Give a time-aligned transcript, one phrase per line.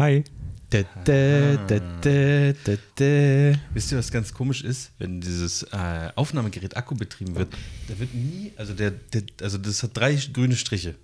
[0.00, 0.24] Hi.
[0.70, 3.58] Da, da, da, da, da, da.
[3.74, 4.92] Wisst ihr, was ganz komisch ist?
[4.98, 7.52] Wenn dieses äh, Aufnahmegerät Akku betrieben wird,
[7.88, 10.94] da wird nie, also der, der also das hat drei grüne Striche,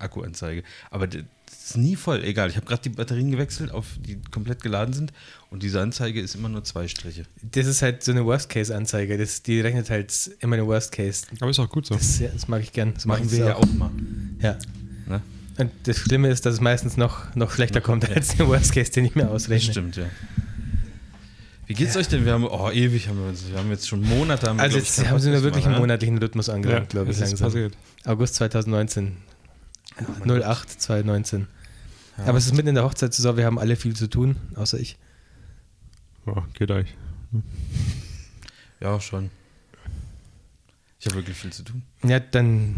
[0.00, 2.48] Akkuanzeige, aber der, das ist nie voll, egal.
[2.48, 5.12] Ich habe gerade die Batterien gewechselt, auf die komplett geladen sind
[5.50, 7.24] und diese Anzeige ist immer nur zwei Striche.
[7.52, 9.16] Das ist halt so eine Worst-Case-Anzeige.
[9.18, 11.26] Das- Die rechnet halt immer den Worst-Case.
[11.40, 11.94] Aber ist auch gut so.
[11.94, 12.94] Das, das mag ich gern.
[12.94, 13.90] Das Machen machen wir ja auch mal.
[14.40, 14.58] Ja.
[15.06, 15.20] Ne?
[15.56, 19.04] Und das Schlimme ist, dass es meistens noch, noch schlechter kommt als der Worst-Case, den
[19.04, 19.72] ich mir Das ausrechne.
[19.72, 20.06] stimmt, ja.
[21.66, 22.24] Wie geht's euch denn?
[22.26, 24.48] Wir haben, oh, ewig haben wir uns, wir haben jetzt schon Monate.
[24.48, 25.80] Haben wir, Also ich, jetzt keinen haben sie nur Podcast wirklich einen ne?
[25.80, 27.46] monatlichen Rhythmus angelangt, glaube ich, langsam.
[27.48, 27.76] passiert.
[28.04, 29.16] August 2019.
[30.00, 31.46] Oh mein 08 2019.
[32.18, 32.24] Ja.
[32.26, 34.98] Aber es ist mitten in der Hochzeitssaison, wir haben alle viel zu tun, außer ich.
[36.26, 36.94] Ja, geht euch.
[38.80, 39.30] Ja, schon.
[41.00, 41.82] Ich habe wirklich viel zu tun.
[42.04, 42.74] Ja, dann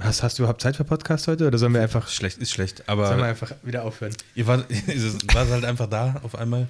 [0.00, 2.82] hast, hast du überhaupt Zeit für Podcast heute oder sollen wir einfach, Schlecht ist schlecht,
[2.86, 4.14] sollen wir aber einfach wieder aufhören?
[4.34, 6.68] ihr wart, ihr wart halt einfach da auf einmal.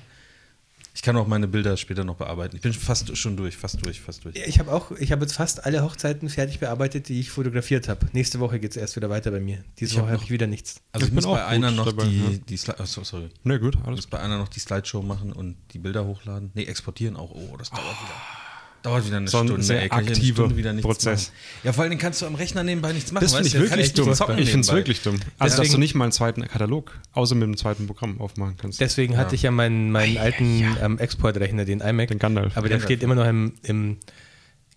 [0.95, 2.57] Ich kann auch meine Bilder später noch bearbeiten.
[2.57, 4.35] Ich bin fast schon durch, fast durch, fast durch.
[4.35, 8.07] Ich habe auch, ich habe jetzt fast alle Hochzeiten fertig bearbeitet, die ich fotografiert habe.
[8.15, 9.63] Nächste Woche geht es erst wieder weiter bei mir.
[9.79, 10.77] Diese Ich Woche habe ich wieder nichts.
[10.93, 12.39] Also Ich ich, muss bin auch bei einer noch dabei, die, ja.
[12.49, 13.29] die Slide, oh, sorry.
[13.45, 16.51] Ne, gut, Ich alles muss bei einer noch die Slideshow machen und die Bilder hochladen.
[16.55, 17.31] Nee, exportieren auch.
[17.31, 18.46] Oh, das dauert wieder.
[18.83, 19.63] Dauert wieder eine So ein Stunde.
[19.65, 21.29] sehr aktiver Stunde wieder nichts Prozess.
[21.29, 21.37] machen.
[21.65, 23.25] Ja, vor allem kannst du am Rechner nebenbei nichts machen.
[23.25, 24.11] Das finde ich wirklich dumm.
[24.37, 25.17] Ich finde es wirklich dumm.
[25.39, 28.57] Also, dass Deswegen- du nicht mal einen zweiten Katalog außer mit einem zweiten Programm aufmachen
[28.57, 28.81] kannst.
[28.81, 32.09] Deswegen hatte ich ja meinen, meinen alten ähm, Exportrechner, den iMac.
[32.09, 32.57] Den Gandalf.
[32.57, 32.85] Aber der Gandalf.
[32.85, 33.97] steht immer noch im, im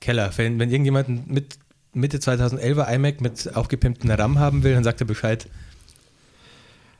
[0.02, 0.31] Keller.
[0.38, 1.59] Wenn, wenn irgendjemand mit
[1.94, 5.47] Mitte 2011er iMac mit aufgepimpten RAM haben will, dann sagt er Bescheid.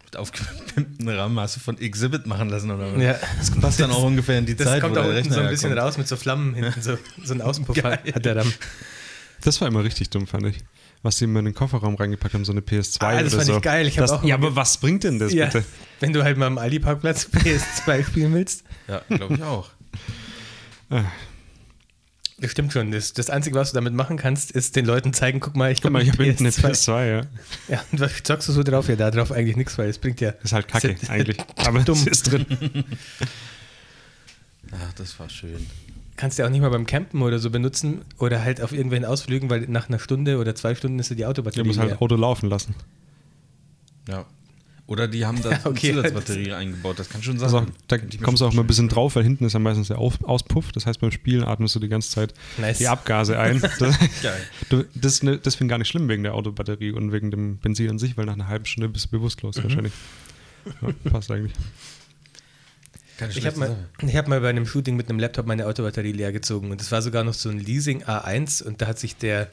[0.10, 3.02] Mit aufgepimpten RAM hast du von Exhibit machen lassen oder was?
[3.02, 3.16] Ja.
[3.38, 5.40] Das passt dann auch ungefähr in die Das Zeit, kommt wo da der unten so
[5.40, 5.88] ein bisschen herkommt.
[5.88, 8.00] raus mit so Flammen hinten, so, so ein Außenpuffer Geil.
[8.16, 8.52] hat der RAM.
[9.42, 10.58] Das war immer richtig dumm, fand ich.
[11.04, 13.46] Was die immer in den Kofferraum reingepackt haben, so eine PS2 Ah, das oder fand
[13.46, 13.56] so.
[13.58, 13.88] ich geil.
[13.88, 15.64] Ich hab das, auch ja, aber was bringt denn das Ja, bitte?
[16.00, 18.64] wenn du halt mal am Aldi-Parkplatz PS2 spielen willst.
[18.88, 19.70] Ja, glaube ich auch.
[22.42, 22.92] Das stimmt schon.
[22.92, 25.82] Das, das Einzige, was du damit machen kannst, ist den Leuten zeigen, guck mal, ich
[25.82, 26.70] Guck mal, ich habe hinten eine PS2.
[26.72, 27.22] PS2, ja.
[27.68, 28.88] Ja, und was zockst du so drauf?
[28.88, 30.30] Ja, da drauf eigentlich nichts, weil es bringt ja.
[30.44, 31.38] Ist halt kacke, Ist- eigentlich.
[31.58, 31.98] Aber dumm.
[31.98, 32.46] es ist drin.
[34.72, 35.66] Ach, das war schön.
[36.16, 39.06] Kannst du ja auch nicht mal beim Campen oder so benutzen oder halt auf irgendwelchen
[39.06, 41.90] Ausflügen, weil nach einer Stunde oder zwei Stunden ist ja die Du Autobatterie musst halt
[41.92, 42.02] leer.
[42.02, 42.76] Auto laufen lassen.
[44.08, 44.26] Ja.
[44.90, 45.92] Oder die haben da Ja, okay.
[45.92, 46.98] eine Zusatzbatterie eingebaut.
[46.98, 47.46] Das kann schon sein.
[47.46, 49.90] Also auch, da kommst du auch mal ein bisschen drauf, weil hinten ist ja meistens
[49.90, 50.72] der Auspuff.
[50.72, 52.80] Das heißt, beim Spielen atmest du die ganze Zeit Nice.
[52.80, 53.62] die Abgase ein.
[53.80, 57.90] Das, das ist ne, deswegen gar nicht schlimm wegen der Autobatterie und wegen dem Benzin
[57.92, 59.64] an sich, weil nach einer halben Stunde bist du bewusstlos Mhm.
[59.64, 59.94] wahrscheinlich.
[60.82, 61.54] Ja, passt eigentlich.
[63.18, 63.76] Keine Ich habe mal,
[64.08, 66.92] ich hab mal bei einem Shooting mit einem Laptop meine Autobatterie leer gezogen und es
[66.92, 69.50] war sogar noch so ein Leasing A1 und da hat sich der,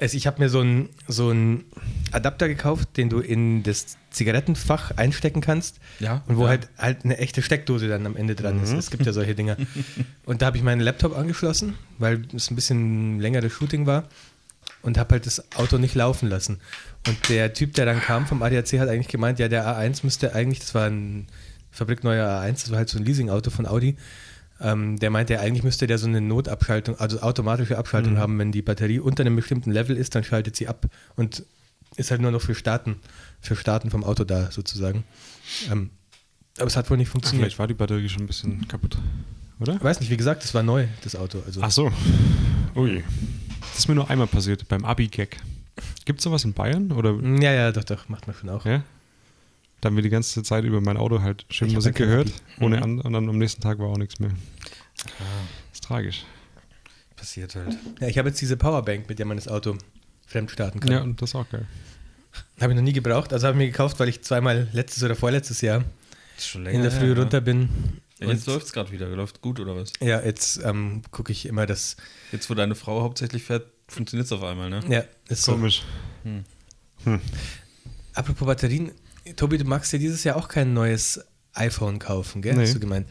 [0.00, 1.64] also ich habe mir so einen so einen
[2.10, 6.50] Adapter gekauft, den du in das Zigarettenfach einstecken kannst Ja, und wo ja.
[6.50, 8.72] halt halt eine echte Steckdose dann am Ende dran ist.
[8.72, 9.56] Es gibt ja solche Dinger.
[10.24, 14.04] Und da habe ich meinen Laptop angeschlossen, weil es ein bisschen längeres Shooting war
[14.82, 16.60] und habe halt das Auto nicht laufen lassen.
[17.06, 20.34] Und der Typ, der dann kam vom ADAC, hat eigentlich gemeint, ja, der A1 müsste
[20.34, 21.26] eigentlich, das war ein
[21.70, 23.96] fabrikneuer A1, das war halt so ein Leasing-Auto von Audi.
[24.62, 28.62] Ähm, der meinte, eigentlich müsste der so eine Notabschaltung, also automatische Abschaltung haben, wenn die
[28.62, 30.86] Batterie unter einem bestimmten Level ist, dann schaltet sie ab
[31.16, 31.44] und
[31.96, 32.96] ist halt nur noch für Starten,
[33.40, 35.04] für Starten vom Auto da sozusagen.
[35.70, 35.90] Ähm,
[36.58, 37.46] aber es hat wohl nicht funktioniert.
[37.46, 38.98] Vielleicht war die Batterie schon ein bisschen kaputt,
[39.58, 39.74] oder?
[39.74, 41.42] Ich weiß nicht, wie gesagt, das war neu, das Auto.
[41.44, 41.90] Also Ach so.
[42.76, 43.02] Ui.
[43.72, 45.38] Das ist mir nur einmal passiert, beim Abi-Gag.
[46.04, 46.92] Gibt es sowas in Bayern?
[46.92, 48.64] Oder ja, ja, doch, doch, macht man schon auch.
[48.64, 48.82] ja?
[49.82, 52.32] Da haben wir die ganze Zeit über mein Auto halt schön Ich Musik ja gehört,
[52.60, 52.82] ohne Mhm.
[52.84, 54.30] an, und dann am nächsten Tag war auch nichts mehr.
[55.72, 56.24] ist tragisch.
[57.16, 57.76] Passiert halt.
[58.00, 59.76] Ja, ich habe jetzt diese Powerbank, mit der man das Auto
[60.28, 60.92] fremdstarten kann.
[60.92, 61.66] Ja, und das ist auch geil.
[62.60, 63.32] Habe ich noch nie gebraucht.
[63.32, 65.82] Also habe ich mir gekauft, weil ich zweimal letztes oder vorletztes Jahr
[66.54, 67.20] in der Früh ne?
[67.20, 67.68] runter bin.
[68.20, 69.08] Ja, jetzt läuft es gerade wieder.
[69.08, 69.92] Läuft gut oder was?
[70.00, 71.96] ja, jetzt ähm, gucke ich immer das.
[72.30, 74.80] Jetzt, wo deine Frau hauptsächlich fährt, funktioniert es auf einmal, ne?
[74.88, 75.52] Ja, ist so.
[75.52, 75.82] Komisch.
[78.14, 78.92] Apropos Batterien,
[79.36, 81.24] Tobi, du magst dir dieses Jahr auch kein neues
[81.54, 82.54] iPhone kaufen, gell?
[82.54, 82.62] Nee.
[82.62, 83.06] Hast du gemeint.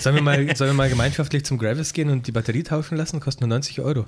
[0.00, 3.20] Sollen wir, mal, sollen wir mal gemeinschaftlich zum Gravis gehen und die Batterie tauschen lassen?
[3.20, 4.00] Kostet nur 90 Euro.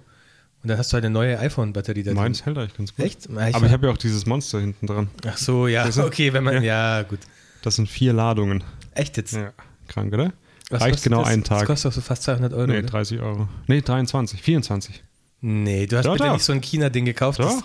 [0.63, 2.17] Und dann hast du halt eine neue iPhone-Batterie da drin.
[2.21, 3.05] Meins hält eigentlich ganz gut.
[3.05, 3.29] Echt?
[3.31, 5.09] Ah, Aber ich habe ja auch dieses Monster hinten dran.
[5.27, 6.63] Ach so, ja, Das sind- okay, wenn man.
[6.63, 7.21] Ja, gut.
[7.63, 8.65] Das sind vier Ladungen.
[8.95, 9.35] Echt jetzt?
[9.35, 9.53] Ja.
[9.87, 10.33] Krank, oder?
[10.71, 11.29] Was Reicht genau das?
[11.29, 11.67] einen Das Tag.
[11.67, 12.67] kostet doch so fast 200 Euro.
[12.67, 12.87] Nee, oder?
[12.89, 13.49] 30 Euro.
[13.67, 15.03] Nee, 23, 24.
[15.41, 16.33] Nee, du hast Doch, bitte doch.
[16.35, 17.39] nicht so ein China-Ding gekauft.
[17.39, 17.65] Das, Doch.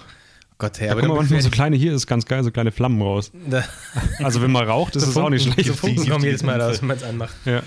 [0.58, 2.52] Gott, hey, Ja, aber guck mal, dann manchmal so kleine, hier ist ganz geil, so
[2.52, 3.32] kleine Flammen raus.
[3.50, 3.64] da,
[4.24, 5.68] Also wenn man raucht, ist es auch nicht schlecht.
[5.68, 7.36] So Funken kommen jedes Mal raus, wenn man es anmacht.
[7.46, 7.62] Ja.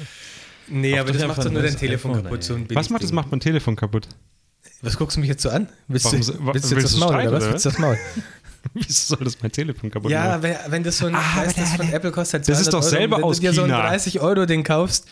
[0.69, 2.45] Nee, Auf aber das das macht doch nur ein dein Telefon iPhone, kaputt.
[2.45, 3.13] So ein Was macht das?
[3.13, 4.09] Macht mein Telefon kaputt.
[4.83, 5.69] Was guckst du mich jetzt so an?
[5.89, 7.45] Willst Warum du, willst du jetzt willst das Maul oder was?
[7.51, 7.97] Willst du das Maul?
[8.75, 10.43] Wieso soll das mein Telefon kaputt Ja, machen?
[10.43, 12.81] wenn, wenn das so ein, Ah, weißt, das von Apple kostet Das ist 200 doch
[12.81, 13.83] Euro, selber wenn aus du dir so ein China.
[13.89, 15.07] 30 Euro Ding kaufst,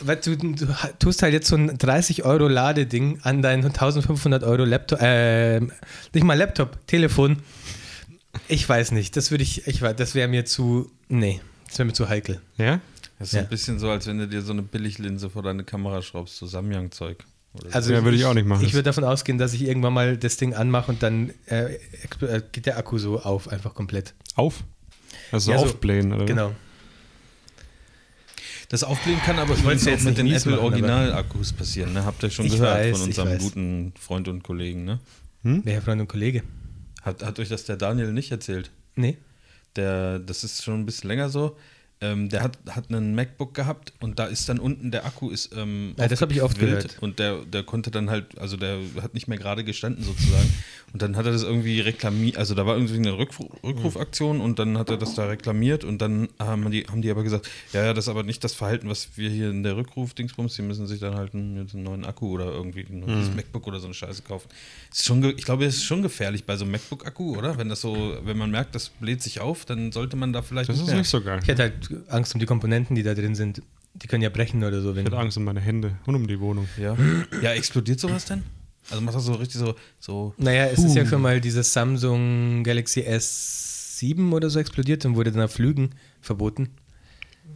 [0.00, 0.66] weil du, du
[0.98, 6.24] tust halt jetzt so ein 30 Euro Ladeding an dein 1500 Euro Laptop, äh, nicht
[6.24, 7.38] mal Laptop, Telefon.
[8.48, 11.92] Ich weiß nicht, das würde ich, ich das wäre mir zu, nee, das wäre mir
[11.92, 12.40] zu heikel.
[12.58, 12.80] Ja?
[13.18, 13.40] Das ist Ja.
[13.42, 16.46] ein bisschen so, als wenn du dir so eine Billiglinse vor deine Kamera schraubst, so
[16.46, 17.18] Samyang-Zeug.
[17.54, 17.68] so.
[17.70, 18.64] Also Ja, würde ich auch nicht machen.
[18.66, 22.42] Ich würde davon ausgehen, dass ich irgendwann mal das Ding anmache und dann äh, äh,
[22.50, 24.14] geht der Akku so auf, einfach komplett.
[24.34, 24.64] Auf?
[25.30, 26.24] Also Ja, so- aufblähen, oder?
[26.26, 26.52] Genau.
[28.68, 31.92] Das Aufblähen kann aber ja auch jetzt mit den Apple Original-Akkus passieren.
[31.92, 32.04] Ne?
[32.04, 34.84] Habt ihr schon Ich gehört weiß, von ich unserem guten Freund und Kollegen.
[34.84, 34.98] Ne?
[35.42, 36.42] Wer Freund und Kollege?
[37.02, 38.70] Hat, hat euch das der Daniel nicht erzählt?
[38.96, 39.18] Nee.
[39.76, 41.56] Der, das ist schon ein bisschen länger so.
[42.00, 45.54] Ähm, der hat, hat einen MacBook gehabt und da ist dann unten der Akku ist.
[45.56, 46.98] Ähm, Ja, das hab ich oft gehört.
[47.00, 50.52] Und der, der konnte dann halt, also der hat nicht mehr gerade gestanden sozusagen.
[50.94, 54.60] Und dann hat er das irgendwie reklamiert, also da war irgendwie eine Rückruf, Rückrufaktion und
[54.60, 57.84] dann hat er das da reklamiert und dann haben die, haben die aber gesagt, ja,
[57.84, 60.86] ja, das ist aber nicht das Verhalten, was wir hier in der Rückruf-Dingsbums, die müssen
[60.86, 63.34] sich dann halt einen, einen neuen Akku oder irgendwie ein neues Mhm.
[63.34, 64.48] MacBook oder so eine Scheiße kaufen.
[64.92, 67.58] Ist schon, ich glaube, es ist schon gefährlich bei so einem MacBook-Akku, oder?
[67.58, 70.68] Wenn das so, wenn man merkt, das bläht sich auf, dann sollte man da vielleicht
[70.68, 71.40] Das ist mehr- nicht so geil.
[71.42, 73.62] Ich hätte halt Angst um die Komponenten, die da drin sind.
[73.94, 74.92] Die können ja brechen oder so.
[74.92, 76.68] Ich hätte Angst um meine Hände und um die Wohnung.
[76.80, 76.96] Ja.
[77.42, 78.44] ja, explodiert sowas denn?
[78.90, 82.62] Also macht das so richtig so, so naja, es ist ja schon mal dieses Samsung
[82.64, 85.90] Galaxy S7 oder so explodiert und wurde dann auf Flügen
[86.20, 86.68] verboten.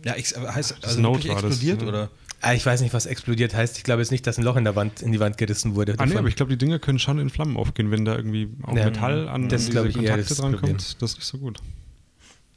[0.05, 1.89] ja, aber heißt Das also Note war das, explodiert ja.
[1.89, 2.11] oder?
[2.41, 3.79] Ah, ich weiß nicht, was explodiert heißt.
[3.79, 5.97] Ich glaube jetzt nicht, dass ein Loch in der Wand in die Wand gerissen wurde.
[5.99, 8.49] Ah, nee, aber ich glaube, die Dinger können schon in Flammen aufgehen, wenn da irgendwie
[8.63, 10.61] auch Ja, Metall an das ist, diese ich, Kontakte das drankommt.
[10.61, 10.77] Problem.
[11.01, 11.59] Das ist nicht so gut.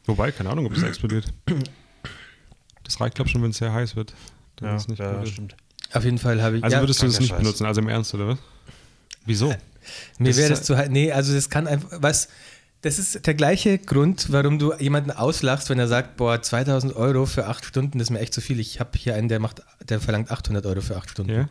[0.05, 1.33] Wobei, keine Ahnung, ob es explodiert.
[2.83, 4.13] Das reicht, glaube ich, schon, wenn es sehr heiß wird.
[4.57, 5.27] Dann ist nicht gut.
[5.27, 5.55] stimmt.
[5.93, 6.63] Auf jeden Fall habe ich.
[6.63, 7.39] Also ja, würdest du das nicht Scheiß.
[7.39, 8.37] benutzen, also im Ernst, oder was?
[9.25, 9.53] Wieso?
[10.19, 10.89] Mir wäre das zu heiß.
[10.89, 11.89] Nee, also das kann einfach.
[12.01, 12.27] Was.
[12.83, 17.27] Das ist der gleiche Grund, warum du jemanden auslachst, wenn er sagt, boah, 2000 Euro
[17.27, 18.59] für acht Stunden, das ist mir echt zu viel.
[18.59, 21.31] Ich habe hier einen, der macht, der verlangt 800 Euro für acht Stunden.
[21.31, 21.41] Ja?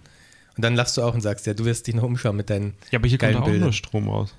[0.56, 2.74] Und dann lachst du auch und sagst, ja, du wirst dich noch umschauen mit deinen
[2.90, 3.62] Ja, aber hier kommt auch Bildern.
[3.62, 4.34] nur Strom raus.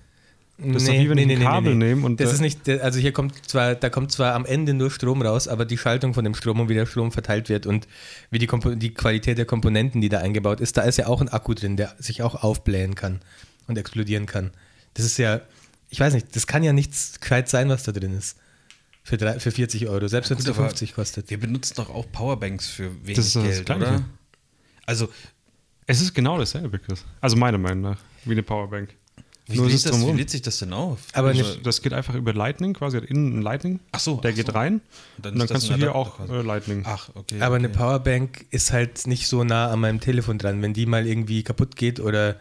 [0.63, 2.99] Das ist doch wie wenn ich ein Kabel nehme und das da- ist nicht, also
[2.99, 6.23] hier kommt zwar, da kommt zwar am Ende nur Strom raus, aber die Schaltung von
[6.23, 7.87] dem Strom und wie der Strom verteilt wird und
[8.29, 11.21] wie die, Kompo die Qualität der Komponenten, die da eingebaut ist, da ist ja auch
[11.21, 13.21] ein Akku drin, der sich auch aufblähen kann
[13.67, 14.51] und explodieren kann.
[14.93, 15.41] Das ist ja,
[15.89, 18.37] ich weiß nicht, das kann ja nichts gescheit sein, was da drin ist.
[19.03, 21.29] Für, drei, für 40 Euro, selbst wenn es nur aber 50 kostet.
[21.31, 23.81] Wir benutzen doch auch Powerbanks für wenig Das ist das Geld, Gleiche.
[23.81, 24.03] oder?
[24.85, 25.09] Also,
[25.87, 27.03] Es ist genau dasselbe, Chris.
[27.19, 28.89] Also meiner Meinung nach, wie eine Powerbank.
[29.51, 30.99] Wie, Nur lädt es das, wie lädt sich das denn auf?
[31.13, 33.79] Aber also, nicht- Das geht einfach über Lightning, quasi hat innen ein Lightning.
[33.91, 34.51] Ach so, Der ach geht so.
[34.53, 34.73] rein.
[34.75, 34.81] Und
[35.17, 36.33] Und dann dann, kannst du hier auch quasi.
[36.33, 36.83] äh, Lightning.
[36.85, 37.41] Ach, okay.
[37.41, 37.77] Aber eine okay.
[37.77, 40.61] Powerbank ist halt nicht so nah an meinem Telefon dran.
[40.61, 42.37] Wenn die mal irgendwie kaputt geht oder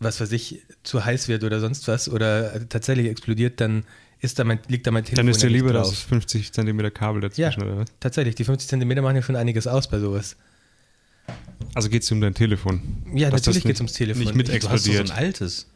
[0.00, 3.84] was weiß ich, zu heiß wird oder sonst was oder tatsächlich explodiert, dann
[4.20, 5.88] ist da mein, liegt da mein Telefon Dann ist dir ja lieber drauf.
[5.90, 7.88] das 50 cm Kabel Ja, dazwischen, oder was?
[8.00, 8.34] tatsächlich.
[8.34, 10.36] Die 50 cm machen ja schon einiges aus bei sowas.
[11.74, 12.80] Also geht es um dein Telefon.
[13.14, 14.22] Ja, natürlich das geht's ums Telefon.
[14.24, 15.10] Nicht mit Du hast so explodiert.
[15.10, 15.66] ein altes.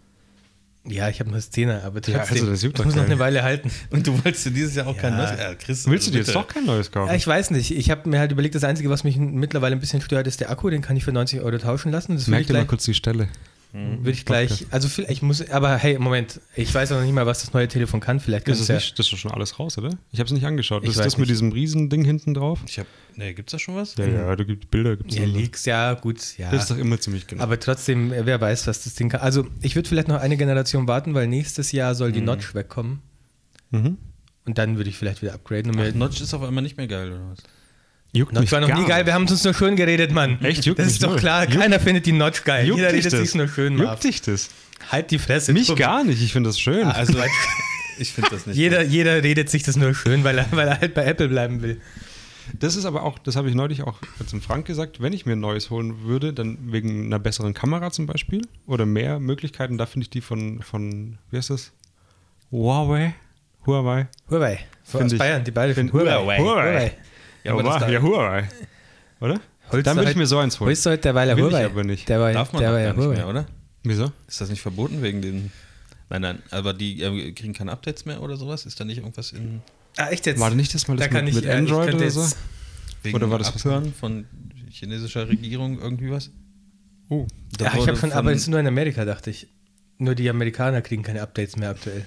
[0.90, 3.19] Ja, ich habe nur das 10er, aber trotzdem, Ja, also das doch muss noch eine
[3.19, 3.70] Weile halten.
[3.90, 5.02] Und du wolltest dir dieses Jahr auch Ja.
[5.02, 5.31] kein neues.
[5.38, 6.31] Ja, Chris, Willst du dir bitte.
[6.32, 7.08] jetzt doch kein neues kaufen?
[7.08, 7.70] Ja, ich weiß nicht.
[7.70, 10.50] Ich habe mir halt überlegt, das Einzige, was mich mittlerweile ein bisschen stört, ist der
[10.50, 10.70] Akku.
[10.70, 12.14] Den kann ich für 90 Euro tauschen lassen.
[12.17, 13.29] Das Merk ich dir mal kurz die Stelle.
[13.73, 16.41] Würde ich gleich also vielleicht, ich muss, aber hey, Moment.
[16.56, 18.19] Ich weiß auch noch nicht mal, was das neue Telefon kann.
[18.19, 18.75] Vielleicht Ist kann es ja...
[18.76, 19.91] nicht, das ist doch schon alles raus, oder?
[20.11, 20.82] Ich habe es nicht angeschaut.
[20.85, 21.32] Ich Das ist das mit nicht.
[21.32, 22.61] diesem Riesending hinten drauf?
[22.67, 22.87] Ich hab.
[23.14, 23.97] Nee, gibt's da schon was?
[23.97, 24.97] Ja, ja, da gibt Bilder.
[24.97, 25.25] Gibt's Ja.
[25.25, 26.50] Leaks, ja, gut, ja.
[26.50, 27.42] Das ist doch immer ziemlich genau.
[27.42, 29.21] Aber trotzdem, äh, wer weiß, was das Ding kann.
[29.21, 33.00] Also, ich würde vielleicht noch eine Generation warten, weil nächstes Jahr soll die Notch wegkommen.
[33.71, 33.99] mhm.
[34.47, 35.78] Und dann würde ich vielleicht wieder upgraden.
[35.78, 37.38] Ach, Notch ist auf einmal nicht mehr geil, oder was?
[38.12, 40.43] Juckt Notch mich war noch nie geil, wir haben es uns nur schön geredet, Mann.
[40.43, 40.65] Echt?
[40.65, 42.67] Juckt Das ist doch klar, Juckt- keiner findet die Notch geil.
[42.67, 43.21] Juckt Jeder redet das?
[43.21, 43.91] sich nur schön, Marv.
[43.91, 44.49] Juckt dich das?
[44.91, 45.53] Halt die Fresse.
[45.53, 46.23] Mich gar nicht.
[46.23, 46.87] Ich finde das schön.
[46.87, 47.15] Also,
[47.99, 48.57] ich finde das nicht.
[48.57, 51.61] Jeder, jeder redet sich das nur schön, weil er, weil er halt bei Apple bleiben
[51.62, 51.81] will.
[52.59, 55.33] Das ist aber auch, das habe ich neulich auch zum Frank gesagt, wenn ich mir
[55.33, 59.85] ein neues holen würde, dann wegen einer besseren Kamera zum Beispiel oder mehr Möglichkeiten, da
[59.85, 61.73] finde ich die von, von, wie heißt das?
[62.50, 63.15] Huawei?
[63.67, 64.07] Huawei?
[64.31, 64.61] Huawei.
[64.83, 66.38] Von aus ich- Bayern, die beide find- von Huawei.
[66.38, 66.38] Huawei.
[66.38, 66.93] Huawei.
[67.45, 68.49] Ja, aber da- ja, Huawei.
[69.21, 69.40] Oder?
[69.71, 70.68] Holst dann würde ich halt- mir so eins holen.
[70.68, 71.64] Holst du heute derweil Will ich Huawei?
[71.66, 72.09] aber nicht.
[72.09, 73.16] Der war, Darf man der doch war gar ja nicht Huawei.
[73.16, 73.47] mehr, oder?
[73.85, 74.12] Wieso?
[74.26, 75.52] Ist das nicht verboten wegen den.
[76.11, 78.64] Nein, nein, aber die äh, kriegen keine Updates mehr oder sowas?
[78.66, 79.61] Ist da nicht irgendwas in.
[79.97, 80.40] Ah, echt jetzt?
[80.40, 82.26] War nicht das mal das Da mit, ich- mit ich Android oder so?
[83.12, 84.26] Oder war das Abhören von
[84.71, 86.30] chinesischer Regierung irgendwie was?
[87.11, 87.26] Oh.
[87.57, 89.49] Da Ja, ich habe schon, von- aber es ist nur in Amerika, dachte ich.
[89.99, 92.04] Nur die Amerikaner kriegen keine Updates mehr aktuell.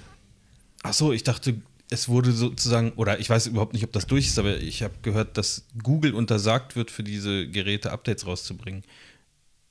[0.82, 1.54] Ach so, ich dachte,
[1.92, 4.94] es wurde sozusagen, oder ich weiß überhaupt nicht, ob das durch ist, aber ich habe
[5.02, 8.82] gehört, dass Google untersagt wird, für diese Geräte Updates rauszubringen.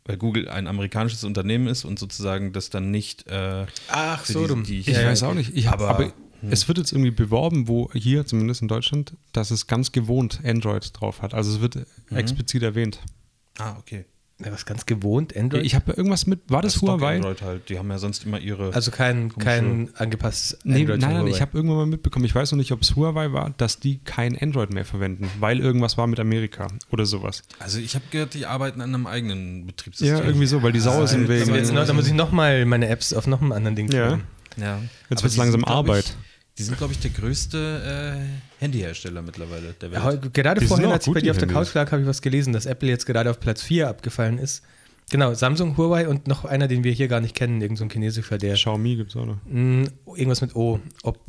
[0.06, 3.28] weil Google ein amerikanisches Unternehmen ist und sozusagen das dann nicht.
[3.28, 4.64] Äh, Ach, so die- dumm.
[4.64, 5.56] die- Ich Ja, weiß auch nicht.
[5.56, 6.14] Ich hab, Aber- aber
[6.50, 10.90] es wird jetzt irgendwie beworben, wo hier, zumindest in Deutschland, dass es ganz gewohnt Android
[11.00, 11.36] drauf hat.
[11.36, 13.00] Also es wird explizit erwähnt.
[13.60, 14.06] ah, okay.
[14.44, 15.64] Ja, was ganz gewohnt, Android.
[15.66, 17.18] Ich habe irgendwas mit, war das Stock Huawei?
[17.18, 17.70] Android halt.
[17.70, 18.74] Die haben ja sonst immer ihre.
[18.74, 21.02] also kein, kein angepasstes Nee, Android.
[21.02, 23.52] nein, nein, ich habe irgendwann mal mitbekommen, ich weiß noch nicht, ob es Huawei war,
[23.58, 27.44] dass die kein Android mehr verwenden, weil irgendwas war mit Amerika oder sowas.
[27.60, 30.18] also ich habe gehört, die arbeiten an einem eigenen Betriebssystem.
[30.18, 31.54] Ja, irgendwie so, weil die sauer sind Da, wegen.
[31.54, 34.20] jetzt da muss ich nochmal meine Apps auf noch einem anderen Ding Ja.
[34.58, 34.80] Ja.
[35.10, 36.06] Jetzt wird's die langsam sind, Arbeit.
[36.06, 36.31] Ich,
[36.62, 38.18] die sind, glaube ich, der größte
[38.60, 40.02] äh, Handyhersteller mittlerweile der Welt.
[40.04, 42.22] Ja, gerade Die vorhin, als ich bei dir auf der Couch lag, habe ich was
[42.22, 44.62] gelesen, dass Apple jetzt gerade auf Platz 4 abgefallen ist.
[45.10, 47.90] Genau, Samsung, Huawei und noch einer, den wir hier gar nicht kennen, irgendein so ein
[47.90, 49.38] chinesischer, der Xiaomi gibt es auch noch.
[49.46, 50.80] mh, irgendwas mit O.
[51.04, 51.20] Op,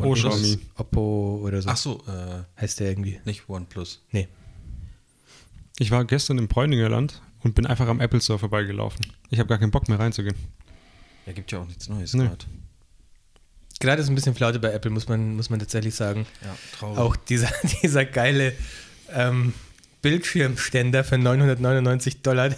[0.00, 0.58] Oh, irgendwas- Xiaomi.
[0.76, 3.20] Oppo oder so Ach so, äh, heißt der irgendwie.
[3.24, 4.02] nicht OnePlus.
[4.10, 4.26] Nee.
[5.78, 9.06] Ich war gestern im Bräuninger Land und bin einfach am Apple Store vorbeigelaufen.
[9.30, 10.34] Ich habe gar keinen Bock mehr reinzugehen.
[11.26, 12.24] Ja, gibt ja auch nichts Neues Nee.
[12.24, 12.44] gerade.
[13.80, 16.26] Gerade ist ein bisschen Flaute bei Apple, muss man, muss man tatsächlich sagen.
[16.44, 16.98] Ja, traurig.
[16.98, 17.48] Auch dieser,
[17.82, 18.52] dieser geile
[19.14, 19.54] ähm,
[20.00, 22.50] Bildschirmständer für 999 Dollar,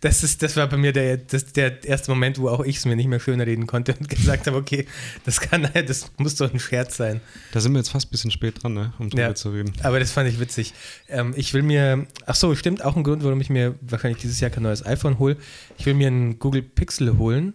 [0.00, 2.84] das, ist, das war bei mir der, das, der erste Moment, wo auch ich es
[2.84, 4.86] mir nicht mehr schöner reden konnte und gesagt habe, okay,
[5.24, 7.20] das kann das muss doch ein Scherz sein.
[7.52, 9.34] Da sind wir jetzt fast ein bisschen spät dran, ne, um drüber Ja.
[9.34, 9.72] zu reden.
[9.82, 10.72] Aber das fand ich witzig.
[11.08, 14.38] Ähm, ich will mir, ach so, stimmt, auch ein Grund, warum ich mir wahrscheinlich dieses
[14.40, 15.36] Jahr kein neues iPhone hole.
[15.76, 17.54] Ich will mir einen Google Pixel holen,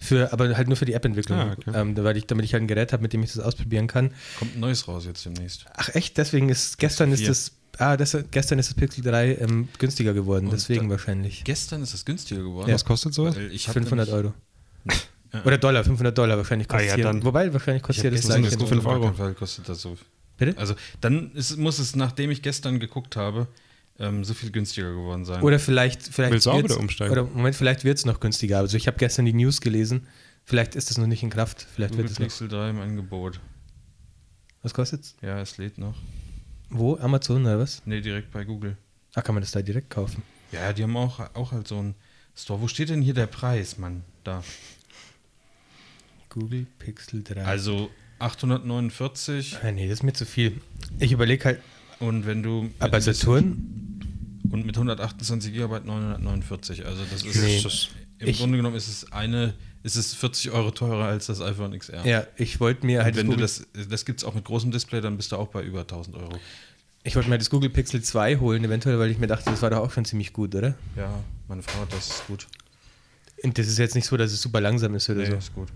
[0.00, 1.70] für, aber halt nur für die App-Entwicklung, Ah, okay.
[1.74, 4.12] ähm, weil ich, damit ich halt ein Gerät habe, mit dem ich das ausprobieren kann.
[4.38, 5.66] Kommt ein neues raus jetzt demnächst.
[5.74, 9.68] Ach echt, deswegen ist, gestern ist das, ah, das, gestern ist das Pixel 3 ähm,
[9.78, 11.44] günstiger geworden, Und deswegen da- wahrscheinlich.
[11.44, 12.72] Gestern ist das günstiger geworden.
[12.72, 13.36] Was kostet sowas?
[13.36, 14.34] Weil ich hab 500 nämlich- Euro.
[15.34, 15.42] Ja.
[15.44, 17.04] Oder Dollar, 500 Dollar wahrscheinlich Ah, kostet ja, hier.
[17.04, 18.42] dann- Wobei, wahrscheinlich Ich kostet hier das gleiche.
[18.42, 19.04] das geguckt, fünf auf Euro.
[19.04, 19.96] keinen Fall kostet das so.
[20.38, 20.58] Bitte?
[20.58, 23.46] Also dann ist, muss es, nachdem ich gestern geguckt habe,
[24.00, 25.42] ähm, so viel günstiger geworden sein.
[25.42, 27.12] Oder vielleicht, vielleicht Willst du auch wieder umsteigen?
[27.12, 28.58] Oder Moment, vielleicht wird es noch günstiger.
[28.58, 30.06] Also ich habe gestern die News gelesen.
[30.44, 31.66] Vielleicht ist das noch nicht in Kraft.
[31.74, 32.26] Vielleicht Google wird es noch.
[32.26, 33.40] Pixel 3 im Angebot.
[34.62, 35.14] Was kostet's?
[35.22, 35.94] Ja, es lädt noch.
[36.70, 36.96] Wo?
[36.96, 37.82] Amazon oder was?
[37.84, 38.76] Nee, direkt bei Google.
[39.14, 40.22] Ah, kann man das da direkt kaufen?
[40.52, 41.94] Ja, die haben auch, auch halt so ein
[42.36, 42.60] Store.
[42.60, 44.02] Wo steht denn hier der Preis, Mann?
[44.24, 44.42] Da.
[46.30, 47.44] Google Pixel 3.
[47.44, 50.60] Also 849 Ah, nee, das ist mir zu viel.
[50.98, 51.60] Ich überlege halt,
[52.00, 52.70] und wenn du.
[52.78, 53.76] aber Saturn?
[54.50, 56.84] Und mit 128 GB 949.
[56.86, 57.36] Also das ist.
[57.40, 57.60] Nee.
[57.62, 57.88] das,
[58.18, 59.54] Im Ich- Grunde genommen ist es eine.
[59.82, 62.04] Ist es 40 Euro teurer als das iPhone XR.
[62.06, 64.70] Ja, ich wollte mir halt Und wenn du das, das gibt es auch mit großem
[64.70, 66.32] Display, dann bist du auch bei über 1000 Euro.
[67.02, 69.70] ich wollte mir das Google Pixel 2 holen, eventuell, weil ich mir dachte, das war
[69.70, 70.74] doch auch schon ziemlich gut, oder?
[70.96, 71.08] Ja,
[71.48, 72.46] meine Frau hat das ist gut.
[73.42, 75.36] Und das ist jetzt nicht so, dass es super langsam ist oder Nee, so.
[75.36, 75.68] ist gut.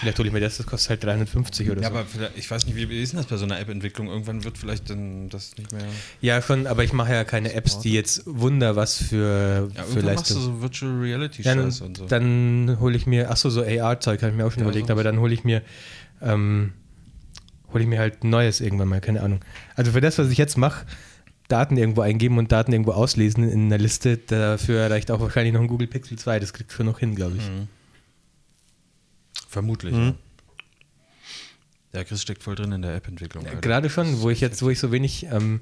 [0.00, 1.94] Vielleicht hole ich mir das, das kostet halt 350 oder Ja, so.
[1.94, 4.08] aber vielleicht, ich weiß nicht, wie, ist denn das bei so einer App-Entwicklung?
[4.08, 5.82] Irgendwann wird vielleicht dann das nicht mehr.
[6.20, 10.02] Ja, schon, aber ich mache ja keine Apps, die jetzt Wunder was für, Ja, für
[10.02, 12.06] machst du so Virtual Reality Ja, Shows dann, und so.
[12.06, 14.94] dann hole ich mir, achso, so AR-Zeug habe ich mir auch schon Ja, überlegt, sowas.
[14.96, 15.62] aber dann hole ich mir,
[16.20, 16.72] ähm,
[17.72, 19.40] hole ich mir halt neues irgendwann mal, keine Ahnung.
[19.76, 20.86] Also für das, was ich jetzt mache,
[21.48, 25.60] Daten irgendwo eingeben und Daten irgendwo auslesen in einer Liste, dafür reicht auch wahrscheinlich noch
[25.60, 27.42] ein Google Pixel 2, das kriegt schon noch hin, glaube ich.
[27.48, 27.68] Mhm.
[29.54, 29.94] Vermutlich.
[29.94, 30.14] Mhm.
[31.92, 32.00] Ja.
[32.00, 33.46] Ja, Chris steckt voll drin in der App-Entwicklung.
[33.46, 33.60] Alter.
[33.60, 35.60] Gerade schon, wo ich jetzt, wo ich so wenig, ähm,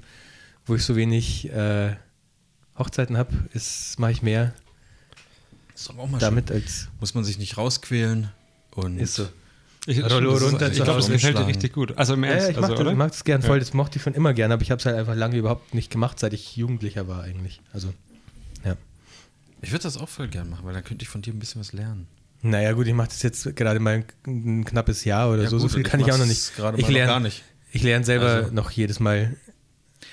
[0.65, 1.95] wo ich so wenig äh,
[2.75, 4.55] Hochzeiten habe, ist mache ich mehr
[5.75, 6.57] Ist doch auch mal damit schön.
[6.57, 8.31] als Muss man sich nicht rausquälen
[8.71, 9.29] und ist so.
[9.85, 11.11] Ich, Rollo runter ich glaube, das Hause.
[11.11, 11.95] gefällt dir richtig gut.
[11.99, 13.47] Also im Ja, Ernst, ja, ich mag also, das, ich mag das gern Ja.
[13.47, 15.75] voll, das mochte ich schon immer gern, aber ich habe es halt einfach lange überhaupt
[15.75, 17.61] nicht gemacht, seit ich Jugendlicher war eigentlich.
[17.73, 17.93] Also,
[18.65, 18.75] ja.
[19.61, 21.59] ich würde das auch voll gern machen, weil dann könnte ich von dir ein bisschen
[21.61, 22.07] was lernen.
[22.43, 25.63] Naja gut, ich mache das jetzt gerade mal ein, knappes Jahr oder Ja, so, so
[25.67, 26.55] gut, viel und kann ich auch noch nicht.
[26.55, 27.43] Gerade ich lerne gar nicht.
[27.71, 29.35] Ich lerne selber Also- noch jedes Mal.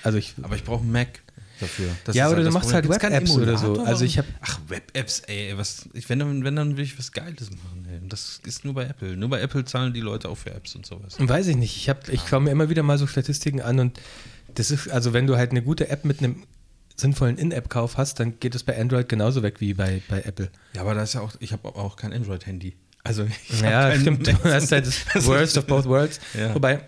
[0.03, 1.21] Also ich, Aber ich brauche einen Mac
[1.59, 1.89] dafür.
[2.05, 2.91] Das Ja, ist oder du das machst Problem.
[2.91, 3.83] halt Web-Apps oder so.
[3.83, 5.55] Also ich hab- Ach, Web-Apps, ey.
[5.57, 7.85] Was, ich, wenn, dann, wenn, dann will ich was Geiles machen.
[7.91, 7.99] Ey.
[8.07, 9.15] Das ist nur bei Apple.
[9.17, 11.17] Nur bei Apple zahlen die Leute auch für Apps und sowas.
[11.19, 11.75] weiß ich nicht.
[11.77, 13.99] Ich, hab- ich schaue mir immer wieder mal so Statistiken an und
[14.55, 16.43] das ist, also wenn du halt eine gute App mit einem
[17.01, 20.49] sinnvollen In-App-Kauf hast, dann geht es bei Android genauso weg wie bei, bei Apple.
[20.75, 22.75] Ja, aber da ist ja auch, ich habe auch kein Android-Handy.
[23.03, 24.27] Also, ich Ja, stimmt.
[24.43, 26.19] Du hast halt das Worst of both worlds.
[26.37, 26.53] Ja.
[26.55, 26.81] Wobei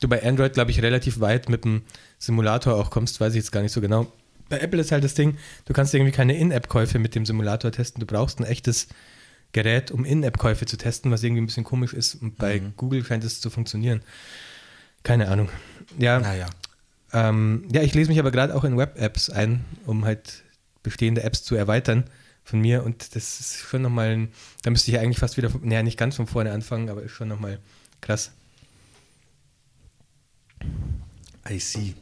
[0.00, 1.82] du bei Android, glaube ich, relativ weit mit dem
[2.18, 4.12] Simulator auch kommst, weiß ich jetzt gar nicht so genau.
[4.48, 8.00] Bei Apple ist halt das Ding, du kannst irgendwie keine In-App-Käufe mit dem Simulator testen.
[8.00, 8.88] Du brauchst ein echtes
[9.52, 12.16] Gerät, um In-App-Käufe zu testen, was irgendwie ein bisschen komisch ist.
[12.16, 12.72] Und bei Mhm.
[12.76, 14.02] Google scheint es zu funktionieren.
[15.04, 15.48] Keine Ahnung.
[15.98, 16.46] Ja, Naja.
[17.12, 20.44] Ähm, ja, ich lese mich aber gerade auch in Web-Apps ein, um halt
[20.82, 22.04] bestehende Apps zu erweitern
[22.44, 22.84] von mir.
[22.84, 24.28] Und das ist schon nochmal ein,
[24.62, 27.12] da müsste ich eigentlich fast wieder, von- naja, nicht ganz von vorne anfangen, aber ist
[27.12, 27.58] schon nochmal
[28.00, 28.32] krass.
[31.48, 31.94] I see.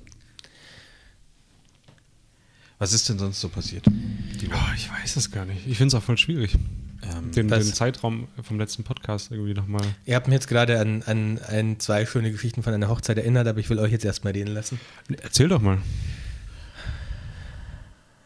[2.79, 3.87] Was ist denn sonst so passiert?
[3.89, 5.67] Oh, ich weiß es gar nicht.
[5.67, 6.57] Ich finde es auch voll schwierig,
[7.17, 9.83] Ähm, den, den Zeitraum vom letzten Podcast irgendwie nochmal.
[10.05, 13.47] Ihr habt mich jetzt gerade an, an ein, zwei schöne Geschichten von einer Hochzeit erinnert,
[13.47, 14.81] aber ich will euch jetzt erstmal reden lassen.
[15.23, 15.79] Erzähl doch mal.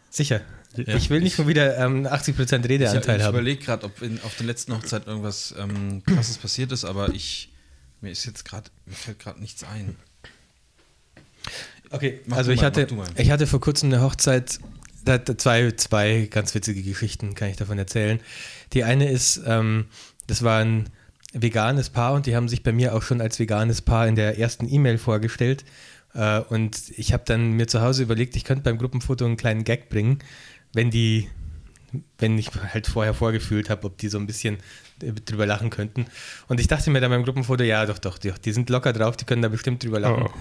[0.09, 0.41] Sicher.
[0.75, 0.95] Ja.
[0.95, 3.35] ich will nicht schon wieder ähm, 80% ich Redeanteil ich haben.
[3.35, 7.53] überlege gerade, ob in, auf der letzten Hochzeit irgendwas ähm, krasses passiert ist, aber ich
[8.03, 9.95] mir ist jetzt gerade, mir fällt gerade nichts ein.
[11.89, 14.59] Okay, Mach also ich mal, hatte, ich hatte vor kurzem eine Hochzeit,
[15.03, 18.19] da, da zwei, zwei ganz witzige Geschichten kann ich davon erzählen.
[18.73, 19.85] Die eine ist, ähm,
[20.27, 20.89] das war ein
[21.33, 24.37] veganes Paar und die haben sich bei mir auch schon als veganes Paar in der
[24.37, 25.65] ersten E-Mail vorgestellt.
[26.13, 29.63] Äh, und ich habe dann mir zu Hause überlegt, ich könnte beim Gruppenfoto einen kleinen
[29.63, 30.19] Gag bringen,
[30.73, 31.29] wenn die,
[32.17, 34.57] wenn ich halt vorher vorgefühlt habe, ob die so ein bisschen
[35.25, 36.05] drüber lachen könnten.
[36.47, 39.17] Und ich dachte mir dann beim Gruppenfoto, ja, doch, doch, die, die sind locker drauf,
[39.17, 40.27] die können da bestimmt drüber lachen.
[40.27, 40.33] Oh,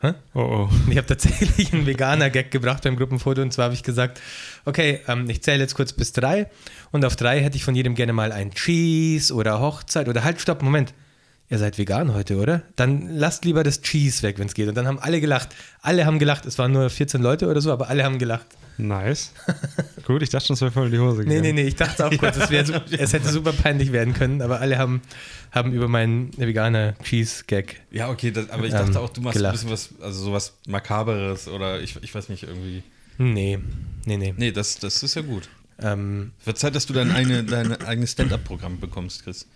[0.00, 0.14] Hä?
[0.34, 0.68] oh, oh.
[0.88, 4.20] Ich habe tatsächlich einen Veganer-Gag gebracht beim Gruppenfoto und zwar habe ich gesagt,
[4.64, 6.48] okay, ähm, ich zähle jetzt kurz bis drei
[6.92, 10.40] und auf drei hätte ich von jedem gerne mal ein Cheese oder Hochzeit oder halt,
[10.40, 10.94] stopp, Moment.
[11.50, 12.62] Ihr seid vegan heute, oder?
[12.76, 14.68] Dann lasst lieber das Cheese weg, wenn es geht.
[14.68, 15.48] Und dann haben alle gelacht.
[15.80, 16.44] Alle haben gelacht.
[16.44, 18.46] Es waren nur 14 Leute oder so, aber alle haben gelacht.
[18.76, 19.32] Nice.
[20.06, 21.42] Gut, ich dachte schon, es wäre voll in die Hose Nee, gegangen.
[21.42, 24.60] nee, nee, ich dachte auch kurz, es, wär, es hätte super peinlich werden können, aber
[24.60, 25.00] alle haben,
[25.50, 27.80] haben über meinen veganer Cheese-Gag.
[27.90, 29.54] Ja, okay, das, aber ich Ähm, dachte auch, du machst gelacht.
[29.64, 32.82] ein bisschen was, also sowas Makaberes oder ich, ich weiß nicht, irgendwie.
[33.16, 33.58] Nee,
[34.04, 34.34] nee, nee.
[34.36, 35.48] Nee, das, das ist ja gut.
[35.80, 39.46] Ähm, Wird Zeit, dass du dein, eine, dein eigenes Stand-up-Programm bekommst, Chris.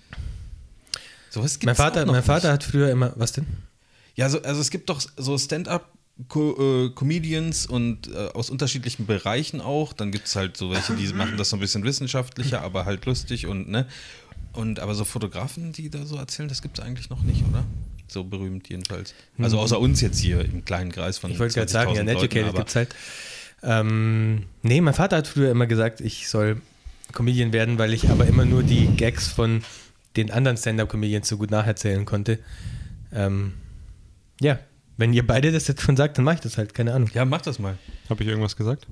[1.33, 2.53] Sowas gibt's mein Vater, mein Vater nicht.
[2.53, 3.47] hat früher immer, was denn?
[4.17, 9.95] Ja, so, also es gibt doch so Stand-up-Comedians und äh, aus unterschiedlichen Bereichen auch.
[9.95, 13.07] Dann gibt es halt so welche, die machen das so ein bisschen wissenschaftlicher, aber halt
[13.07, 13.87] lustig und ne.
[14.53, 17.65] Und aber so Fotografen, die da so erzählen, das gibt es eigentlich noch nicht, oder?
[18.09, 19.15] So berühmt jedenfalls.
[19.39, 22.05] Also außer uns jetzt hier im kleinen Kreis von Ich wollte gerade sagen, ja, 20.000
[22.05, 22.95] Leuten, Educated gibt es halt.
[23.63, 26.61] Ähm, nee, mein Vater hat früher immer gesagt, ich soll
[27.13, 29.63] Comedian werden, weil ich aber immer nur die Gags von
[30.17, 32.39] den anderen Stand-Up-Comedians so gut nacherzählen konnte.
[33.13, 33.55] Ähm,
[34.41, 34.59] ja,
[34.97, 37.11] wenn ihr beide das jetzt schon sagt, dann mache ich das halt, keine Ahnung.
[37.15, 37.79] Ja, mach das mal.
[38.09, 38.87] Habe ich irgendwas gesagt?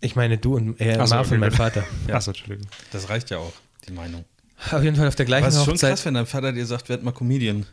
[0.00, 1.50] Ich meine, du und äh, Ach so, Marv okay, und mein.
[1.50, 1.84] Vater.
[2.12, 2.70] Achso, Entschuldigung.
[2.92, 3.52] Das reicht ja auch,
[3.88, 4.24] die Meinung.
[4.70, 5.90] Auf jeden Fall auf der gleichen Aber es ist schon Hochzeit.
[5.90, 7.66] krass, wenn dein Vater dir sagt, werd mal Comedian.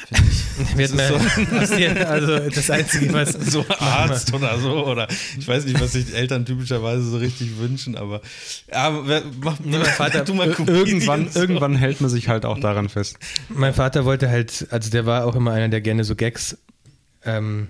[0.76, 1.98] wird Das mir passieren.
[1.98, 6.44] Also das Einzige, was so Arzt oder so oder ich weiß nicht, was sich Eltern
[6.44, 8.20] typischerweise so richtig wünschen, aber
[8.72, 11.40] ja, wer- mach, Nee, mein Vater- tu mal Irgendwann, so.
[11.40, 13.18] irgendwann hält man sich halt auch daran fest.
[13.48, 16.58] Mein Vater wollte halt, also der war auch immer einer, der gerne so Gags
[17.24, 17.68] ähm,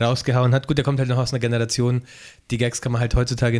[0.00, 0.66] rausgehauen hat.
[0.66, 2.02] Gut, der kommt halt noch aus einer Generation,
[2.50, 3.58] die Gags kann man halt heutzutage,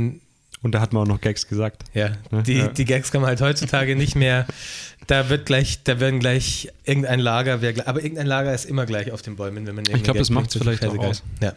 [0.63, 1.85] Und da hat man auch noch Gags gesagt.
[1.95, 2.43] ja, Ne?
[2.43, 2.69] die, Ja.
[2.69, 4.47] die Gags kann man halt heutzutage nicht mehr,
[5.07, 9.13] da wird gleich, da werden gleich irgendein Lager, wär, aber irgendein Lager ist immer gleich
[9.13, 11.23] auf den Bäumen, wenn man Ich glaub, das macht's vielleicht auch aus.
[11.41, 11.55] Ja.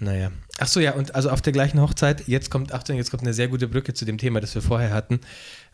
[0.00, 0.30] Naja.
[0.58, 3.34] Ach so, ja, und also auf der gleichen Hochzeit, jetzt kommt, Achtung, jetzt kommt eine
[3.34, 5.20] sehr gute Brücke zu dem Thema, das wir vorher hatten.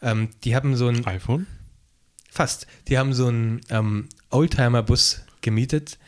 [0.03, 1.47] Ähm, die haben so ein, iPhone?
[2.31, 2.67] Fast.
[2.89, 5.99] Die haben so einen ähm, Oldtimer-Bus gemietet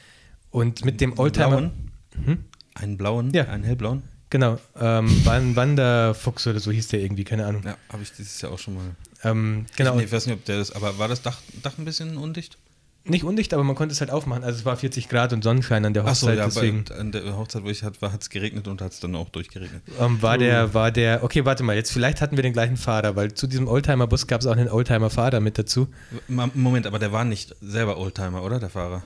[0.50, 1.48] und mit dem Oldtimer.
[1.48, 1.90] blauen?
[2.24, 2.44] Hm?
[2.74, 3.44] Einen blauen, Ja.
[3.44, 4.02] einen hellblauen.
[4.30, 4.58] Genau.
[4.80, 7.62] Ähm, Wan- Wanderfuchs oder so hieß der irgendwie, keine Ahnung.
[7.64, 8.90] Ja, habe ich dieses Jahr auch schon mal.
[9.24, 9.98] Ähm, genau.
[9.98, 12.58] Ich, weiß nicht, ob der das, aber war das Dach, Dach ein bisschen undicht?
[13.06, 14.44] Nicht undicht, aber man konnte es halt aufmachen.
[14.44, 17.62] Also es war 40 Grad und Sonnenschein an der Hochzeit, ja, deswegen an der Hochzeit,
[17.62, 19.82] wo ich hatte, war, hat es geregnet und hat es dann auch durchgeregnet.
[20.00, 23.14] ähm, war der, war der, okay, warte mal, jetzt vielleicht hatten wir den gleichen Fahrer,
[23.14, 25.88] weil zu diesem Oldtimer-Bus gab es auch einen Oldtimer-Fahrer mit dazu.
[26.28, 29.02] Moment, aber der war nicht selber Oldtimer, oder, der Fahrer?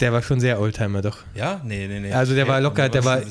[0.00, 1.18] Der war schon sehr Oldtimer, doch.
[1.34, 1.60] Ja?
[1.64, 2.12] Nee, nee, nee.
[2.12, 3.22] Also der war locker, der war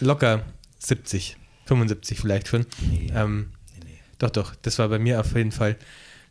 [0.00, 0.42] locker
[0.80, 2.66] 70, 75 vielleicht schon.
[2.80, 3.12] Nee.
[3.14, 3.48] Ähm, nee, nee.
[4.18, 5.76] Doch, doch, das war bei mir auf jeden Fall.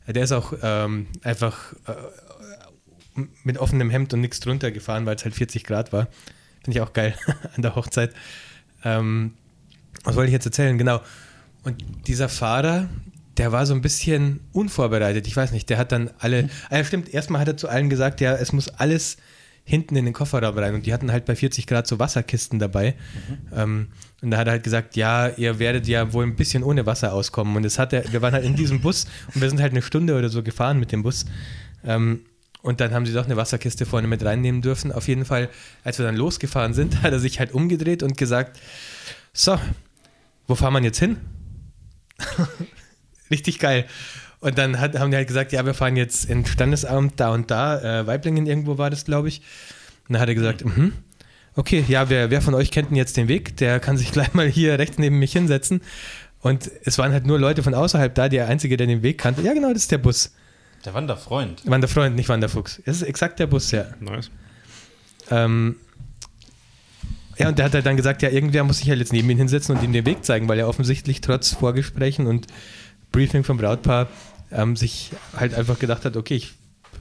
[0.08, 5.24] Der ist auch ähm, einfach äh, mit offenem Hemd und nichts drunter gefahren, weil es
[5.24, 6.08] halt 40 Grad war.
[6.63, 7.15] Finde ich auch geil
[7.56, 8.13] an der Hochzeit.
[8.84, 9.34] Ähm,
[10.04, 10.78] was wollte ich jetzt erzählen?
[10.78, 11.02] Genau.
[11.63, 12.89] Und dieser Fahrer,
[13.38, 15.28] der war so ein bisschen unvorbereitet.
[15.28, 16.50] Ich weiß nicht, der hat dann alle.
[16.69, 19.17] Ah, ja, stimmt, erstmal hat er zu allen gesagt, ja, es muss alles
[19.65, 20.76] hinten in den Kofferraum rein.
[20.76, 22.95] Und die hatten halt bei 40 Grad so Wasserkisten dabei.
[23.56, 23.88] Ähm,
[24.21, 27.13] und da hat er halt gesagt, ja, ihr werdet ja wohl ein bisschen ohne Wasser
[27.13, 27.56] auskommen.
[27.56, 29.82] Und das hat er, wir waren halt in diesem Bus und wir sind halt eine
[29.82, 31.26] Stunde oder so gefahren mit dem Bus.
[31.86, 32.21] Ähm,
[32.62, 34.91] und dann haben sie doch eine Wasserkiste vorne mit reinnehmen dürfen.
[34.91, 35.49] Auf jeden Fall,
[35.84, 38.60] als wir dann losgefahren sind, hat er sich halt umgedreht und gesagt,
[39.34, 39.60] so,
[40.47, 41.17] wo fahren wir jetzt hin?
[43.32, 43.86] Richtig geil.
[44.43, 47.49] Und dann hat, haben die halt gesagt, ja, wir fahren jetzt in Standesamt da und
[47.49, 49.39] da, äh, Weiblingen irgendwo war das, glaube ich.
[50.08, 50.91] Und dann hat er gesagt, mhm.
[51.56, 53.56] Okay, ja, wer, wer von euch kennt denn jetzt den Weg?
[53.58, 55.82] Der kann sich gleich mal hier rechts neben mich hinsetzen.
[56.41, 59.41] Und es waren halt nur Leute von außerhalb da, der Einzige, der den Weg kannte.
[59.43, 60.36] Ja, genau, das ist der Bus.
[60.84, 61.62] Der Wanderfreund.
[61.65, 62.82] Wanderfreund, nicht Wanderfuchs.
[62.84, 63.86] Es ist exakt der Bus, ja.
[64.01, 64.29] Nice.
[65.32, 65.77] Ähm,
[67.38, 69.38] Ja, und der hat halt dann gesagt, ja, irgendwer muss sich halt jetzt neben ihn
[69.38, 72.47] hinsetzen und ihm den Weg zeigen, weil er offensichtlich trotz Vorgesprächen und
[73.13, 74.10] Briefing vom Brautpaar
[74.54, 76.54] ähm, sich halt einfach gedacht hat, okay, ich,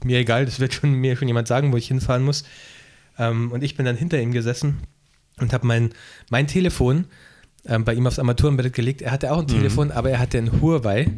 [0.05, 2.45] mir egal, das wird schon, mir schon jemand sagen, wo ich hinfahren muss.
[3.19, 4.79] Ähm, und ich bin dann hinter ihm gesessen
[5.39, 5.91] und habe mein,
[6.31, 7.07] mein Telefon
[7.67, 9.03] ähm, bei ihm aufs Armaturenbrett gelegt.
[9.03, 11.09] Er hatte auch ein Telefon, aber er hatte ein Huawei.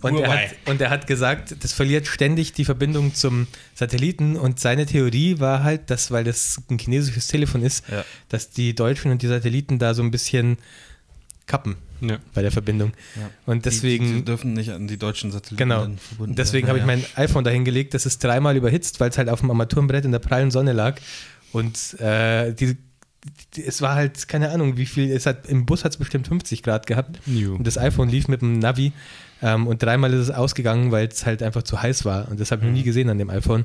[0.00, 4.36] Und er, hat, und er hat gesagt, das verliert ständig die Verbindung zum Satelliten.
[4.36, 8.04] Und seine Theorie war halt, dass, weil das ein chinesisches Telefon ist, Ja.
[8.28, 10.58] dass die Deutschen und die Satelliten da so ein bisschen
[11.46, 12.18] kappen Ja.
[12.34, 12.92] bei der Verbindung.
[13.46, 14.06] Und deswegen.
[14.06, 15.86] Die, die dürfen nicht an die deutschen Satelliten Genau.
[16.08, 17.94] verbunden Deswegen habe ich Ja, mein iPhone dahin gelegt.
[17.94, 21.00] Das ist dreimal überhitzt, weil es halt auf dem Armaturenbrett in der prallen Sonne lag.
[21.52, 22.76] Und äh, die,
[23.56, 26.28] die, es war halt, keine Ahnung, wie viel, es hat, im Bus hat es bestimmt
[26.28, 27.18] 50 Grad gehabt.
[27.26, 27.54] Jo.
[27.54, 28.92] Und das iPhone lief mit dem Navi.
[29.40, 32.28] Ähm, und dreimal ist es ausgegangen, weil es halt einfach zu heiß war.
[32.28, 33.64] Und das habe ich noch nie gesehen an dem iPhone,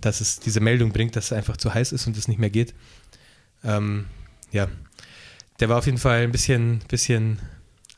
[0.00, 2.50] dass es diese Meldung bringt, dass es einfach zu heiß ist und es nicht mehr
[2.50, 2.74] geht.
[3.64, 4.06] Ähm,
[4.52, 4.68] ja,
[5.58, 7.38] der war auf jeden Fall ein bisschen, bisschen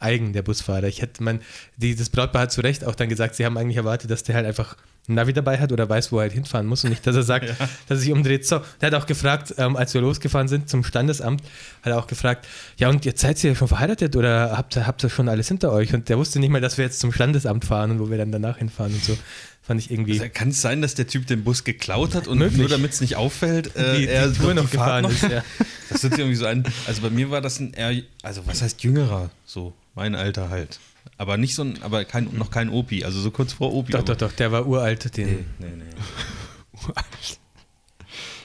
[0.03, 0.85] eigen, der Busfahrer.
[0.89, 1.41] Ich hätte, man,
[1.77, 4.35] die, das Brautpaar hat zu Recht auch dann gesagt, sie haben eigentlich erwartet, dass der
[4.35, 4.77] halt einfach
[5.09, 7.25] ein Navi dabei hat oder weiß, wo er halt hinfahren muss und nicht, dass er
[7.25, 8.47] sagt, dass er sich umdreht.
[8.47, 11.43] So, der hat auch gefragt, ähm, als wir losgefahren sind zum Standesamt,
[11.83, 14.87] hat er auch gefragt, ja und jetzt seid ihr ja schon verheiratet oder habt ihr,
[14.87, 15.93] habt ihr schon alles hinter euch?
[15.93, 18.31] Und der wusste nicht mal, dass wir jetzt zum Standesamt fahren und wo wir dann
[18.31, 19.17] danach hinfahren und so.
[19.65, 20.19] Fand ich irgendwie.
[20.21, 22.59] Also kann es sein, dass der Typ den Bus geklaut hat und Möglich.
[22.59, 25.45] nur damit es nicht auffällt, äh, Die- die er Tour noch gefahren ist, ja.
[25.89, 26.65] Das sich irgendwie so an.
[26.87, 30.79] Also bei mir war das ein eher, also was heißt jüngerer, so mein Alter halt.
[31.19, 33.93] Aber nicht so ein, aber kein, noch kein Opi, also so kurz vor Opi.
[33.93, 35.17] Doch, doch, doch, der war uralt.
[35.17, 36.93] Den, Nee, nee, nee.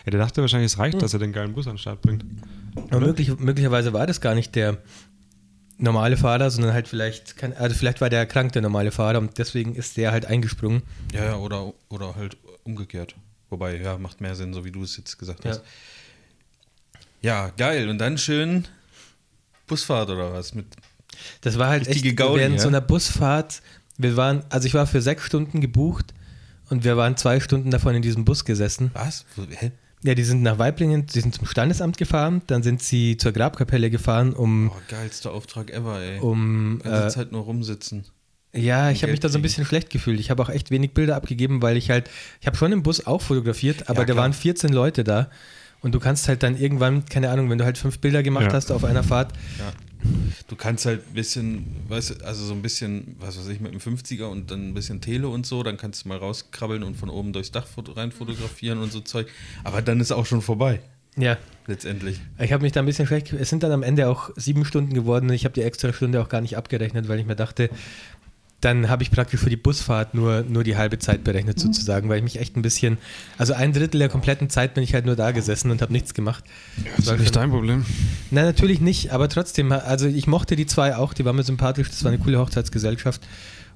[0.05, 2.23] Ja, der dachte wahrscheinlich, es reicht, dass er den geilen Bus an den Start bringt.
[2.91, 4.77] Aber möglich, möglicherweise war das gar nicht der
[5.77, 9.37] normale Fahrer, sondern halt vielleicht, kein, also vielleicht war der krank, der normale Fahrer, und
[9.37, 10.83] deswegen ist der halt eingesprungen.
[11.13, 13.15] Ja, ja, oder, oder halt umgekehrt.
[13.49, 15.51] Wobei, ja, macht mehr Sinn, so wie du es jetzt gesagt Ja.
[15.51, 15.61] hast.
[17.21, 17.89] Ja, geil.
[17.89, 18.65] Und dann schön
[19.67, 20.53] Busfahrt oder was?
[20.53, 20.67] Mit,
[21.41, 22.61] Das war halt echt Richtige Gaudi, während ja?
[22.61, 23.61] so einer Busfahrt.
[23.97, 26.13] Wir waren, also ich war für sechs Stunden gebucht
[26.69, 28.91] und wir waren zwei Stunden davon in diesem Bus gesessen.
[28.93, 29.25] was?
[29.49, 29.71] Hä?
[30.03, 33.89] Ja, die sind nach Weiblingen, die sind zum Standesamt gefahren, dann sind sie zur Grabkapelle
[33.89, 36.19] gefahren, um, Oh, geilster Auftrag ever, ey.
[36.19, 38.05] um Die ganze äh, Zeit nur rumsitzen.
[38.53, 40.19] Ja, ich habe mich da so ein bisschen schlecht gefühlt.
[40.19, 43.05] Ich habe auch echt wenig Bilder abgegeben, weil ich halt, ich habe schon im Bus
[43.07, 45.29] auch fotografiert, aber Ja, da waren 14 Leute da
[45.81, 48.53] und du kannst halt dann irgendwann, keine Ahnung, wenn du halt fünf Bilder gemacht Ja.
[48.53, 49.73] hast auf einer Fahrt, Ja.
[50.47, 53.73] Du kannst halt ein bisschen, weißt du, also so ein bisschen, was weiß ich, mit
[53.73, 56.95] dem 50er und dann ein bisschen Tele und so, dann kannst du mal rauskrabbeln und
[56.95, 59.27] von oben durchs Dach rein fotografieren und so Zeug.
[59.63, 60.81] Aber dann ist auch schon vorbei,
[61.17, 62.19] ja, letztendlich.
[62.39, 63.33] ich habe mich da ein bisschen schlecht.
[63.33, 66.21] Es sind dann am Ende auch sieben Stunden geworden und ich habe die extra Stunde
[66.21, 67.71] auch gar nicht abgerechnet, weil ich mir dachte,
[68.61, 72.17] dann habe ich praktisch für die Busfahrt nur, nur die halbe Zeit berechnet sozusagen, weil
[72.17, 72.97] ich mich echt ein bisschen,
[73.37, 76.15] also ein Drittel der kompletten Zeit bin ich halt nur da gesessen und habe nichts
[76.15, 76.43] gemacht.
[76.97, 77.85] Das ist nicht dein Problem.
[78.31, 81.89] Nein, natürlich nicht, aber trotzdem, also ich mochte die zwei auch, die waren mir sympathisch,
[81.89, 83.21] das war eine coole Hochzeitsgesellschaft.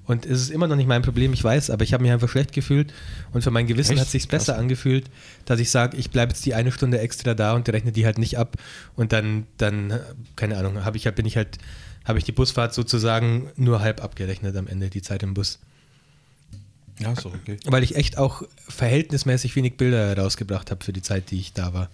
[0.08, 2.28] Und es ist immer noch nicht mein Problem, ich weiß, aber ich habe mich einfach
[2.28, 2.92] schlecht gefühlt
[3.34, 4.02] und für mein Gewissen Echt?
[4.02, 5.06] hat sich besser angefühlt,
[5.46, 8.18] dass ich sage, ich bleibe jetzt die eine Stunde extra da und rechne die halt
[8.18, 8.58] nicht ab
[8.96, 10.00] und dann, dann,
[10.36, 11.60] keine Ahnung, habe ich halt, bin ich halt,
[12.06, 15.60] habe ich die Busfahrt sozusagen nur halb abgerechnet am Ende, die Zeit im Bus.
[17.00, 17.58] Ja, doch okay.
[17.66, 21.74] Weil ich echt auch verhältnismäßig wenig Bilder rausgebracht habe für die Zeit, die ich da
[21.74, 21.90] war.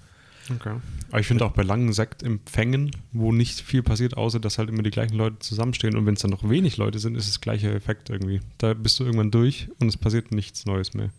[0.50, 0.76] Okay.
[1.10, 4.84] Aber ich finde auch bei langen Sektempfängen, wo nicht viel passiert, außer dass halt immer
[4.84, 7.74] die gleichen Leute zusammenstehen und wenn es dann noch wenig Leute sind, ist es gleicher
[7.74, 8.42] Effekt irgendwie.
[8.58, 11.10] Da bist du irgendwann durch und es passiert nichts Neues mehr.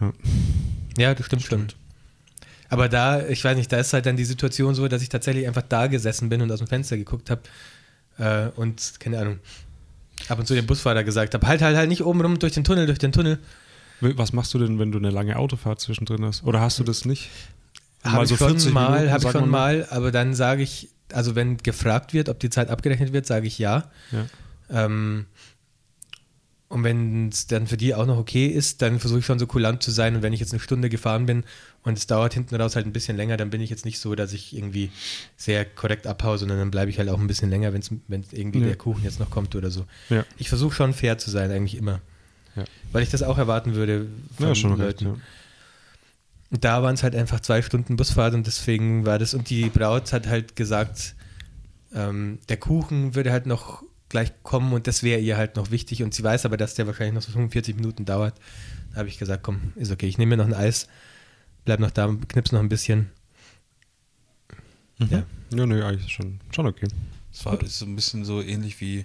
[0.00, 0.12] Ja.
[0.98, 1.66] Ja, das stimmt, schon.
[2.68, 5.46] Aber da, ich weiß nicht, da ist halt dann die Situation so, dass ich tatsächlich
[5.46, 7.42] einfach da gesessen bin und aus dem Fenster geguckt habe
[8.18, 9.38] äh, und, keine Ahnung,
[10.28, 12.64] ab und zu dem Busfahrer gesagt habe, halt, halt, halt nicht oben rum durch den
[12.64, 13.38] Tunnel, durch den Tunnel.
[14.00, 16.44] Was machst du denn, wenn du eine lange Autofahrt zwischendrin hast?
[16.44, 17.30] Oder hast du das nicht?
[18.04, 22.12] Habe ich schon mal, habe ich schon mal, aber dann sage ich, also wenn gefragt
[22.12, 23.90] wird, ob die Zeit abgerechnet wird, sage ich ja.
[24.12, 24.26] Ja.
[24.84, 25.26] Ähm,
[26.68, 29.46] und wenn es dann für die auch noch okay ist, dann versuche ich schon so
[29.46, 30.16] kulant zu sein.
[30.16, 31.44] Und wenn ich jetzt eine Stunde gefahren bin
[31.84, 34.16] und es dauert hinten raus halt ein bisschen länger, dann bin ich jetzt nicht so,
[34.16, 34.90] dass ich irgendwie
[35.36, 37.82] sehr korrekt abhaue, sondern dann bleibe ich halt auch ein bisschen länger, wenn
[38.32, 38.66] irgendwie Ja.
[38.66, 39.86] der Kuchen jetzt noch kommt oder so.
[40.10, 40.24] Ja.
[40.38, 42.00] Ich versuche schon fair zu sein, eigentlich immer.
[42.56, 42.64] Ja.
[42.90, 45.04] Weil ich das auch erwarten würde von Ja, schon recht, Leuten.
[45.06, 45.20] ja.
[46.50, 49.68] Und da waren es halt einfach zwei Stunden Busfahrt und deswegen war das, und die
[49.68, 51.14] Braut hat halt gesagt,
[51.94, 56.02] ähm, der Kuchen würde halt noch gleich kommen und das wäre ihr halt noch wichtig
[56.02, 58.38] und sie weiß aber, dass der wahrscheinlich noch so 45 Minuten dauert.
[58.92, 60.88] Da habe ich gesagt, komm, ist okay, ich nehme mir noch ein Eis,
[61.64, 63.10] bleib noch da, knips noch ein bisschen.
[64.98, 65.24] Ja.
[65.50, 66.88] Ja, nee, eigentlich schon, schon okay.
[67.32, 69.04] Es war ist so ein bisschen so ähnlich wie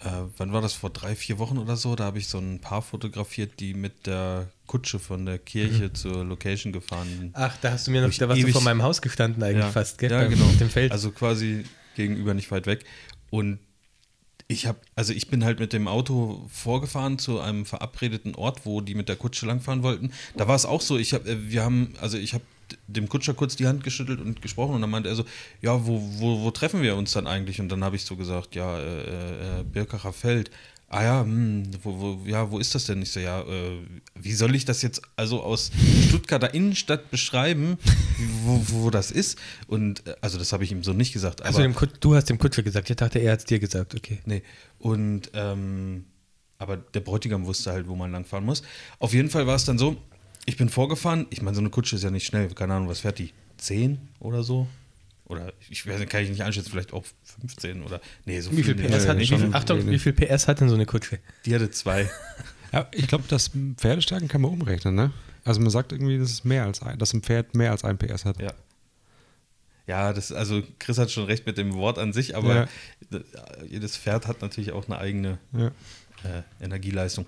[0.00, 2.60] äh, wann war das, vor drei, vier Wochen oder so, da habe ich so ein
[2.60, 7.30] Paar fotografiert, die mit der Kutsche von der Kirche zur Location gefahren sind.
[7.34, 9.64] Ach, da hast du mir noch, da warst du ewig- vor meinem Haus gestanden eigentlich
[9.64, 9.70] ja.
[9.70, 10.10] fast, gell?
[10.10, 10.44] Ja, genau.
[10.44, 10.92] Auf dem Feld.
[10.92, 12.84] Also quasi gegenüber nicht weit weg.
[13.30, 13.58] Und
[14.48, 18.80] ich habe, also ich bin halt mit dem Auto vorgefahren zu einem verabredeten Ort, wo
[18.80, 20.12] die mit der Kutsche langfahren wollten.
[20.36, 22.44] Da war es auch so, ich habe, wir haben, also ich habe
[22.86, 25.24] dem Kutscher kurz die Hand geschüttelt und gesprochen und dann meinte er so,
[25.62, 27.60] ja, wo, wo, wo treffen wir uns dann eigentlich?
[27.60, 30.50] Und dann habe ich so gesagt, ja, äh, äh, Birkacher Feld.
[30.88, 33.02] Ah ja, hm, wo, wo, ja, wo ist das denn?
[33.02, 33.80] Ich so, ja, äh,
[34.14, 35.72] wie soll ich das jetzt also aus
[36.06, 37.76] Stuttgarter Innenstadt beschreiben,
[38.44, 39.36] wo, wo das ist?
[39.66, 41.42] Und äh, also das habe ich ihm so nicht gesagt.
[41.42, 42.88] also aber- dem Kut du hast dem Kutscher gesagt.
[42.88, 43.94] Ich dachte, er hat es dir gesagt.
[43.96, 44.20] Okay.
[44.26, 44.42] Nee.
[44.78, 46.04] Und ähm,
[46.58, 48.62] aber der Bräutigam wusste halt, wo man langfahren muss.
[49.00, 49.96] Auf jeden Fall war es dann so,
[50.46, 51.26] ich bin vorgefahren.
[51.30, 52.48] Ich meine, so eine Kutsche ist ja nicht schnell.
[52.54, 53.32] Keine Ahnung, was fährt die?
[53.58, 54.68] 10 oder so?
[55.26, 57.04] Oder ich weiß nicht, kann ich nicht einschätzen, vielleicht auch
[57.40, 58.00] 15 oder.
[58.24, 58.74] Nee, so Wie viel.
[58.76, 59.92] PS Nee, hat, nee, wie viel, Achtung, wenig.
[59.92, 61.18] wie viel PS hat denn so eine Kutsche?
[61.44, 62.08] Die hatte zwei.
[62.72, 65.12] Ja, ich glaube, das Pferdestärken kann man umrechnen, ne?
[65.44, 67.96] Also man sagt irgendwie, dass es mehr als ein, dass ein Pferd mehr als ein
[67.96, 68.40] PS hat.
[68.42, 68.52] Ja.
[69.86, 72.68] Ja, das, also Chris hat schon recht mit dem Wort an sich, aber
[73.12, 73.20] Ja.
[73.68, 75.68] jedes Pferd hat natürlich auch eine eigene Ja.
[76.24, 77.24] äh, Energieleistung.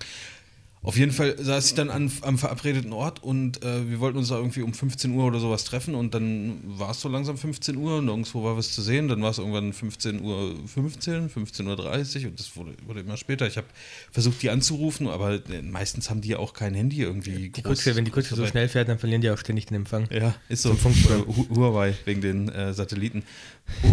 [0.81, 4.29] Auf jeden Fall saß ich dann an, am verabredeten Ort und äh, wir wollten uns
[4.29, 7.75] da irgendwie um 15 Uhr oder sowas treffen und dann war es so langsam 15
[7.75, 11.75] Uhr, nirgendwo war was zu sehen, dann war es irgendwann 15 Uhr 15, 15 Uhr
[11.75, 13.45] 30 und das wurde, wurde immer später.
[13.45, 13.67] Ich habe
[14.11, 17.49] versucht, die anzurufen, aber äh, meistens haben die ja auch kein Handy irgendwie.
[17.49, 20.07] Die Kutsche, wenn die Kutsche so schnell fährt, dann verlieren die auch ständig den Empfang.
[20.11, 20.71] Ja, ist so.
[20.71, 23.23] Hu- Huawei wegen den äh, Satelliten.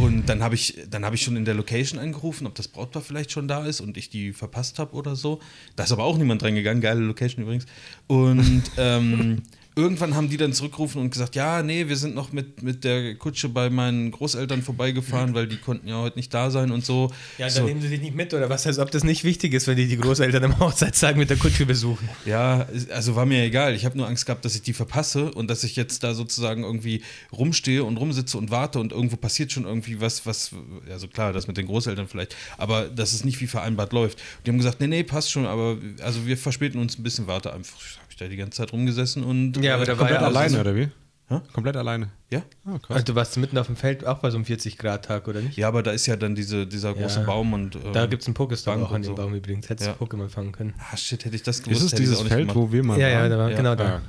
[0.00, 3.02] Und dann habe ich, dann habe ich schon in der Location angerufen, ob das Brautpaar
[3.02, 5.40] vielleicht schon da ist und ich die verpasst habe oder so.
[5.74, 6.75] Da ist aber auch niemand reingegangen.
[6.80, 7.66] Geile Location übrigens.
[8.06, 9.42] Und ähm,
[9.78, 13.14] irgendwann haben die dann zurückgerufen und gesagt, ja, nee, wir sind noch mit, mit der
[13.16, 17.12] Kutsche bei meinen Großeltern vorbeigefahren, weil die konnten ja heute nicht da sein und so.
[17.36, 17.64] Ja, dann so.
[17.64, 19.86] nehmen sie dich nicht mit oder was, als ob das nicht wichtig ist, wenn die
[19.86, 22.08] die Großeltern am Hochzeitstag mit der Kutsche besuchen.
[22.24, 23.74] Ja, also war mir egal.
[23.74, 26.64] Ich habe nur Angst gehabt, dass ich die verpasse und dass ich jetzt da sozusagen
[26.64, 30.52] irgendwie rumstehe und rumsitze und warte und irgendwo passiert schon irgendwie was, was,
[30.90, 34.18] also klar, das mit den Großeltern vielleicht, aber dass es nicht wie vereinbart läuft.
[34.46, 37.52] Die haben gesagt, nee, nee, passt schon, aber also wir verspäten uns ein bisschen, warte
[37.52, 37.76] einfach.
[38.16, 39.62] Ich da die ganze Zeit rumgesessen und.
[39.62, 40.88] Ja, aber da war Komplett ja alleine, so- oder wie?
[41.28, 41.40] Hä?
[41.52, 42.10] Komplett alleine.
[42.30, 42.40] Ja?
[42.64, 42.80] Krass.
[42.88, 45.58] Also du warst mitten auf dem Feld auch bei so einem 40-Grad-Tag, oder nicht?
[45.58, 47.26] Ja, aber da ist ja dann diese, dieser große Ja.
[47.26, 47.78] Baum und.
[47.92, 49.14] Da ähm, gibt es einen Pokestop auch an dem so.
[49.16, 49.68] Baum übrigens.
[49.68, 49.92] Hättest Ja.
[49.98, 50.72] du Pokémon fangen können.
[50.78, 51.82] Ah, shit, hätte ich das gewusst.
[51.82, 52.56] ist es dieses auch nicht Feld, gemacht.
[52.56, 53.30] wo wir mal ja, ja, waren?
[53.30, 53.56] da war, Ja.
[53.58, 54.00] genau da.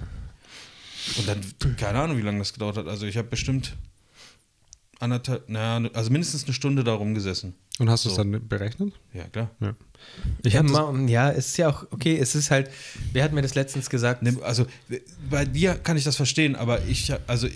[1.17, 2.87] Und dann, keine Ahnung, wie lange das gedauert hat.
[2.87, 3.75] Also ich habe bestimmt
[4.99, 7.53] anderthalb, naja, also mindestens eine Stunde da rumgesessen.
[7.79, 8.23] Und hast du es So.
[8.23, 8.93] dann berechnet?
[9.13, 9.51] Ja, klar.
[9.59, 9.75] Ja.
[10.43, 12.71] Ich das- mal, ja, es ist ja auch, okay, es ist halt,
[13.13, 14.23] wer hat mir das letztens gesagt?
[14.23, 14.65] Ne, Also
[15.29, 17.47] bei dir kann ich das verstehen, aber ich, hab- also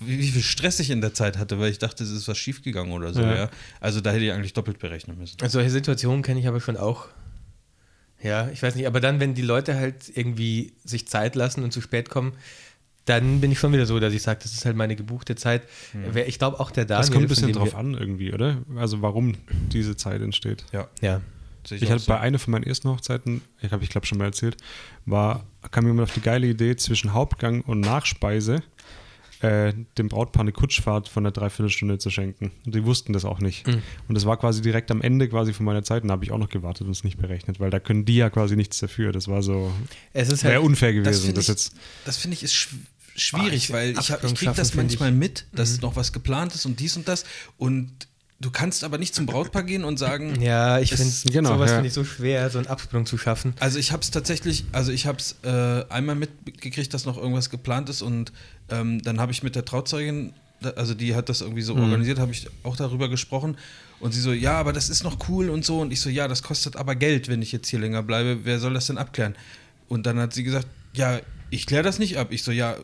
[0.00, 2.36] wie, wie viel Stress ich in der Zeit hatte, weil ich dachte, es ist was
[2.36, 3.34] schiefgegangen oder so, ja.
[3.36, 3.50] Ja.
[3.80, 5.36] Also da hätte ich eigentlich doppelt berechnen müssen.
[5.40, 7.06] Also solche Situationen kenne ich aber schon auch.
[8.22, 11.72] Ja, ich weiß nicht, aber dann, wenn die Leute halt irgendwie sich Zeit lassen und
[11.72, 12.32] zu spät kommen,
[13.06, 15.62] dann bin ich schon wieder so, dass ich sage, das ist halt meine gebuchte Zeit.
[15.92, 17.02] Wer- Ich glaube auch der Daniel.
[17.02, 18.58] Das kommt ein bisschen drauf an irgendwie, oder?
[18.76, 19.34] Also warum
[19.72, 20.64] diese Zeit entsteht.
[20.72, 21.20] Ja, Ja.
[21.70, 22.12] Ich auch hatte so.
[22.12, 24.58] bei einer von meinen ersten Hochzeiten, ich habe ich glaube schon mal erzählt,
[25.06, 28.62] war, kam jemand auf die geile Idee, zwischen Hauptgang und Nachspeise
[29.40, 32.50] äh, dem Brautpaar eine Kutschfahrt von einer Dreiviertelstunde zu schenken.
[32.64, 33.66] Und die wussten das auch nicht.
[33.66, 33.82] Mhm.
[34.08, 36.32] Und das war quasi direkt am Ende quasi von meiner Zeit und da habe ich
[36.32, 39.12] auch noch gewartet und es nicht berechnet, weil da können die ja quasi nichts dafür.
[39.12, 39.72] Das war so,
[40.12, 41.34] Es ist wäre halt, unfair das gewesen.
[41.34, 42.76] Das ich- jetzt, Das finde ich ist schw
[43.16, 45.16] schwierig, weil ich, ich kriege das manchmal ich.
[45.16, 47.24] mit, dass noch was geplant ist und dies und das
[47.56, 48.08] und
[48.40, 51.76] du kannst aber nicht zum Brautpaar gehen und sagen, ja, ich finde, genau, sowas ja.
[51.76, 53.54] finde ich so schwer, so einen Absprung zu schaffen.
[53.60, 57.50] Also ich habe es tatsächlich, also ich habe es äh, einmal mitgekriegt, dass noch irgendwas
[57.50, 58.32] geplant ist und
[58.68, 60.34] ähm, dann habe ich mit der Trauzeugin,
[60.76, 63.56] also die hat das irgendwie so organisiert, habe ich auch darüber gesprochen
[64.00, 66.28] und sie so, ja, aber das ist noch cool und so und ich so, ja,
[66.28, 69.34] das kostet aber Geld, wenn ich jetzt hier länger bleibe, wer soll das denn abklären?
[69.88, 71.20] Und dann hat sie gesagt, ja,
[71.54, 72.28] ich kläre das nicht ab.
[72.30, 72.76] Ich so, ja,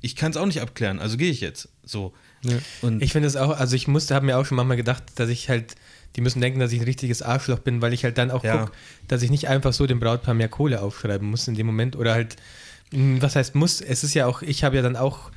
[0.00, 1.68] ich kann es auch nicht abklären, also gehe ich jetzt.
[1.84, 2.12] So.
[2.42, 2.58] ja.
[2.82, 5.28] Und Ich finde es auch, also ich musste, habe mir auch schon manchmal gedacht, dass
[5.28, 5.74] ich halt,
[6.16, 8.58] die müssen denken, dass ich ein richtiges Arschloch bin, weil ich halt dann auch Ja.
[8.58, 8.72] gucke,
[9.08, 12.12] dass ich nicht einfach so dem Brautpaar mehr Kohle aufschreiben muss in dem Moment oder
[12.14, 12.36] halt,
[12.92, 15.30] mh, was heißt muss, es ist ja auch, ich habe ja dann auch,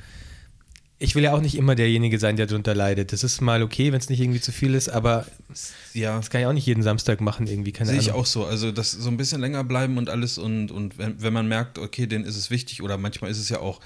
[1.02, 3.12] ich will ja auch nicht immer derjenige sein, der darunter leidet.
[3.12, 5.26] Das ist mal okay, wenn es nicht irgendwie zu viel ist, aber
[5.94, 8.46] ja, das kann ich auch nicht jeden Samstag machen irgendwie, keine Sehe ich auch so.
[8.46, 11.78] Also das so ein bisschen länger bleiben und alles und, und wenn, wenn man merkt,
[11.78, 13.80] okay, denen ist es wichtig oder manchmal ist es ja auch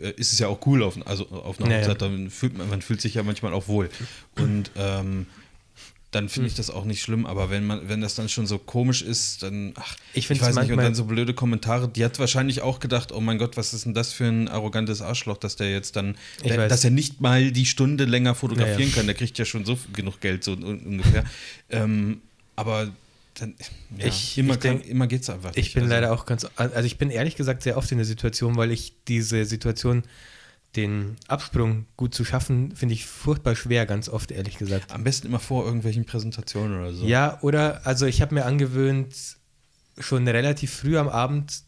[0.00, 1.82] äh, ist es ja auch cool auf, also auf einer Ja, ja.
[1.82, 3.90] Hochzeit, dann fühlt man, man fühlt sich ja manchmal auch wohl.
[4.36, 5.26] Und ähm,
[6.12, 6.50] dann finde Hm.
[6.52, 9.42] ich das auch nicht schlimm, aber wenn man, wenn das dann schon so komisch ist,
[9.42, 12.78] dann, ach, Ich find's weiß nicht, und dann so blöde Kommentare, die hat wahrscheinlich auch
[12.80, 15.96] gedacht, oh mein Gott, was ist denn das für ein arrogantes Arschloch, dass der jetzt
[15.96, 18.94] dann, Ich der, dass er nicht mal die Stunde länger fotografieren Ja, ja.
[18.94, 21.24] kann, der kriegt ja schon so genug Geld, so un ungefähr.
[21.70, 22.20] ähm,
[22.56, 22.90] aber
[23.34, 23.54] dann,
[23.98, 25.74] ja, Ich- immer, ich kann, denk- immer geht es einfach Ich nicht.
[25.74, 28.56] bin Also, leider auch ganz, also ich bin ehrlich gesagt sehr oft in der Situation,
[28.56, 30.02] weil ich diese Situation,
[30.76, 34.92] den Absprung gut zu schaffen, finde ich furchtbar schwer, ganz oft ehrlich gesagt.
[34.92, 37.06] Am besten immer vor irgendwelchen Präsentationen oder so.
[37.06, 39.14] Ja, oder, also ich habe mir angewöhnt,
[39.98, 41.64] schon relativ früh am Abend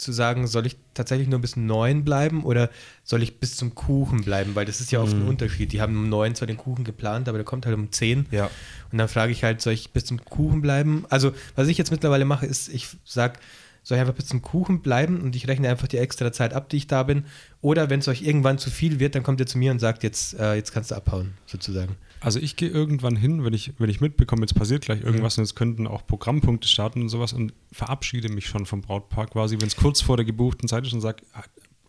[0.00, 2.70] zu sagen, soll ich tatsächlich nur bis neun bleiben oder
[3.04, 4.54] soll ich bis zum Kuchen bleiben?
[4.54, 5.72] Weil das ist ja oft ein Unterschied.
[5.72, 8.26] Die haben um neun zwar den Kuchen geplant, aber der kommt halt um zehn.
[8.30, 8.50] Ja.
[8.90, 11.04] Und dann frage ich halt, soll ich bis zum Kuchen bleiben?
[11.10, 13.38] Also, was ich jetzt mittlerweile mache, ist, ich sage,
[13.82, 16.68] soll ich einfach bis zum Kuchen bleiben und ich rechne einfach die extra Zeit ab,
[16.68, 17.24] die ich da bin.
[17.60, 20.02] Oder wenn es euch irgendwann zu viel wird, dann kommt ihr zu mir und sagt,
[20.02, 21.96] jetzt, äh, jetzt kannst du abhauen, sozusagen.
[22.20, 25.44] Also ich gehe irgendwann hin, wenn ich, wenn ich mitbekomme, jetzt passiert gleich irgendwas und
[25.44, 29.68] jetzt könnten auch Programmpunkte starten und sowas und verabschiede mich schon vom Brautpaar quasi, wenn
[29.68, 31.22] es kurz vor der gebuchten Zeit ist und sage,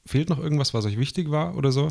[0.05, 1.89] fehlt noch irgendwas, was euch wichtig war oder so.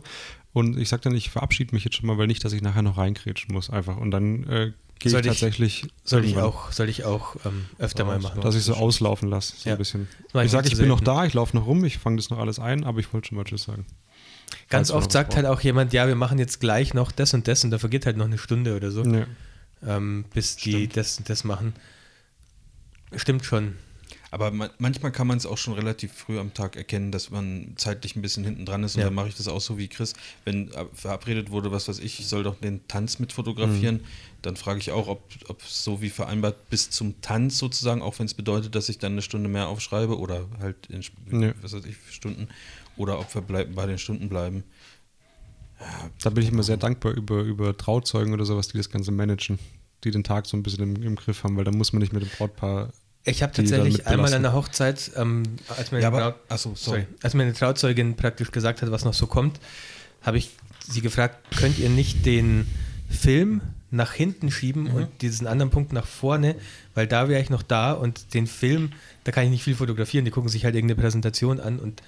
[0.52, 2.82] Und ich sage dann, ich verabschiede mich jetzt schon mal, weil nicht, dass ich nachher
[2.82, 3.96] noch reinkrätschen muss einfach.
[3.96, 8.04] Und dann äh, gehe ich ich- tatsächlich Soll ich auch, soll ich auch ähm, öfter
[8.04, 8.40] mal machen.
[8.40, 9.76] dass ich so auslaufen lasse, so Ja.
[9.76, 10.08] ein bisschen.
[10.32, 12.38] mach Ich sage, ich bin noch da, ich laufe noch rum, ich fange das noch
[12.38, 13.86] alles ein, aber ich wollte schon mal Tschüss sagen.
[14.68, 15.46] Ganz Falls oft sagt brauchen.
[15.46, 18.04] halt auch jemand, ja, wir machen jetzt gleich noch das und das und da vergeht
[18.06, 19.26] halt noch eine Stunde oder so, Ja.
[19.86, 20.96] ähm, bis die Stimmt.
[20.96, 21.74] das und das machen.
[23.14, 23.74] Stimmt schon.
[24.32, 27.72] Aber ma manchmal kann man es auch schon relativ früh am Tag erkennen, dass man
[27.76, 28.94] zeitlich ein bisschen hinten dran ist.
[28.94, 29.06] Und Ja.
[29.06, 30.14] dann mache ich das auch so wie Chris.
[30.44, 34.00] Wenn verabredet wurde, was weiß ich, ich soll doch den Tanz mit fotografieren,
[34.42, 38.26] dann frage ich auch, ob, ob so wie vereinbart bis zum Tanz sozusagen, auch wenn
[38.26, 41.02] es bedeutet, dass ich dann eine Stunde mehr aufschreibe oder halt in
[41.40, 41.52] Ja.
[41.60, 42.48] was weiß ich, Stunden
[42.96, 44.62] oder ob wir bleib, bei den Stunden bleiben.
[46.22, 49.58] Da bin ich immer sehr dankbar über, über Trauzeugen oder sowas, die das Ganze managen,
[50.04, 52.12] die den Tag so ein bisschen im, im Griff haben, weil dann muss man nicht
[52.12, 52.92] mit dem Brautpaar.
[53.24, 55.42] Ich habe tatsächlich einmal an der Hochzeit, ähm,
[55.76, 57.00] als, meine Ja, aber- achso, sorry.
[57.02, 59.60] sorry, als meine Trauzeugin praktisch gesagt hat, was noch so kommt,
[60.22, 60.50] habe ich
[60.88, 62.66] sie gefragt, könnt ihr nicht den
[63.10, 64.94] Film nach hinten schieben Mhm.
[64.94, 66.54] und diesen anderen Punkt nach vorne,
[66.94, 68.92] weil da wäre ich noch da und den Film,
[69.24, 72.02] da kann ich nicht viel fotografieren, die gucken sich halt irgendeine Präsentation an und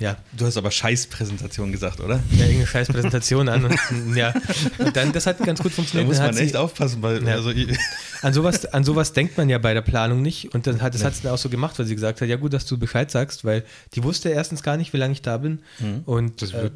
[0.00, 2.20] ja, Du hast aber Scheißpräsentation gesagt, oder?
[2.32, 4.32] ja irgendeine scheiß Präsentation an und ja,
[4.78, 6.06] und dann, das hat ganz gut Da funktioniert.
[6.08, 7.34] muss Dann man hat sie- echt aufpassen, weil Ja.
[7.34, 7.50] also,
[8.22, 10.52] An sowas, an sowas denkt man ja bei der Planung nicht.
[10.52, 12.34] Und dann hat, das hat sie dann auch so gemacht, weil sie gesagt hat, ja
[12.34, 15.36] gut, dass du Bescheid sagst, weil die wusste erstens gar nicht, wie lange ich da
[15.38, 15.60] bin.
[16.04, 16.70] Und Das äh,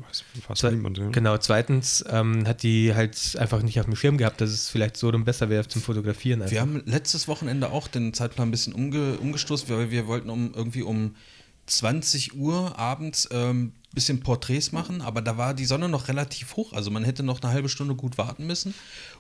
[0.47, 0.99] fast niemand.
[0.99, 1.09] Ja.
[1.11, 4.97] genau, zweitens ähm, hat die halt einfach nicht auf dem Schirm gehabt, dass es vielleicht
[4.97, 6.43] so rum besser wäre zum Fotografieren.
[6.43, 6.53] Einfach.
[6.53, 10.53] Wir haben letztes Wochenende auch den Zeitplan ein bisschen umge umgestoßen, weil wir wollten um
[10.55, 11.17] irgendwie um
[11.67, 16.73] 20 Uhr abends ähm, bisschen Porträts machen, aber da war die Sonne noch relativ hoch,
[16.73, 18.75] also man hätte noch eine halbe Stunde gut warten müssen.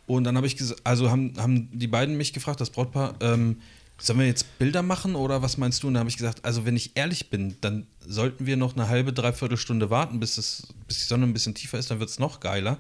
[0.06, 3.58] Und dann habe ich gesagt, also haben, haben die beiden mich gefragt, das Brautpaar, ähm,
[3.98, 5.86] sollen wir jetzt Bilder machen oder was meinst du?
[5.86, 8.88] Und da habe ich gesagt, also wenn ich ehrlich bin, dann sollten wir noch eine
[8.88, 12.10] halbe, dreiviertel Stunde warten, bis, es, bis die Sonne ein bisschen tiefer ist, dann wird
[12.10, 12.78] es noch geiler.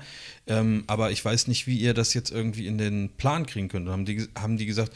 [0.48, 3.86] Ähm, aber ich weiß nicht, wie ihr das jetzt irgendwie in den Plan kriegen könnt.
[3.86, 4.92] Und haben die, haben die gesagt,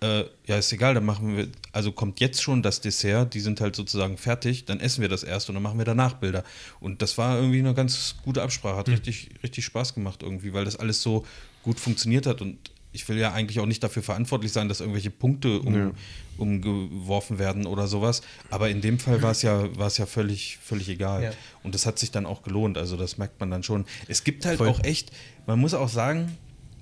[0.00, 3.60] äh, ja, ist egal, dann machen wir, also kommt jetzt schon das Dessert, die sind
[3.60, 6.42] halt sozusagen fertig, dann essen wir das erst und dann machen wir danach Bilder.
[6.80, 10.64] Und das war irgendwie eine ganz gute Absprache, hat richtig, richtig Spaß gemacht irgendwie, weil
[10.64, 11.26] das alles so
[11.62, 12.58] gut funktioniert hat und
[12.92, 15.90] ich will ja eigentlich auch nicht dafür verantwortlich sein, dass irgendwelche Punkte um, Ja.
[16.38, 18.22] umgeworfen werden oder sowas.
[18.50, 21.22] Aber in dem Fall war es ja, war es ja völlig, völlig egal.
[21.22, 21.30] Ja.
[21.62, 22.78] Und das hat sich dann auch gelohnt.
[22.78, 23.84] Also das merkt man dann schon.
[24.08, 24.68] Es gibt halt Voll.
[24.68, 25.12] auch echt,
[25.46, 26.36] man muss auch sagen,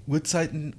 [0.06, 0.74] Uhrzeiten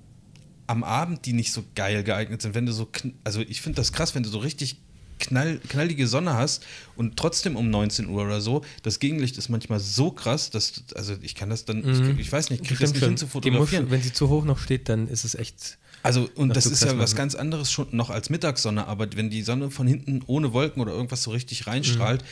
[0.70, 2.88] am Abend, die nicht so geil geeignet sind, wenn du so,
[3.24, 4.78] also ich finde das krass, wenn du so richtig
[5.20, 6.64] knall, knallige Sonne hast
[6.96, 11.16] und trotzdem um 19 Uhr oder so, das Gegenlicht ist manchmal so krass, dass, also
[11.22, 13.90] ich kann das dann, ich, ich weiß nicht, ich kriege das nicht hin zu fotografieren.
[13.92, 15.78] wenn sie zu hoch noch steht, dann ist es echt.
[16.04, 17.18] Also, und das ist ja was machen.
[17.18, 20.94] ganz anderes schon noch als Mittagssonne, aber wenn die Sonne von hinten ohne Wolken oder
[20.94, 22.26] irgendwas so richtig reinstrahlt, Mhm.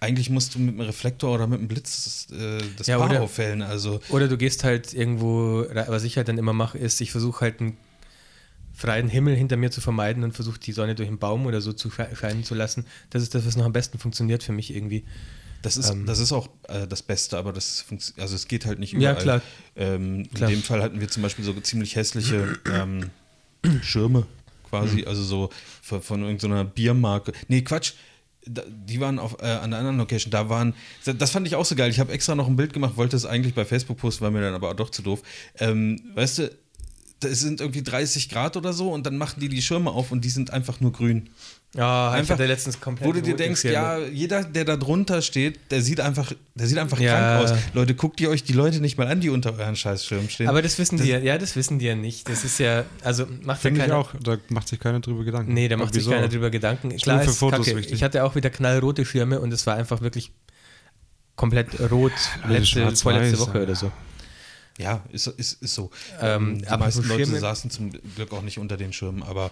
[0.00, 3.08] eigentlich musst du mit einem Reflektor oder mit einem Blitz das, äh, das Ja, Paar
[3.08, 3.62] oder- auffällen.
[3.62, 7.40] Also, Oder du gehst halt irgendwo, was ich halt dann immer mache, ist, ich versuche
[7.40, 7.78] halt einen
[8.74, 11.72] freien Himmel hinter mir zu vermeiden und versuche die Sonne durch einen Baum oder so
[11.72, 12.84] zu sche- scheinen zu lassen.
[13.10, 15.04] Das ist das, was noch am besten funktioniert für mich irgendwie.
[15.62, 16.04] das ist, Ähm.
[16.06, 17.84] das ist auch äh, das Beste, aber das
[18.18, 19.22] also es geht halt nicht Ja, überall.
[19.22, 19.42] klar.
[19.76, 20.50] Ähm, Klar.
[20.50, 23.10] In dem Fall hatten wir zum Beispiel so ziemlich hässliche ähm,
[23.82, 24.26] Schirme
[24.68, 25.08] quasi, Mhm.
[25.08, 25.50] also so
[25.82, 27.32] von, von irgendeiner Biermarke.
[27.48, 27.92] Nee, Quatsch.
[28.46, 30.74] Die waren auf, äh, an der anderen Location, da waren,
[31.06, 31.88] das fand ich auch so geil.
[31.90, 34.42] Ich habe extra noch ein Bild gemacht, wollte es eigentlich bei Facebook posten, war mir
[34.42, 35.22] dann aber doch zu doof.
[35.60, 36.50] Ähm, weißt du,
[37.22, 40.24] es sind irgendwie 30 Grad oder so und dann machen die die Schirme auf und
[40.24, 41.30] die sind einfach nur grün.
[41.76, 43.08] Ja, ich Einfach, hatte letztens komplett.
[43.08, 46.78] Wo du dir denkst, ja, jeder, der da drunter steht, der sieht einfach, der sieht
[46.78, 47.18] einfach Ja.
[47.40, 47.58] krank aus.
[47.72, 50.46] Leute, guckt ihr euch die Leute nicht mal an, die unter euren Scheißschirm stehen.
[50.46, 52.28] Aber das wissen die ja, ja, das wissen die ja nicht.
[52.28, 53.96] Das ist ja, also macht ja keiner.
[53.96, 55.52] auch, da macht sich keiner drüber Gedanken.
[55.52, 56.96] Nee, da macht sich keiner drüber Gedanken.
[56.96, 57.76] Klar für ist Fotos Kacke.
[57.78, 57.94] wichtig.
[57.94, 60.30] Ich hatte auch wieder knallrote Schirme und es war einfach wirklich
[61.34, 62.12] komplett rot
[62.48, 63.64] letzte, schwarz-weiß, vorletzte Woche ja.
[63.64, 63.90] oder so.
[64.78, 65.90] Ja, ist, ist, ist so.
[66.20, 69.50] Ähm, die meisten Leute Schirme- saßen zum Glück auch nicht unter den Schirmen, aber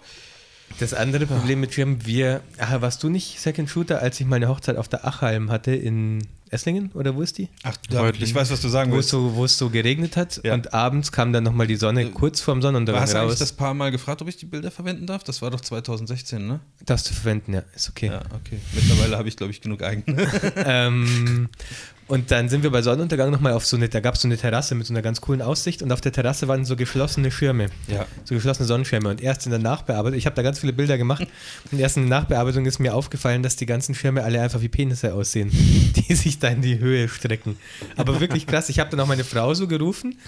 [0.78, 4.48] Das andere Problem mit Schirmen, wir, ach, warst du nicht Second Shooter, als ich meine
[4.48, 7.48] Hochzeit auf der Achalm hatte in Esslingen oder wo ist die?
[7.62, 9.08] ach, da, ich weiß, was du sagen Wo willst.
[9.10, 10.52] so, wo es so geregnet hat Ja.
[10.54, 13.38] und abends kam dann nochmal die Sonne kurz vorm Sonnenuntergang Hast du eigentlich raus.
[13.38, 15.22] das paar Mal gefragt, ob ich die Bilder verwenden darf?
[15.24, 16.60] Das war doch 2016, ne?
[16.84, 18.06] Darfst du verwenden, ja, ist okay.
[18.08, 18.58] Ja, okay.
[18.74, 20.26] Mittlerweile habe ich, glaube ich, genug eigene.
[20.56, 21.48] ähm,
[22.08, 24.36] und dann sind wir bei Sonnenuntergang nochmal auf so eine, da gab es so eine
[24.36, 27.68] Terrasse mit so einer ganz coolen Aussicht und auf der Terrasse waren so geschlossene Schirme.
[27.88, 28.06] Ja.
[28.24, 29.08] So geschlossene Sonnenschirme.
[29.08, 31.26] Und erst in der Nachbearbeitung, ich habe da ganz viele Bilder gemacht,
[31.72, 34.68] und erst in der Nachbearbeitung ist mir aufgefallen, dass die ganzen Schirme alle einfach wie
[34.68, 37.56] Penisse aussehen, die sich da in die Höhe strecken.
[37.96, 38.68] Aber wirklich krass.
[38.68, 40.18] Ich habe dann auch meine Frau so gerufen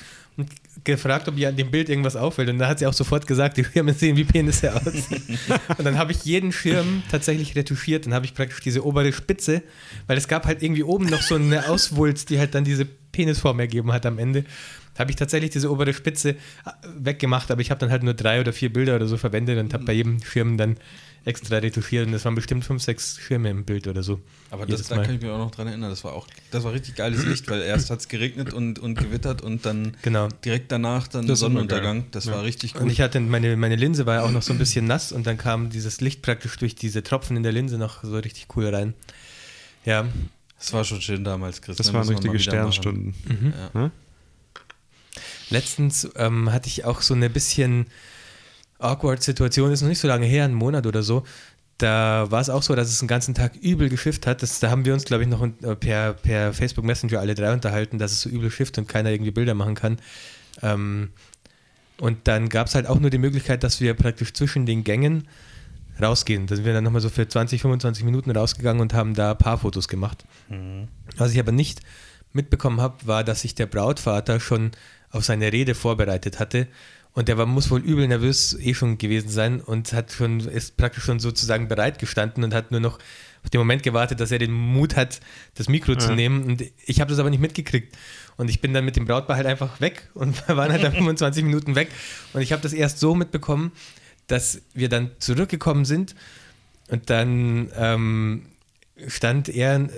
[0.83, 2.49] gefragt, ob ihr an dem Bild irgendwas auffällt.
[2.49, 4.83] Und da hat sie auch sofort gesagt, die Schirme sehen wie Penisse aus.
[5.79, 8.07] Und dann habe ich jeden Schirm tatsächlich retuschiert.
[8.07, 9.63] Dann habe ich praktisch diese obere Spitze,
[10.07, 13.61] weil es gab halt irgendwie oben noch so eine Auswulst, die halt dann diese Penisform
[13.61, 14.45] ergeben hat am Ende.
[14.99, 16.35] Habe ich tatsächlich diese obere Spitze äh,
[16.97, 19.73] weggemacht, aber ich habe dann halt nur drei oder vier Bilder oder so verwendet und
[19.75, 20.77] habe bei jedem Schirm dann
[21.27, 24.21] extra retuschiert und das waren bestimmt fünf, sechs Schirme im Bild oder so.
[24.51, 25.89] Aber das, da kann ich mich auch noch dran erinnern.
[25.91, 28.95] Das war auch, das war richtig geiles Licht, weil erst hat es geregnet und, und
[28.99, 30.29] gewittert und dann Genau.
[30.45, 32.07] direkt danach dann Das Sonnenuntergang.
[32.11, 32.33] Das Ja.
[32.33, 32.93] war richtig Und gut.
[32.93, 35.39] ich hatte meine, meine Linse war ja auch noch so ein bisschen nass und dann
[35.39, 38.93] kam dieses Licht praktisch durch diese Tropfen in der Linse noch so richtig cool rein.
[39.87, 40.07] Ja,
[40.59, 41.77] Das war schon schön damals, Chris.
[41.79, 41.95] Das ne?
[41.95, 42.39] waren richtige.
[42.39, 43.15] Sternstunden.
[43.75, 43.81] Ja.
[43.81, 43.91] Ne?
[45.51, 47.87] letztens ähm, hatte ich auch so eine bisschen
[48.85, 51.25] awkward Situation, ist noch nicht so lange her, einen Monat oder so.
[51.79, 54.43] Da war es auch so, dass es den ganzen Tag übel geschifft hat.
[54.43, 57.53] Das, da haben wir uns, glaube ich, noch äh, per, per Facebook Messenger alle drei
[57.53, 59.99] unterhalten, dass es so übel schifft und keiner irgendwie Bilder machen kann.
[60.63, 61.11] Ähm,
[61.99, 65.27] und dann gab es halt auch nur die Möglichkeit, dass wir praktisch zwischen den Gängen
[66.01, 66.47] rausgehen.
[66.47, 69.89] Da sind wir dann nochmal so für 20, 25 Minuten rausgegangen und haben da Paarfotos
[69.89, 70.25] gemacht.
[71.17, 71.81] Was ich aber nicht
[72.33, 74.73] mitbekommen habe, war, dass sich der Brautvater schon
[75.11, 76.67] auf seine Rede vorbereitet hatte.
[77.15, 80.77] Und der war, muss wohl übel nervös eh schon gewesen sein und hat schon, ist
[80.77, 82.99] praktisch schon sozusagen bereit gestanden und hat nur noch
[83.45, 85.21] auf den Moment gewartet, dass er den Mut hat,
[85.55, 86.15] das Mikro zu Ja.
[86.17, 86.43] nehmen.
[86.45, 87.95] Und ich habe das aber nicht mitgekriegt.
[88.37, 90.93] Und ich bin dann mit dem Brautpaar halt einfach weg und wir waren halt dann
[90.95, 91.89] 25 Minuten weg.
[92.33, 93.71] Und ich habe das erst so mitbekommen,
[94.27, 96.15] dass wir dann zurückgekommen sind
[96.89, 98.47] und dann ähm,
[99.09, 99.89] stand er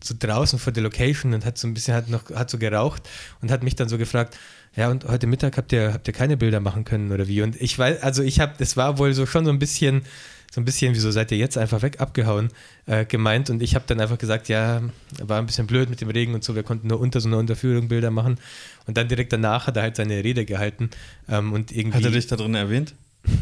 [0.00, 3.08] so draußen vor der Location und hat so ein bisschen hat noch hat so geraucht
[3.40, 4.36] und hat mich dann so gefragt,
[4.76, 7.60] ja und heute Mittag habt ihr habt ihr keine Bilder machen können oder wie und
[7.60, 10.02] ich weiß also ich habe das war wohl so schon so ein bisschen
[10.50, 12.48] so ein bisschen wieso seid ihr jetzt einfach weg abgehauen
[12.86, 14.82] äh, gemeint und ich habe dann einfach gesagt ja
[15.20, 17.38] war ein bisschen blöd mit dem Regen und so wir konnten nur unter so einer
[17.38, 18.38] Unterführung Bilder machen
[18.86, 20.90] und dann direkt danach hat er halt seine Rede gehalten
[21.28, 22.94] ähm, und irgendwie Hat er dich da drin erwähnt?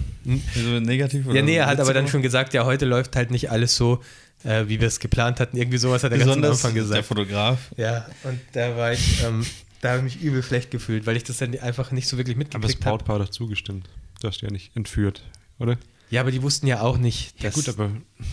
[0.55, 1.25] So negativ?
[1.33, 4.03] ja, nee, er hat aber dann schon gesagt, ja, heute läuft halt nicht alles so,
[4.45, 5.57] äh, wie wir es geplant hatten.
[5.57, 7.07] Irgendwie sowas hat er ganz am Anfang der gesagt.
[7.07, 7.71] Fotograf.
[7.77, 9.45] Ja, und da war ich, ähm,
[9.81, 12.37] da habe ich mich übel schlecht gefühlt, weil ich das dann einfach nicht so wirklich
[12.37, 12.99] Aber das mitgekriegt habe.
[12.99, 13.89] Brautpaar hat doch zugestimmt.
[14.21, 15.23] Du hast ja nicht entführt,
[15.59, 15.79] oder?
[16.11, 17.43] Ja, aber die wussten ja auch nicht.
[17.43, 17.91] Dass, Gut, aber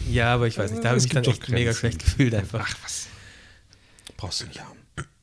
[0.09, 2.33] ja, aber ich weiß nicht, da habe ich mich dann echt doch mega schlecht gefühlt
[2.33, 2.65] einfach.
[2.67, 3.07] ach was.
[4.17, 4.79] Brauchst du nicht haben.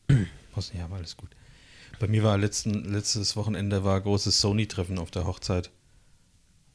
[0.52, 1.30] Brauchst du nicht haben, alles gut.
[1.98, 5.70] Bei mir war letzten, letztes Wochenende war großes Sony-Treffen auf der Hochzeit.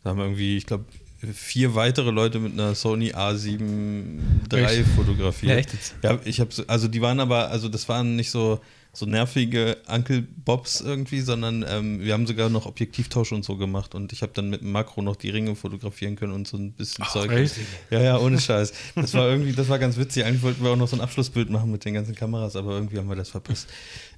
[0.04, 0.86] Da haben irgendwie, ich glaube,
[1.34, 4.20] vier weitere Leute mit einer Sony A7
[4.52, 5.52] III fotografiert.
[5.52, 5.96] Ja, echt jetzt?
[6.02, 8.60] Ja, ich habe so, also die waren aber, also das waren nicht so,
[8.94, 13.94] so nervige Uncle Bobs irgendwie, sondern ähm, wir haben sogar noch Objektivtausch und so gemacht
[13.96, 16.72] und ich habe dann mit dem Makro noch die Ringe fotografieren können und so ein
[16.72, 17.32] bisschen Zeug.
[17.32, 17.56] echt?
[17.92, 18.74] Ja, ja, ohne Scheiß.
[18.96, 20.26] Das war irgendwie, das war ganz witzig.
[20.26, 22.98] Eigentlich wollten wir auch noch so ein Abschlussbild machen mit den ganzen Kameras, aber irgendwie
[22.98, 23.68] haben wir das verpasst.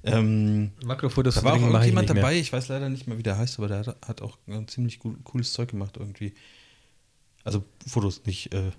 [0.04, 3.58] Ähm, Makrofotos da war auch irgendjemand dabei, ich weiß leider nicht mehr, wie der heißt,
[3.58, 6.32] aber der hat, hat auch ein ziemlich cool, cooles Zeug gemacht irgendwie.
[7.44, 8.70] Also Fotos, nicht äh,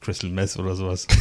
[0.00, 1.06] Crystal Mess oder sowas.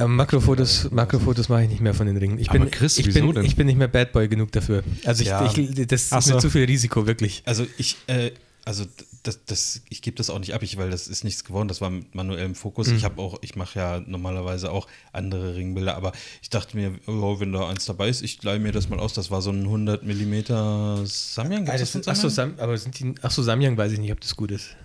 [0.00, 2.38] Ähm, Makrofotos, Makrofotos mache ich nicht mehr von den Ringen.
[2.38, 3.44] Ich Aber bin, Chris, ich, wieso bin, denn?
[3.44, 4.84] ich bin nicht mehr Bad Boy genug dafür.
[5.04, 5.44] Also ich, Ja.
[5.44, 6.38] ich, das ist mir so.
[6.38, 7.42] zu viel Risiko, wirklich.
[7.46, 8.30] Also ich, äh,
[8.64, 8.84] also
[9.22, 11.80] das, das, ich gebe das auch nicht ab, ich, weil das ist nichts geworden, das
[11.80, 12.88] war mit manuellem Fokus.
[12.88, 12.96] Mhm.
[12.96, 16.12] Ich habe auch, ich mache ja normalerweise auch andere Ringbilder, aber
[16.42, 19.12] ich dachte mir, oh, wenn da eins dabei ist, ich leihe mir das mal aus.
[19.14, 21.64] Das war so ein 100 mm Samyang.
[21.64, 22.56] Gibt's das von Achso, Samyang?
[22.58, 24.76] Sam, aber sind die, achso, Samyang weiß ich nicht, ob das gut ist.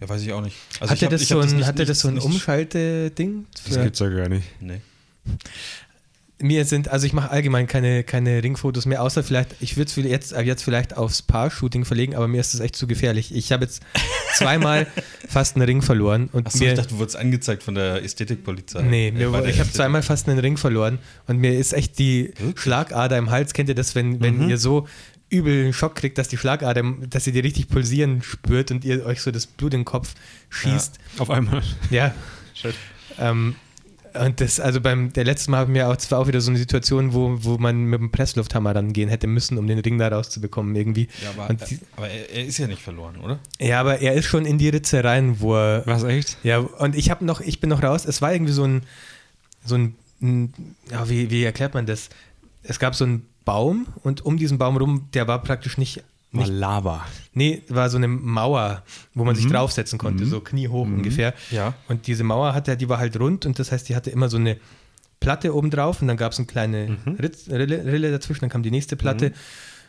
[0.00, 0.56] Ja, weiß ich auch nicht.
[0.80, 3.46] Also hat hab- das, so nicht- hat der das so ein Umschalte-Ding?
[3.66, 4.44] Das gibt's ja gar nicht.
[4.60, 4.80] Nee.
[6.40, 9.96] Mir sind, also ich mache allgemein keine, keine Ringfotos mehr, außer vielleicht, ich würde es
[9.96, 13.32] jetzt, ab jetzt vielleicht aufs Paar-Shooting verlegen, aber mir ist das echt zu gefährlich.
[13.34, 13.82] Ich habe jetzt
[14.34, 14.88] zweimal
[15.28, 18.82] fast einen Ring verloren und Achso, mir, ich dachte, du wurdest angezeigt von der Ästhetikpolizei.
[18.82, 22.00] Nee, Äh, mir, der ich habe zweimal fast einen Ring verloren und mir ist echt
[22.00, 22.60] die Wirklich?
[22.60, 23.54] Schlagader im Hals.
[23.54, 24.48] Kennt ihr das, wenn, wenn Mhm.
[24.50, 24.88] ihr so
[25.30, 29.06] übel einen Schock kriegt, dass die Schlagader, dass ihr die richtig pulsieren spürt und ihr
[29.06, 30.14] euch so das Blut in den Kopf
[30.50, 30.98] schießt?
[31.18, 31.62] Auf einmal.
[31.90, 32.12] Ja.
[32.54, 32.74] Shit.
[33.18, 33.54] Ähm,
[34.18, 36.50] Und das, also beim der letzten Mal haben wir auch, das war auch wieder so
[36.50, 39.98] eine Situation, wo, wo man mit dem Presslufthammer dann gehen hätte müssen, um den Ring
[39.98, 41.08] da rauszubekommen irgendwie.
[41.22, 43.40] Ja, aber, die, aber er, er ist ja nicht verloren, oder?
[43.58, 45.82] ja, aber er ist schon in die Ritze rein, wo er.
[45.86, 46.38] Was echt?
[46.44, 48.04] Ja, und ich habe noch, ich bin noch raus.
[48.04, 48.82] Es war irgendwie so ein,
[49.64, 50.54] so ein, ein
[50.90, 52.08] ja, wie, wie erklärt man das?
[52.62, 56.02] Es gab so einen Baum und um diesen Baum rum, der war praktisch nicht,
[56.40, 57.04] Nicht Lava.
[57.32, 58.82] Nee, war so eine Mauer,
[59.14, 61.34] wo man sich draufsetzen konnte, so kniehoch ungefähr.
[61.50, 61.74] Ja.
[61.88, 64.36] Und diese Mauer hatte, die war halt rund und das heißt, die hatte immer so
[64.36, 64.56] eine
[65.20, 68.62] Platte oben drauf und dann gab es eine kleine Ritz, Rille, Rille dazwischen, dann kam
[68.62, 69.32] die nächste Platte.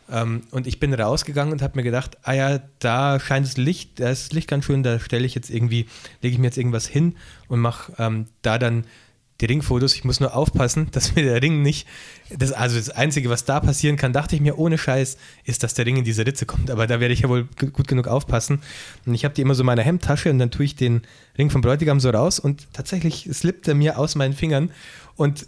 [0.09, 3.99] Ähm, und ich bin rausgegangen und habe mir gedacht, ah ja, da scheint das Licht,
[3.99, 5.87] da ist das Licht ganz schön, da stelle ich jetzt irgendwie,
[6.21, 7.15] lege ich mir jetzt irgendwas hin
[7.47, 8.85] und mache ähm, da dann
[9.41, 9.95] die Ringfotos.
[9.95, 11.87] Ich muss nur aufpassen, dass mir der Ring nicht,
[12.29, 15.73] das, also das Einzige, was da passieren kann, dachte ich mir ohne Scheiß, ist, dass
[15.73, 16.71] der Ring in diese Ritze kommt.
[16.71, 18.61] Aber da werde ich ja wohl gut genug aufpassen.
[19.05, 21.01] Und ich habe die immer so in meiner Hemdtasche und dann tue ich den
[21.37, 24.71] Ring vom Bräutigam so raus und tatsächlich slippt er mir aus meinen Fingern
[25.15, 25.47] und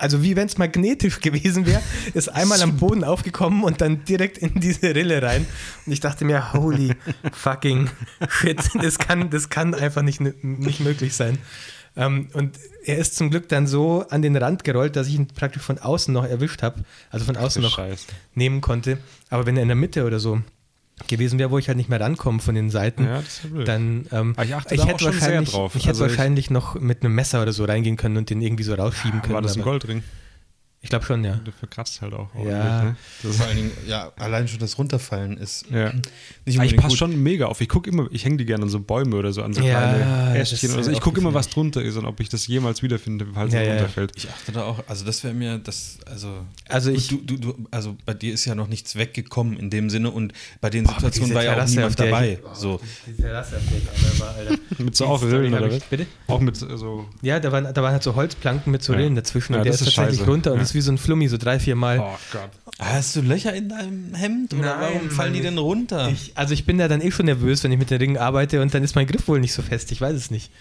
[0.00, 1.82] also wie wenn es magnetisch gewesen wäre,
[2.14, 5.46] ist einmal am Boden aufgekommen und dann direkt in diese Rille rein.
[5.86, 6.94] Und ich dachte mir, holy
[7.32, 7.90] fucking
[8.28, 11.38] shit, das kann, das kann einfach nicht, nicht möglich sein.
[11.96, 15.26] Ähm, und er ist zum Glück dann so an den Rand gerollt, dass ich ihn
[15.26, 18.06] praktisch von außen noch erwischt habe, also von außen noch Scheiße.
[18.34, 18.98] nehmen konnte.
[19.28, 20.40] Aber wenn er in der Mitte oder so
[21.08, 23.22] gewesen wäre, wo ich halt nicht mehr rankomme von den Seiten, Ja,
[23.56, 25.74] ja dann ähm, ich achte ich da hätte wahrscheinlich, drauf.
[25.74, 28.40] ich hätte Also ich- wahrscheinlich noch mit einem Messer oder so reingehen können und den
[28.42, 29.34] irgendwie so rausschieben können.
[29.34, 30.02] War das ein Goldring?
[30.82, 31.34] Ich glaube schon, ja.
[31.34, 32.30] Der verkratzt halt auch.
[32.42, 32.84] Ja.
[32.84, 32.96] Ne?
[33.22, 35.92] Das Vor allen Dingen, ja, allein schon das Runterfallen ist Ja.
[36.46, 37.60] nicht Aber ich passe schon mega auf.
[37.60, 39.78] Ich gucke immer, ich hänge die gerne an so Bäume oder so, an so Ja,
[39.78, 40.90] kleine Ästchen oder so.
[40.90, 43.68] Ich gucke immer, was drunter ist und ob ich das jemals wiederfinde, falls Ja, es
[43.72, 44.12] runterfällt.
[44.16, 46.46] Ich achte da auch, also das wäre mir, das, also.
[46.66, 49.90] Also ich- du, du, du, also bei dir ist ja noch nichts weggekommen in dem
[49.90, 52.32] Sinne und bei den Boah, Situationen diese war ja auch niemand dabei.
[52.32, 52.80] ich- Oh, so.
[53.06, 54.62] Die Terrasse, auf der ich einmal war, Alter.
[54.82, 55.80] Mit so auch Rillen oder was?
[55.84, 56.06] Bitte?
[56.26, 57.06] Auch mit so.
[57.20, 58.94] Ja, da waren, da waren halt so Holzplanken mit so.
[58.94, 60.30] Rillen dazwischen und der das ist tatsächlich scheiße.
[60.30, 61.98] runter und Ist wie so ein Flummi, so drei, vier Mal.
[61.98, 62.50] Oh Gott.
[62.78, 66.08] Hast du Löcher in deinem Hemd oder Nein, warum fallen die denn runter?
[66.10, 68.62] Ich, also ich bin da dann eh schon nervös, wenn ich mit den Ringen arbeite
[68.62, 70.52] und dann ist mein Griff wohl nicht so fest, ich weiß es nicht.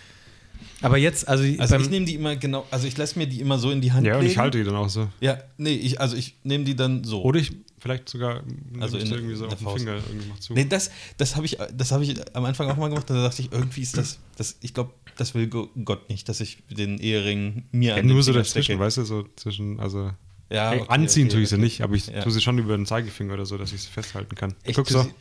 [0.82, 3.57] Aber jetzt, also, also ich nehme die immer genau, also ich lasse mir die immer
[3.59, 4.32] so in die Hand Ja, und legen.
[4.32, 5.09] ich halte die dann auch so.
[5.19, 7.21] Ja, nee, ich, also ich nehme die dann so.
[7.23, 8.43] Oder ich vielleicht sogar
[8.80, 9.80] Also ich in- so irgendwie so in auf den Faust.
[9.84, 10.53] Finger irgendwie mach zu.
[10.53, 13.09] Nee, das, das habe ich, das hab ich am Anfang auch mal gemacht.
[13.09, 16.39] Da dachte ich, irgendwie ist das, das ich glaube, das will Go- Gott nicht, dass
[16.39, 18.80] ich den Ehering mir ja, an den nur so Finger dazwischen, stecke.
[18.80, 20.11] weißt du, so zwischen, also
[20.49, 21.63] Ja, okay, anziehen okay, tue ich sie okay.
[21.63, 22.21] nicht, aber ich Ja.
[22.21, 24.53] tue sie schon über den Zeigefinger oder so, dass ich sie festhalten kann.
[24.63, 25.03] Ich Guck so.
[25.03, 25.13] sie-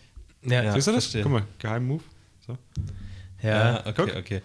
[0.50, 0.72] ja, Ja.
[0.72, 1.04] Siehst du das?
[1.04, 1.22] verstehe.
[1.24, 2.02] Guck mal, Geheimmove.
[2.46, 2.56] So.
[3.42, 3.48] ja.
[3.74, 4.16] Ja, okay, guck.
[4.16, 4.42] okay.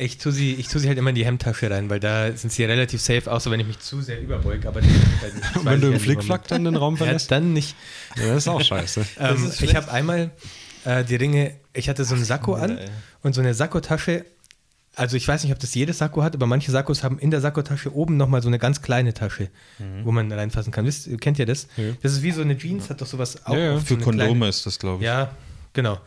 [0.00, 2.50] Ich tue, sie, ich tue sie halt immer in die Hemdtasche rein, weil da sind
[2.52, 4.64] sie relativ safe, außer wenn ich mich zu sehr überbeug.
[4.66, 4.80] Aber
[5.54, 7.76] Und wenn du ja im Flickflack dann den Raum Ja, verlässt, dann nicht.
[8.16, 9.04] ja, das ist auch scheiße.
[9.18, 10.30] Ähm, ist ich habe einmal
[10.84, 12.88] äh, die Ringe, ich hatte so einen Sakko an Ey.
[13.22, 14.24] und so eine Sakkotasche.
[14.96, 17.40] Also ich weiß nicht, ob das jedes Sakko hat, aber manche Sakkos haben in der
[17.40, 19.48] Sakkotasche oben nochmal so eine ganz kleine Tasche,
[20.02, 20.84] wo man reinfassen kann.
[20.84, 21.68] Wisst, kennt ihr das?
[21.76, 21.84] Ja.
[22.02, 23.54] Das ist wie so eine Jeans, hat doch sowas auch.
[23.54, 23.78] Ja, ja.
[23.78, 25.06] Für so Kondome kleine- ist das, glaube ich.
[25.06, 25.30] Ja,
[25.74, 26.00] genau.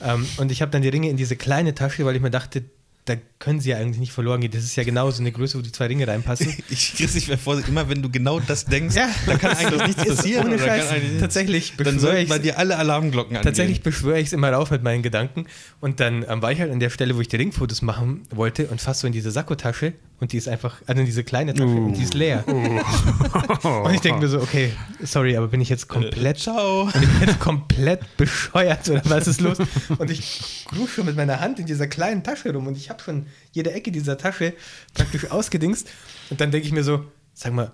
[0.00, 2.64] Ähm, und ich habe dann die Ringe in diese kleine Tasche, weil ich mir dachte,
[3.04, 4.52] da können sie ja eigentlich nicht verloren gehen.
[4.52, 6.54] Das ist ja genau so eine Größe, wo die zwei Ringe reinpassen.
[6.70, 9.08] Ich krieg's nicht mehr vor, immer wenn du genau das denkst, Ja.
[9.26, 10.46] da kann eigentlich nichts passieren.
[10.46, 10.84] ohne Scheiß.
[11.18, 13.44] Tatsächlich Dann sollten ich bei dir alle Alarmglocken angehen.
[13.44, 15.46] Tatsächlich beschwöre ich es immer rauf mit meinen Gedanken.
[15.80, 18.66] Und dann ähm, war ich halt an der Stelle, wo ich die Ringfotos machen wollte
[18.68, 21.94] und fass so in diese Sakkotasche und die ist einfach, also diese kleine Tasche und
[21.94, 22.44] die ist leer.
[22.46, 26.84] Und ich denke mir so, okay, sorry, aber bin ich jetzt komplett, Ciao.
[26.92, 29.58] bin ich jetzt komplett bescheuert oder was ist los?
[29.98, 33.02] Und ich grusche schon mit meiner Hand in dieser kleinen Tasche rum und ich habe
[33.02, 34.54] schon jede Ecke dieser Tasche
[34.94, 35.88] praktisch ausgedingst.
[36.30, 37.04] Und dann denke ich mir so,
[37.34, 37.72] sag mal,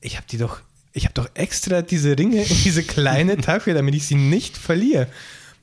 [0.00, 0.62] ich habe die doch,
[0.92, 5.06] ich habe doch extra diese Ringe in diese kleine Tasche, damit ich sie nicht verliere.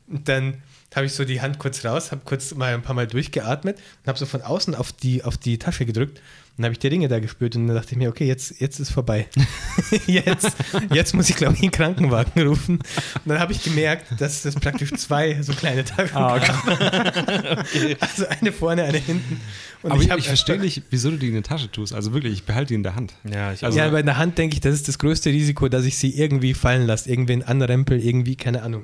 [0.08, 0.64] Und dann
[0.96, 4.08] habe ich so die Hand kurz raus, habe kurz mal ein paar Mal durchgeatmet und
[4.08, 6.18] habe so von außen auf die, auf die Tasche gedrückt.
[6.18, 8.60] Und dann habe ich die Ringe da gespürt und dann dachte ich mir, okay, jetzt,
[8.60, 9.28] jetzt ist vorbei.
[10.08, 10.56] jetzt,
[10.92, 12.78] jetzt muss ich, glaube ich, einen Krankenwagen rufen.
[12.78, 17.68] Und dann habe ich gemerkt, dass das praktisch zwei so kleine Taschen Ah, gab.
[18.00, 19.40] Also eine vorne, eine hinten.
[19.88, 21.94] Und Aber ich, ich verstehe nicht, wieso du die in die Tasche tust.
[21.94, 23.14] Also wirklich, ich behalte die in der Hand.
[23.24, 25.68] Ja, ich Also- ja, aber in der Hand denke ich, das ist das größte Risiko,
[25.70, 27.10] dass ich sie irgendwie fallen lasse.
[27.10, 28.84] Irgendwen anrempel, irgendwie, keine Ahnung.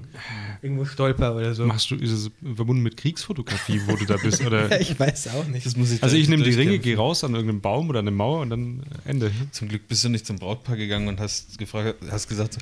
[0.61, 1.65] Irgendwo stolper oder so.
[1.65, 4.45] Machst du, ist es verbunden mit Kriegsfotografie, wo du da bist?
[4.45, 4.69] Oder?
[4.73, 5.65] Ja, ich weiß auch nicht.
[5.65, 8.11] das muss ich Also ich nehme die Ringe, gehe raus an irgendeinem Baum oder eine
[8.11, 9.29] Mauer und dann Ende.
[9.51, 12.59] Zum Glück bist du nicht zum Brautpaar gegangen und hast gefragt, hast gesagt, so,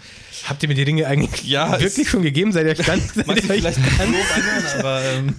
[0.50, 2.52] Habt ihr mir die Ringe eigentlich Ja, wirklich schon gegeben?
[2.52, 5.34] Seid ihr euch ganz, seid ihr euch vielleicht ganz, anhören, aber ähm,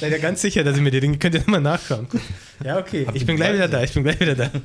[0.00, 2.06] seid ihr ganz sicher, dass ihr mir die Ringe, könnt ihr nochmal nachschauen.
[2.64, 4.50] Ja, okay, ich bin gleich wieder da, ich bin gleich wieder da.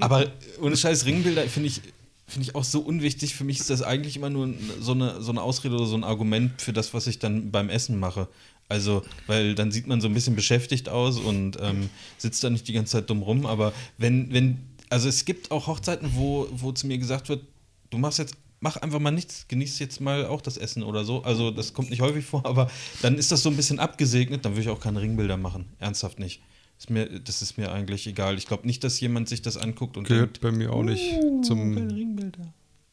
[0.00, 0.26] Aber
[0.60, 1.82] ohne scheiß Ringbilder finde ich,
[2.26, 3.34] finde ich auch so unwichtig.
[3.34, 6.04] Für mich ist das eigentlich immer nur so eine, so eine Ausrede oder so ein
[6.04, 8.28] Argument für das, was ich dann beim Essen mache.
[8.68, 12.66] Also, weil dann sieht man so ein bisschen beschäftigt aus und ähm, sitzt da nicht
[12.68, 13.44] die ganze Zeit dumm rum.
[13.44, 17.44] Aber wenn, wenn, also es gibt auch Hochzeiten, wo, wo zu mir gesagt wird,
[17.90, 21.22] du machst jetzt, mach einfach mal nichts, genieß jetzt mal auch das Essen oder so.
[21.24, 22.70] Also das kommt nicht häufig vor, aber
[23.02, 25.66] dann ist das so ein bisschen abgesegnet, dann würde ich auch keine Ringbilder machen.
[25.78, 26.40] Ernsthaft nicht.
[26.78, 28.38] Ist mir, das ist mir eigentlich egal.
[28.38, 31.10] Ich glaube nicht, dass jemand sich das anguckt und Gehört denkt, bei mir auch nicht
[31.12, 32.52] keine zum, Ringbilder.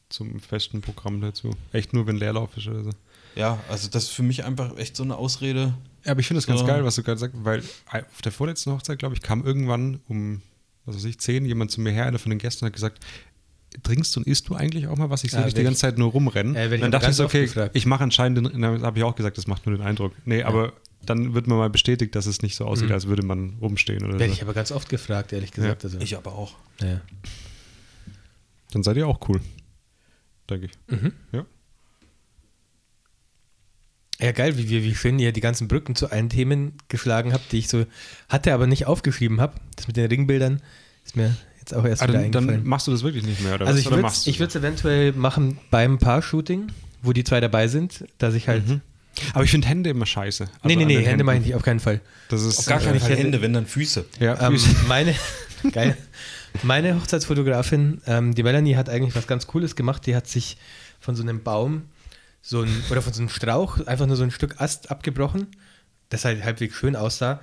[0.09, 1.51] zum festen Programm dazu.
[1.71, 2.91] Echt nur, wenn Leerlauf ist oder so.
[3.35, 5.73] Ja, also das ist für mich einfach echt so eine Ausrede.
[6.03, 6.65] Ja, aber ich finde das ganz So.
[6.65, 10.41] geil, was du gerade sagst, weil auf der vorletzten Hochzeit, glaube ich, kam irgendwann um,
[10.85, 13.03] was weiß ich, zehn jemand zu mir her, einer von den Gästen hat gesagt,
[13.83, 15.23] trinkst und isst du eigentlich auch mal was?
[15.23, 16.55] Ich sehe Ja, dich die ganze Zeit nur rumrennen.
[16.73, 17.75] Ich dann dachte ich so, okay, gefragt.
[17.75, 20.13] ich mache anscheinend, den- dann habe ich auch gesagt, das macht nur den Eindruck.
[20.25, 20.73] Nee, aber
[21.05, 22.93] dann wird man mal bestätigt, dass es nicht so aussieht, Mhm.
[22.93, 24.33] als würde man rumstehen oder Werde so.
[24.33, 25.83] ich aber ganz oft gefragt, ehrlich gesagt.
[25.85, 26.55] Also, Ich aber auch.
[26.81, 27.01] ja.
[28.71, 29.39] Dann seid ihr auch cool.
[30.49, 30.71] Denke ich.
[31.01, 31.13] Mhm.
[31.31, 31.45] Ja.
[34.21, 37.51] Ja, geil, wie, wie, wie schön ihr die ganzen Brücken zu allen Themen geschlagen habt,
[37.53, 37.85] die ich so
[38.27, 39.55] hatte, aber nicht aufgeschrieben habe.
[39.77, 40.61] Das mit den Ringbildern
[41.05, 41.35] ist mir
[41.71, 42.67] jetzt auch erst Ah, wieder dann, dann eingefallen.
[42.67, 44.27] machst du das wirklich nicht mehr, oder also was?
[44.27, 46.67] ich würde es eventuell machen beim Paar-Shooting,
[47.01, 48.67] wo die zwei dabei sind, dass ich halt...
[48.67, 48.81] Mhm.
[49.33, 50.43] Aber ich finde Hände immer scheiße.
[50.45, 51.99] Also nee, nee, nee, Hände mache ich nicht, auf keinen Fall.
[52.29, 54.05] Das ist Auf gar ich keinen Fall Hände, wenn dann Füße.
[54.19, 54.75] Ja, Ähm, Füße.
[54.87, 55.13] meine,
[55.73, 55.97] geil.
[56.63, 60.05] meine Hochzeitsfotografin, ähm, die Melanie, hat eigentlich was ganz Cooles gemacht.
[60.05, 60.57] Die hat sich
[60.99, 61.83] von so einem Baum
[62.41, 65.47] so ein, oder von so einem Strauch einfach nur so ein Stück Ast abgebrochen,
[66.09, 67.41] das halt halbwegs schön aussah.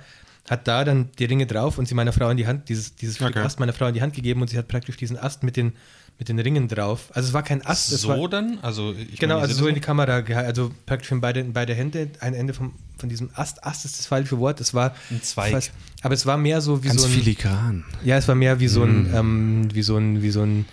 [0.49, 3.15] Hat da dann die Ringe drauf und sie meiner Frau in die Hand, dieses, dieses
[3.15, 3.39] Stück Okay.
[3.39, 5.73] Ast meiner Frau in die Hand gegeben und sie hat praktisch diesen Ast mit den,
[6.19, 7.09] mit den Ringen drauf.
[7.13, 8.57] Also es war kein Ast, so war, dann?
[8.61, 11.51] Also ich Genau, meine, also so in die Kamera gehalten, also praktisch in beide, in
[11.51, 13.63] beide Hände, ein Ende vom, von diesem Ast.
[13.65, 15.51] Ast ist das falsche Wort, es war Ein Zweig.
[15.51, 15.71] fast-
[16.01, 17.83] aber es war mehr so wie Ganz so ein, filigran.
[18.05, 20.65] ja, es war mehr wie so ein, ähm, wie so ein, wie so ein,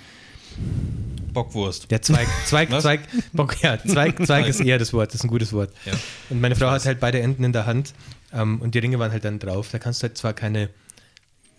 [1.33, 1.91] Bockwurst.
[1.91, 2.83] der Zweig, Zweig, Was?
[2.85, 3.01] Zweig,
[3.33, 5.70] Bock, ja, Zweig, Zweig ist eher das Wort, das ist ein gutes Wort.
[5.85, 5.93] Ja.
[6.31, 7.93] Und meine Frau hat halt beide Enden in der Hand
[8.35, 9.70] ähm, und die Ringe waren halt dann drauf.
[9.70, 10.68] Da kannst du halt zwar keine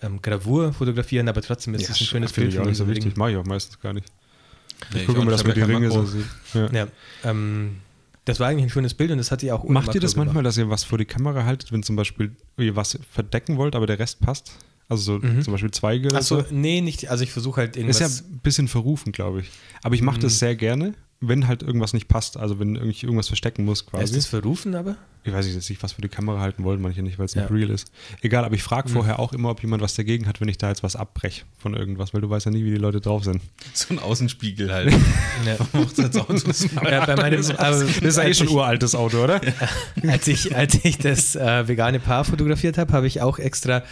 [0.01, 3.05] ähm, Gravur fotografieren, aber trotzdem ist es ein schönes Bild ich auch nicht so wichtig.
[3.05, 3.13] Ringen.
[3.17, 4.07] Mache ich auch meistens gar nicht.
[4.93, 6.26] Nee, Ich gucke immer, dass man die ja Ringe so sieht.
[6.53, 6.69] Ja.
[6.71, 6.88] Ja,
[7.23, 7.78] ähm,
[8.26, 10.13] das war eigentlich ein schönes Bild und das hat sie auch ohne Macht ihr das
[10.13, 10.26] gemacht.
[10.28, 13.76] manchmal, dass ihr was vor die Kamera haltet, wenn zum Beispiel ihr was verdecken wollt,
[13.76, 14.51] aber der Rest passt?
[14.89, 15.41] Also so Mhm.
[15.41, 16.45] zum Beispiel Zweige oder Achso, so?
[16.51, 18.01] nee, nicht, also ich versuche halt irgendwas.
[18.01, 19.49] Ist ja ein bisschen verrufen, glaube ich.
[19.82, 20.21] Aber ich mache Mhm.
[20.21, 22.38] das sehr gerne, wenn halt irgendwas nicht passt.
[22.38, 24.13] Also wenn ich irgendwas verstecken muss ist quasi.
[24.13, 24.97] das verrufen aber?
[25.26, 27.34] Ich weiß nicht, dass ich was für die Kamera halten wollen, manche nicht, weil es
[27.34, 27.41] Ja.
[27.41, 27.91] nicht real ist.
[28.21, 28.93] Egal, aber ich frage Mhm.
[28.93, 31.73] vorher auch immer, ob jemand was dagegen hat, wenn ich da jetzt was abbreche von
[31.73, 33.41] irgendwas, weil du weißt ja nie, wie die Leute drauf sind.
[33.73, 34.93] So ein Außenspiegel halt.
[35.45, 35.57] Ja.
[36.89, 39.41] Ja, bei meinem, aber, Das ist eigentlich schon ein uraltes Auto, oder?
[40.07, 43.84] als ich, als ich das äh, vegane Paar fotografiert habe, habe ich auch extra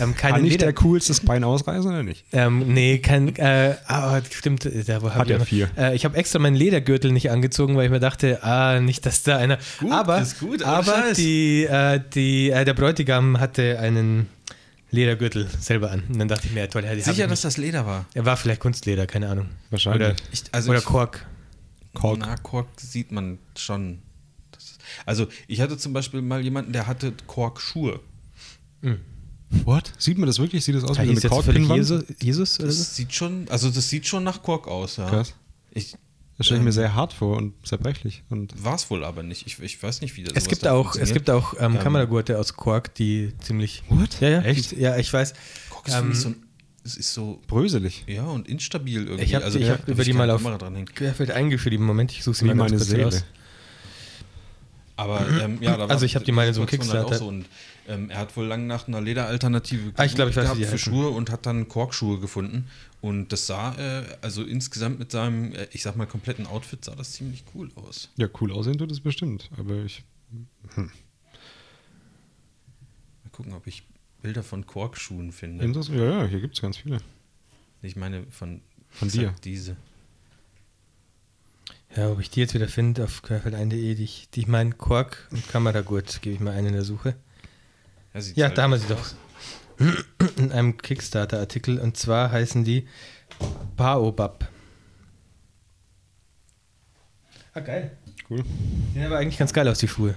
[0.00, 0.66] ähm, Kann keinen nicht Leder.
[0.66, 2.24] der coolstes Bein ausreißen oder nicht?
[2.32, 5.70] Ähm, nee, kein, äh, ah, stimmt, da wo Hat ich ja noch- vier.
[5.76, 9.22] Äh, ich habe extra meinen Ledergürtel nicht angezogen, weil ich mir dachte, ah, nicht, dass
[9.22, 9.58] da einer.
[9.80, 14.28] Gut, aber ist gut, ohne aber die, äh, die, äh, der Bräutigam hatte einen
[14.90, 16.02] Ledergürtel selber an.
[16.08, 18.06] Und dann dachte ich mir, ja, toll, hätte ich Sicher, dass das Leder war.
[18.14, 19.48] Er war vielleicht Kunstleder, keine Ahnung.
[19.70, 20.08] Wahrscheinlich.
[20.08, 21.26] Oder, Ich, also oder ich, Kork.
[21.94, 22.18] Kork.
[22.18, 24.00] Na, Kork sieht man schon.
[24.52, 28.00] Das ist, also ich hatte zum Beispiel mal jemanden, der hatte Korkschuhe.
[29.64, 29.92] What?
[29.98, 30.64] Sieht man das wirklich?
[30.64, 31.78] Sieht das aus Ja, wie eine Korkpinwand?
[31.78, 32.58] Jesus, Jesus?
[32.58, 35.08] Das sieht schon, also das sieht schon nach Kork aus, ja.
[35.08, 35.34] Krass.
[35.70, 35.94] Ich
[36.42, 38.22] Das stelle ich mir Ähm, sehr hart vor und zerbrechlich.
[38.28, 39.46] Und war es wohl aber nicht.
[39.46, 41.78] Ich, ich weiß nicht, wie das Es gibt da auch, es gibt auch ähm, Ähm,
[41.78, 43.82] Kameragurte aus Kork, die ziemlich.
[43.88, 44.20] What?
[44.20, 44.40] Ja, ja.
[44.42, 44.72] Echt?
[44.72, 45.34] Die, ja, ich weiß.
[45.70, 46.42] Kork ist Ähm, so ein,
[46.84, 48.04] es ist so, bröselig.
[48.08, 49.22] ja, und instabil irgendwie.
[49.24, 50.86] Ich habe also, ich hab über die mal auf Kamera dran hängen.
[50.92, 51.86] Querfeld eingeschrieben.
[51.86, 53.04] Moment, ich suche sie Wie mal ganz meine kurz Seele.
[53.04, 53.24] raus.
[54.96, 57.06] Aber ähm, ja, da war Also ich hab die mal in so einem halt Kickstarter.
[57.06, 57.28] auch so.
[57.28, 57.46] Und
[57.88, 60.78] ähm, er hat wohl lange nach einer Lederalternative Ah, ich glaub, ich weiß, gehabt für.
[60.78, 62.68] Schuhe und hat dann Korkschuhe gefunden.
[63.00, 66.94] Und das sah, äh, also insgesamt mit seinem, äh, ich sag mal, kompletten Outfit sah
[66.94, 68.10] das ziemlich cool aus.
[68.16, 69.50] Ja, cool aussehen tut es bestimmt.
[69.58, 70.04] Aber ich.
[70.76, 70.88] Mal
[73.32, 73.82] gucken, ob ich
[74.22, 75.64] Bilder von Korkschuhen finde.
[75.64, 76.98] Inter- Ja, ja, hier gibt es ganz viele.
[77.82, 78.60] Ich meine von,
[78.90, 79.34] Von dir.
[79.42, 79.76] Diese.
[81.96, 85.28] Ja, ob ich die jetzt wieder finde auf querfeld1.de, die ich, die ich meinen Kork
[85.30, 87.16] und Kameragurt, gebe ich mal einen in der Suche.
[88.20, 89.04] Sieht Ja, halt da haben wir sie doch.
[90.36, 92.86] In einem Kickstarter-Artikel und zwar heißen die
[93.76, 94.48] Baobab.
[97.54, 97.96] Ah, geil.
[98.30, 98.42] Cool.
[98.44, 100.14] Die sehen aber eigentlich ganz geil aus, die Schuhe.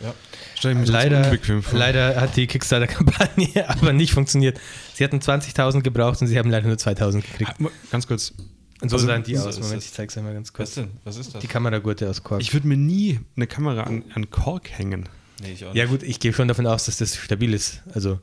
[0.00, 0.12] Ja.
[0.56, 1.78] Stell ich mir trotzdem Leider, unbequem vor.
[1.78, 4.60] leider hat die Kickstarter-Kampagne aber nicht funktioniert.
[4.94, 7.52] Sie hatten 20.000 gebraucht und sie haben leider nur 2.000 gekriegt.
[7.90, 8.34] Ganz kurz.
[8.82, 9.56] Und so also, sahen die so aus.
[9.56, 9.86] ist Moment, es.
[9.86, 10.74] ich zeig's einmal ganz Was kurz.
[10.74, 10.90] denn?
[11.04, 11.40] Was ist das?
[11.40, 12.42] Die Kameragurte aus Kork.
[12.42, 15.08] Ich würde mir nie eine Kamera an, an Kork hängen.
[15.42, 15.90] Nee, ich auch ja nicht.
[15.90, 17.82] gut, ich gehe schon davon aus, dass das stabil ist.
[17.94, 18.20] Also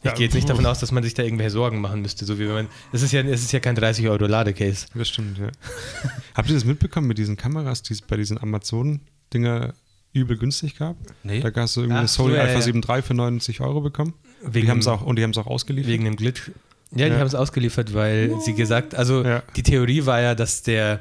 [0.00, 2.24] ich Ja, gehe jetzt nicht davon aus, dass man sich da irgendwelche Sorgen machen müsste.
[2.24, 2.68] So wie wenn man.
[2.92, 4.86] Es ist ja, es ist ja kein 30 Euro Ladecase.
[4.94, 5.48] Das stimmt, ja.
[6.34, 9.74] Habt ihr das mitbekommen mit diesen Kameras, die es bei diesen Amazon-Dinger
[10.12, 10.96] übel günstig gab.
[11.22, 11.40] Nee.
[11.40, 12.60] Da hast du irgendwie Ach eine so, Sony ja, Alpha ja.
[12.62, 14.14] 7 III für 90 Euro bekommen.
[14.42, 15.90] Wegen die haben's auch, und die haben es auch ausgeliefert.
[15.90, 16.50] Wegen dem Glitch.
[16.92, 17.18] Ja, die Ja.
[17.18, 19.42] haben es ausgeliefert, weil sie gesagt, also Ja.
[19.56, 21.00] die Theorie war ja, dass der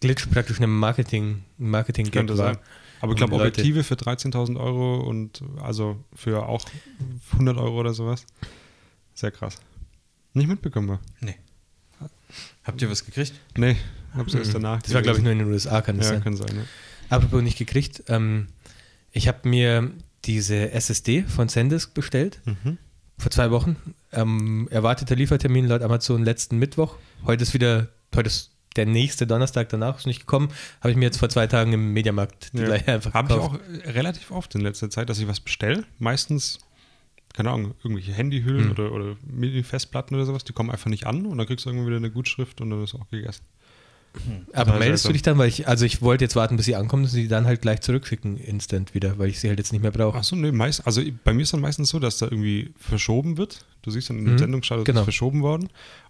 [0.00, 2.54] Glitch praktisch ein Marketing, ein Marketing Könnte war.
[2.54, 2.58] sein.
[3.00, 6.64] Aber ich glaube, Objektive für 13.000 Euro und also für auch
[7.32, 8.24] 100 Euro oder sowas.
[9.14, 9.56] Sehr krass.
[10.34, 11.00] Nicht mitbekommen war.
[11.20, 11.36] Nee.
[12.64, 13.32] Habt ihr was gekriegt?
[13.56, 13.76] Nee,
[14.14, 14.76] hab's erst danach.
[14.78, 14.82] Mhm.
[14.82, 16.22] Das war, glaube ich, nur in den USA, kann das Ja, sein.
[16.24, 16.48] kann sein.
[16.56, 17.16] Ja.
[17.16, 18.48] Apropos nicht gekriegt, ähm,
[19.12, 19.90] ich habe mir
[20.26, 22.76] diese SSD von Sandisk bestellt Mhm.
[23.16, 23.76] vor zwei Wochen.
[24.12, 26.96] Ähm, erwarteter Liefertermin laut Amazon letzten Mittwoch.
[27.24, 30.48] Heute ist wieder, heute ist der nächste Donnerstag danach, ist nicht gekommen.
[30.80, 32.66] Habe ich mir jetzt vor zwei Tagen im Mediamarkt die Ja.
[32.66, 33.58] gleiche einfach Habe ich auch
[33.94, 35.84] relativ oft in letzter Zeit, dass ich was bestelle.
[35.98, 36.58] Meistens,
[37.34, 38.70] keine Ahnung, irgendwelche Handyhüllen Hm.
[38.72, 41.86] oder, oder Mini-Festplatten oder sowas, die kommen einfach nicht an und dann kriegst du irgendwann
[41.88, 43.44] wieder eine Gutschrift und dann ist auch gegessen.
[44.52, 46.74] Aber Total meldest du dich dann, weil ich, also ich wollte jetzt warten, bis sie
[46.74, 49.82] ankommen und sie dann halt gleich zurückschicken, instant wieder, weil ich sie halt jetzt nicht
[49.82, 50.16] mehr brauche.
[50.18, 53.64] Achso, nee, meist, also bei mir ist dann meistens so, dass da irgendwie verschoben wird.
[53.82, 55.00] Du siehst dann in der Mhm, Sendungsstart, genau.
[55.00, 55.68] ist verschoben worden.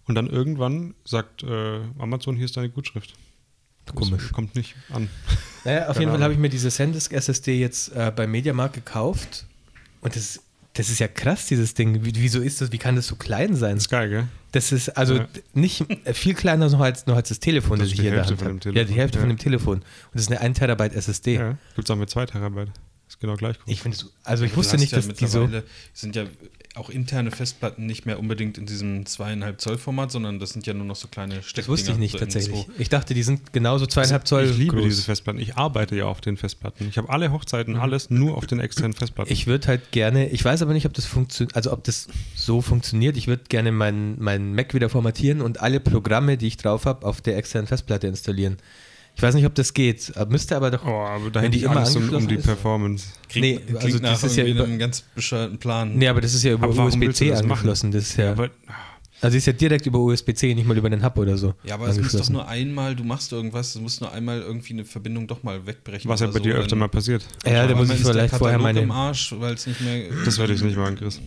[0.08, 3.12] Und dann irgendwann sagt äh, Amazon, hier ist deine Gutschrift.
[3.86, 4.32] Das Komisch.
[4.32, 5.08] kommt nicht an.
[5.64, 8.74] Naja, auf Keine jeden Fall habe ich mir diese SanDisk SSD jetzt äh, beim Mediamarkt
[8.74, 9.46] gekauft
[10.02, 10.40] und das,
[10.74, 12.04] das ist ja krass, dieses Ding.
[12.04, 13.76] Wie, wieso ist das, wie kann das so klein sein?
[13.76, 14.24] Das ist geil, gell?
[14.52, 15.28] Das ist also Ja.
[15.54, 18.10] nicht äh, viel kleiner noch als, noch als das Telefon, Das das, ist ich hier
[18.10, 18.78] in der Hälfte Hand von habe.
[18.78, 19.20] Ja, die Hälfte ja.
[19.22, 19.78] von dem Telefon.
[19.78, 19.84] Und
[20.14, 21.34] das ist eine 1 Terabyte SSD.
[21.34, 21.58] Ja.
[21.74, 22.70] Gibt es auch mit 2 Terabyte.
[23.08, 23.72] Ist genau gleich groß.
[23.72, 25.48] Ich finde es, also ich wusste nicht, ja dass die so.
[25.94, 26.24] sind ja
[26.78, 30.74] auch interne Festplatten nicht mehr unbedingt in diesem zweieinhalb Zoll Format, sondern das sind ja
[30.74, 31.56] nur noch so kleine Steckdinger.
[31.56, 32.66] Das wusste ich nicht so tatsächlich.
[32.78, 34.84] Ich dachte, die sind genauso zweieinhalb Zoll ich liebe groß.
[34.84, 35.40] diese Festplatten.
[35.40, 36.88] Ich arbeite ja auf den Festplatten.
[36.88, 39.32] Ich habe alle Hochzeiten, alles nur auf den externen Festplatten.
[39.32, 42.62] Ich würde halt gerne, ich weiß aber nicht, ob das funktioniert, also ob das so
[42.62, 43.16] funktioniert.
[43.16, 47.06] Ich würde gerne meinen mein Mac wieder formatieren und alle Programme, die ich drauf habe,
[47.06, 48.58] auf der externen Festplatte installieren.
[49.18, 50.12] Ich weiß nicht, ob das geht.
[50.16, 50.86] Aber Müsste aber doch.
[50.86, 52.44] oh, aber da Wenn hätte die ich immer um, um die ist?
[52.46, 53.06] Performance.
[53.28, 55.96] Klingt, Nee, also das ist ja über- einem ganz bescheuerten Plan.
[55.96, 57.90] Nee, aber das ist ja über USB-C angeschlossen.
[57.90, 58.48] Das ist ja, Aber
[59.20, 61.52] also ist ja direkt über USB-C, nicht mal über den Hub oder so.
[61.64, 64.74] Ja, aber es muss doch nur einmal, du machst irgendwas, es muss nur einmal irgendwie
[64.74, 66.08] eine Verbindung doch mal wegbrechen.
[66.08, 67.26] was ja bei so, dir öfter mal passiert.
[67.44, 68.82] Ja, da muss ich vielleicht vorher meine.
[68.82, 70.10] im Arsch, weil es nicht mehr.
[70.24, 71.20] Das werde ich nicht machen, Chris.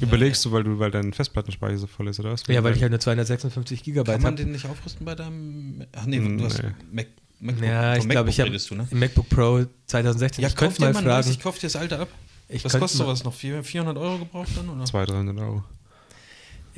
[0.00, 2.42] Überlegst du, weil du, weil dein Festplattenspeicher so voll ist, oder was?
[2.48, 4.42] Ja, weil ich halt nur 256 Gigabyte Kann man habe.
[4.44, 5.84] den nicht aufrüsten bei deinem.
[5.96, 6.70] Ach nee, du hast nee.
[6.92, 7.06] Mac,
[7.40, 8.98] MacBook, Ja, ich glaube, ich MacBook habe ne?
[8.98, 10.42] MacBook Pro 2016.
[10.42, 11.06] Ja, ich kauf könnte dir mal fragen.
[11.06, 12.08] neues, ich kauf dir das alte ab.
[12.48, 13.34] Ich Was kostet sowas noch?
[13.34, 14.68] 400 400 Euro gebraucht dann?
[14.68, 14.84] Oder?
[14.84, 15.64] 200, 300 Euro.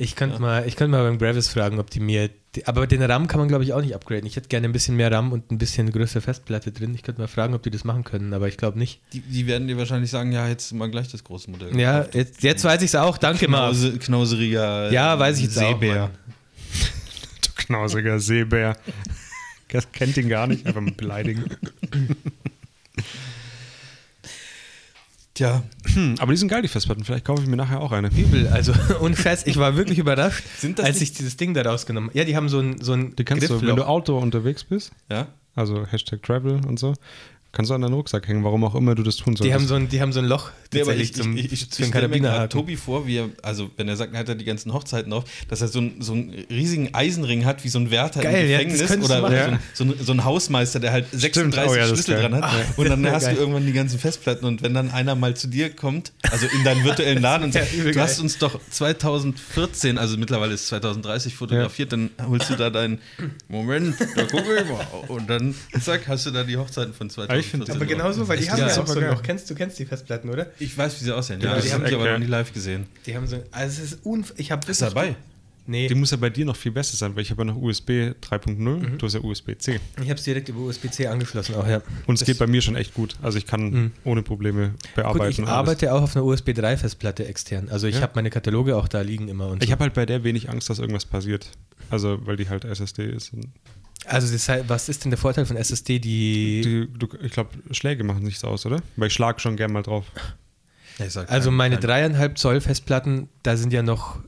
[0.01, 0.39] Ich könnte Ja.
[0.41, 2.29] mal, ich könnte mal beim Gravis fragen, ob die mir.
[2.55, 4.25] Die, aber den RAM kann man, glaube ich, auch nicht upgraden.
[4.25, 6.95] Ich hätte gerne ein bisschen mehr RAM und ein bisschen größere Festplatte drin.
[6.95, 9.01] Ich könnte mal fragen, ob die das machen können, aber ich glaube nicht.
[9.11, 11.77] Die, die werden dir wahrscheinlich sagen, ja, jetzt mal gleich das große Modell.
[11.77, 13.17] Ja, jetzt, jetzt weiß ich es auch.
[13.17, 13.71] Danke, Marv.
[13.73, 16.01] Knause, knauseriger Ja, weiß ich jetzt auch, Seebär.
[16.03, 16.11] Mann.
[17.45, 18.77] Du knausiger Seebär.
[19.67, 21.43] Das kennt ihn gar nicht, einfach mal beleidigen.
[25.39, 25.63] Tja,
[25.93, 27.05] Hm, aber die sind geil, die Festplatten.
[27.05, 28.09] Vielleicht kaufe ich mir nachher auch eine.
[28.09, 28.73] Übel, also
[29.15, 32.19] Scheiß, ich war wirklich überrascht, Sind das als nicht- ich dieses Ding da rausgenommen habe.
[32.19, 33.87] Ja, die haben so ein, so ein Die kannst du, wenn du Griffloch.
[33.87, 35.27] Auto unterwegs bist, ja.
[35.55, 36.93] also Hashtag Travel und so,
[37.51, 39.45] kannst du an deinen Rucksack hängen, warum auch immer du das tun solltest.
[39.45, 41.51] Die haben, so ein, die haben so ein Loch Nee, aber tatsächlich ich, zum, ich,
[41.51, 42.49] ich, ich, mir.
[42.49, 45.23] Tobi vor, wie er, also wenn er sagt, er hat er die ganzen Hochzeiten auf,
[45.47, 48.51] dass er so, ein, so einen riesigen Eisenring hat, wie so ein Wärter Geil, im
[48.51, 49.59] ja, Gefängnis das könntest oder oder machen.
[49.73, 52.43] so, ein, so, ein, Hausmeister, der halt 36 Oh ja, Schlüssel dran hat.
[52.43, 53.33] Ah, und dann hast geil.
[53.33, 56.63] du irgendwann die ganzen Festplatten und wenn dann einer mal zu dir kommt, also in
[56.63, 61.33] deinen virtuellen Laden und sagt, Ja, du hast uns doch 2014, also mittlerweile ist 2030
[61.33, 62.99] fotografiert, dann holst du da deinen
[63.47, 64.85] Moment, da gucke ich mal.
[65.07, 67.38] Und dann, zack, hast du da die Hochzeiten von 2014.
[67.39, 68.73] ich find- Aber genauso, weil die Echt haben ja geil.
[68.73, 69.13] auch so Supergeil.
[69.15, 69.23] noch.
[69.23, 70.47] Kennst du kennst die Festplatten, oder?
[70.59, 71.41] Ich weiß, wie sie aussehen.
[71.41, 72.85] Ja, Ja, die habe haben- ich aber noch nie live gesehen.
[73.05, 73.37] Die haben so.
[73.51, 75.15] Also es ist unf ich habe Ist dabei?
[75.71, 77.55] Nee, Die muss ja bei dir noch viel besser sein, weil ich habe ja noch
[77.61, 78.97] USB 3.0, Mhm.
[78.97, 79.79] du hast ja USB-C.
[79.97, 81.83] ich habe es direkt über USB-C angeschlossen auch, ja.
[82.07, 83.15] Und es Das- geht bei mir schon echt gut.
[83.21, 83.91] Also ich kann Mhm.
[84.03, 85.29] ohne Probleme Gut, bearbeiten.
[85.31, 87.69] ich und arbeite auch auf einer USB-3-Festplatte extern.
[87.69, 88.01] Also ich Ja.
[88.01, 89.43] habe meine Kataloge auch da liegen immer.
[89.45, 89.63] Und alles.
[89.63, 89.73] Ich so.
[89.73, 91.51] habe halt bei der wenig Angst, dass irgendwas passiert.
[91.91, 93.31] Also, weil die halt SSD ist.
[94.05, 95.99] Also das heißt, was ist denn der Vorteil von SSD?
[95.99, 98.81] Die, die, du, ich glaube, Schläge machen nichts aus, oder?
[98.95, 100.05] Weil ich schlag schon gern mal drauf.
[100.97, 104.19] Ja, also meine dreieinhalb Zoll Festplatten, da sind ja noch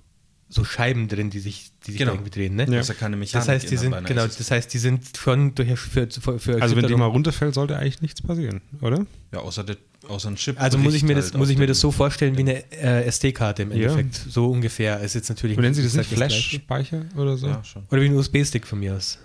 [0.47, 2.11] so Scheiben drin, die sich, die sich Genau.
[2.13, 2.55] irgendwie drehen.
[2.55, 2.63] Ne?
[2.63, 2.71] Ja.
[2.71, 3.45] Das ist ja keine Mechanik.
[3.45, 4.37] Das heißt, die in sind genau, SSD.
[4.39, 7.77] das heißt, die sind schon durch für, für, für Also wenn die mal runterfällt, sollte
[7.77, 9.05] eigentlich nichts passieren, oder?
[9.31, 9.77] Ja, außer, der,
[10.09, 10.61] außer ein Chip.
[10.61, 12.69] Also muss ich mir bricht das, halt muss ich mir das so vorstellen wie eine
[12.71, 13.77] äh, SD-Karte im Ja.
[13.91, 14.15] Endeffekt.
[14.29, 14.99] So ungefähr.
[14.99, 16.09] Ist jetzt natürlich Und nennen sie das nicht.
[16.09, 17.47] Flash-Speicher oder so?
[17.47, 17.83] Ja, schon.
[17.89, 19.19] Oder wie ein USB-Stick von mir aus.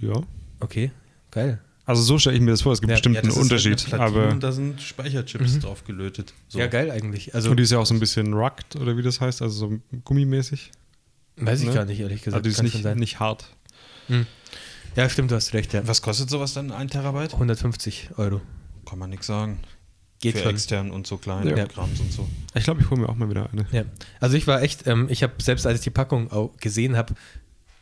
[0.00, 0.22] Ja.
[0.60, 0.90] Okay,
[1.30, 1.60] geil.
[1.84, 2.72] Also so stelle ich mir das vor.
[2.72, 2.94] Es gibt Ja.
[2.94, 3.84] bestimmt Ja, einen Unterschied.
[3.90, 6.32] Halt aber und da sind Speicherchips drauf gelötet.
[6.48, 6.58] So.
[6.60, 7.34] Ja, geil eigentlich.
[7.34, 9.68] Also und die ist ja auch so ein bisschen rugged oder wie das heißt, also
[9.68, 10.70] so gummimäßig.
[11.36, 11.74] weiß ich ne?
[11.74, 12.36] gar nicht, ehrlich gesagt.
[12.36, 12.98] Also die ist Kann schon nicht, sein.
[12.98, 13.56] nicht hart.
[14.94, 15.86] Ja, stimmt, du hast recht, ja.
[15.88, 17.32] Was kostet sowas dann, ein Terabyte?
[17.32, 18.40] 150 Euro.
[18.88, 19.58] Kann man nichts sagen.
[20.20, 20.50] Geht Für schon.
[20.52, 21.66] extern und so kleine Ja.
[21.66, 22.28] Krams und so.
[22.54, 23.66] Ich glaube, ich hole mir auch mal wieder eine.
[23.72, 23.84] Ja.
[24.20, 27.14] Also ich war echt, ähm, ich habe selbst als ich die Packung auch gesehen habe,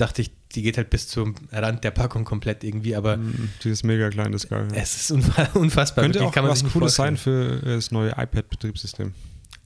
[0.00, 3.82] dachte ich, die geht halt bis zum Rand der Packung komplett irgendwie, aber Mm, Dieses
[3.84, 4.68] mega kleine ist geil.
[4.74, 6.04] es ist unfa unfassbar.
[6.04, 7.60] Könnte wirklich, auch was Cooles sein vorstellen.
[7.62, 9.14] für äh, das neue iPad-Betriebssystem.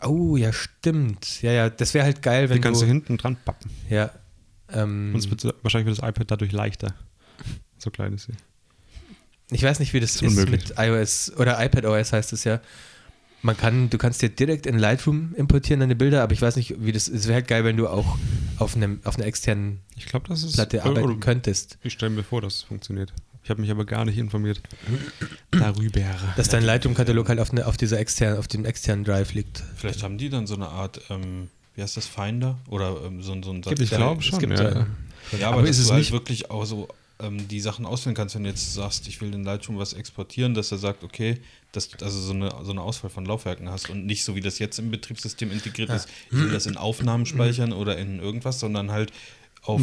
[0.03, 1.41] Oh, ja, stimmt.
[1.43, 3.71] Ja, ja, das wäre halt geil, Die wenn kannst du hinten dran pappen.
[3.89, 4.11] ja,
[4.71, 6.95] ähm, Und es wird, wahrscheinlich wird das iPad dadurch leichter.
[7.79, 8.33] So klein ist sie.
[9.51, 12.61] ich weiß nicht, wie das Ist ist, mit iOS oder iPadOS heißt es ja.
[13.45, 16.77] Man kann, du kannst dir direkt in Lightroom importieren deine Bilder, aber ich weiß nicht,
[16.79, 17.09] wie das.
[17.09, 18.17] Es wäre halt geil, wenn du auch
[18.59, 20.55] auf einem auf einer externen Ich glaube, das ist.
[20.55, 21.79] Platte arbeiten oder- könntest.
[21.83, 23.13] Ich stelle mir vor, dass es funktioniert.
[23.43, 24.63] Ich habe mich aber gar nicht informiert.
[25.51, 26.01] Darüber.
[26.37, 29.63] Dass dein Lightroom-Katalog halt auf, eine, auf dieser externen, auf dem externen Drive liegt.
[29.77, 32.59] Vielleicht haben die dann so eine Art, ähm, wie heißt das, Finder?
[32.69, 34.71] Oder ähm, so, so ein Gibt es, glaub schon, Es gibt ja.
[34.73, 34.87] ja.
[35.39, 36.89] Ja, aber, Aber ist es halt nicht- wirklich auch so
[37.21, 40.55] ähm, die Sachen auswählen kannst, wenn du jetzt sagst, ich will in Lightroom was exportieren,
[40.55, 41.41] dass er sagt, okay,
[41.73, 44.41] dass du also so eine, so eine Auswahl von Laufwerken hast und nicht so wie
[44.41, 48.61] das jetzt im Betriebssystem integriert ist, ich will das in Aufnahmen speichern oder in irgendwas,
[48.61, 49.13] sondern halt
[49.63, 49.81] auf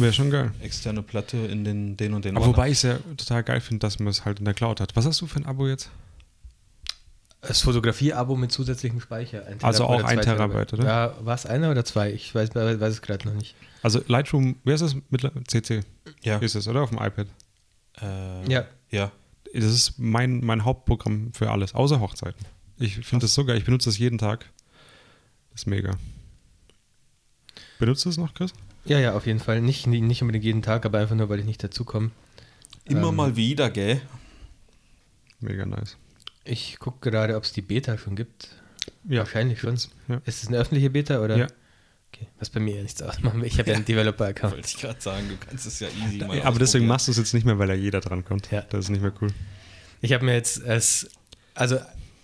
[0.60, 2.56] externe Platte in den, den und den Aber Ordner.
[2.56, 4.94] wobei ich es ja total geil finde, dass man es halt in der Cloud hat.
[4.94, 5.90] Was hast du für ein Abo jetzt?
[7.42, 9.44] Das Fotografie-Abo mit zusätzlichem Speicher.
[9.46, 10.84] Ein Also Terabyte auch ein zwei Terabyte, oder?
[10.84, 12.12] Ja, war es einer oder zwei?
[12.12, 13.56] Ich weiß, weiß es gerade noch nicht.
[13.82, 14.94] Also Lightroom, wer ist das?
[15.10, 15.80] Mittler- CC
[16.22, 16.38] ja.
[16.38, 16.82] ist es, oder?
[16.82, 17.26] Auf dem iPad.
[18.00, 18.64] Äh, Ja.
[18.90, 19.10] ja.
[19.52, 22.46] Das ist mein, mein Hauptprogramm für alles, außer Hochzeiten.
[22.78, 23.58] Ich finde das so geil.
[23.58, 24.48] Ich benutze das jeden Tag.
[25.50, 25.90] Das ist mega.
[27.78, 28.52] Benutzt du es noch, Chris?
[28.84, 29.60] Ja, ja, auf jeden Fall.
[29.60, 32.12] Nicht, nicht unbedingt jeden Tag, aber einfach nur, weil ich nicht dazu komme.
[32.84, 34.00] Immer Ähm, mal wieder, gell?
[35.40, 35.96] Mega nice.
[36.44, 38.48] Ich gucke gerade, ob es die Beta schon gibt.
[39.04, 39.20] Ja.
[39.20, 39.78] Wahrscheinlich schon.
[40.08, 40.20] Ja.
[40.24, 41.36] Ist es eine öffentliche Beta oder?
[41.36, 41.46] Ja.
[42.12, 42.26] Okay.
[42.38, 43.36] Was bei mir ja nichts ausmacht.
[43.42, 44.54] Ich habe ja einen Developer-Account.
[44.54, 47.18] Wollte ich gerade sagen, du kannst es ja easy mal Aber deswegen machst du es
[47.18, 48.50] jetzt nicht mehr, weil da jeder dran kommt.
[48.50, 48.62] Ja.
[48.62, 49.30] Das ist nicht mehr cool.
[50.00, 51.08] Ich habe mir jetzt es,
[51.54, 51.76] also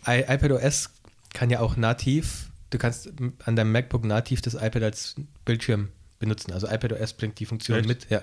[0.07, 0.91] I, iPadOS
[1.33, 3.11] kann ja auch nativ, du kannst
[3.45, 5.15] an deinem MacBook nativ das iPad als
[5.45, 5.89] Bildschirm
[6.19, 6.53] benutzen.
[6.53, 7.89] Also iPadOS bringt die Funktion Echt?
[7.89, 8.23] mit, ja.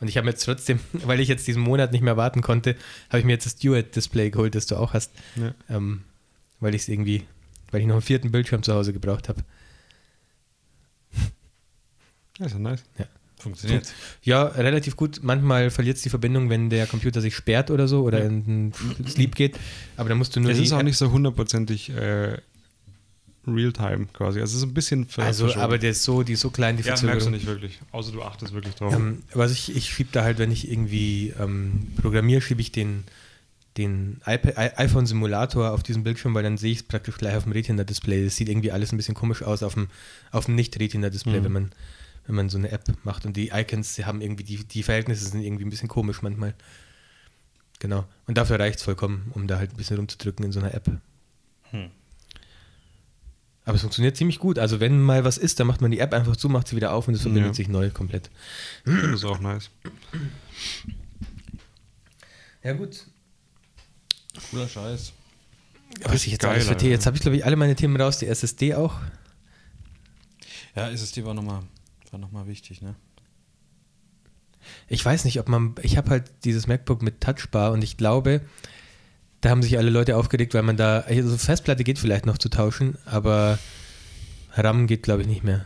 [0.00, 2.76] Und ich habe mir jetzt trotzdem, weil ich jetzt diesen Monat nicht mehr warten konnte,
[3.08, 5.54] habe ich mir jetzt das Duet-Display geholt, das du auch hast, Ja.
[5.70, 6.02] ähm,
[6.60, 7.22] weil ich es irgendwie,
[7.70, 9.42] weil ich noch einen vierten Bildschirm zu Hause gebraucht habe.
[12.38, 12.84] Ja, ist ja nice.
[13.38, 13.92] Funktioniert.
[14.22, 15.20] Ja, relativ gut.
[15.22, 18.26] Manchmal verliert es die Verbindung, wenn der Computer sich sperrt oder so oder Ja.
[18.26, 19.58] in den Sleep geht.
[19.96, 22.38] Aber dann musst du nur Es ist auch nicht so hundertprozentig äh,
[23.54, 24.40] Real-Time quasi.
[24.40, 25.62] Also es ist ein bisschen Also, verschoben.
[25.64, 27.32] aber der ist so, die ist so klein, die ja, merkst du Verzögerung.
[27.32, 27.78] nicht wirklich.
[27.92, 28.94] Außer du achtest wirklich drauf.
[28.94, 33.04] Ähm, was ich, ich schiebe da halt, wenn ich irgendwie ähm, programmiere, schiebe ich den,
[33.76, 38.24] den iPhone-Simulator auf diesen Bildschirm, weil dann sehe ich es praktisch gleich auf dem Retina-Display.
[38.24, 39.88] Das sieht irgendwie alles ein bisschen komisch aus auf dem,
[40.32, 41.44] auf dem Nicht-Retina-Display, Mhm.
[41.44, 41.72] wenn, man,
[42.26, 43.26] wenn man so eine App macht.
[43.26, 46.54] Und die Icons, die haben irgendwie, die, die Verhältnisse sind irgendwie ein bisschen komisch manchmal.
[47.78, 48.04] Genau.
[48.26, 50.90] Und dafür reicht es vollkommen, um da halt ein bisschen rumzudrücken in so einer App.
[51.70, 51.90] Hm.
[53.66, 54.58] Aber es funktioniert ziemlich gut.
[54.58, 56.92] Also wenn mal was ist, dann macht man die App einfach zu, macht sie wieder
[56.92, 57.54] auf und es verbindet Ja.
[57.54, 58.30] sich neu komplett.
[58.84, 59.70] Das ist auch nice.
[62.62, 63.04] Ja gut.
[64.50, 65.12] Cooler Scheiß.
[66.02, 66.76] Was ich jetzt Geil, alles.
[66.78, 66.92] Themen.
[66.92, 68.18] Jetzt habe ich, glaube ich, alle meine Themen raus.
[68.18, 68.94] Die SSD auch.
[70.74, 71.62] Ja, SSD war nochmal
[72.12, 72.94] war noch mal wichtig, ne?
[74.88, 75.74] Ich weiß nicht, ob man.
[75.82, 78.42] Ich habe halt dieses MacBook mit Touchbar und ich glaube,
[79.46, 81.00] da haben sich alle Leute aufgeregt, weil man da.
[81.06, 83.60] Also Festplatte geht vielleicht noch zu tauschen, aber
[84.54, 85.64] RAM geht, glaube ich, nicht mehr.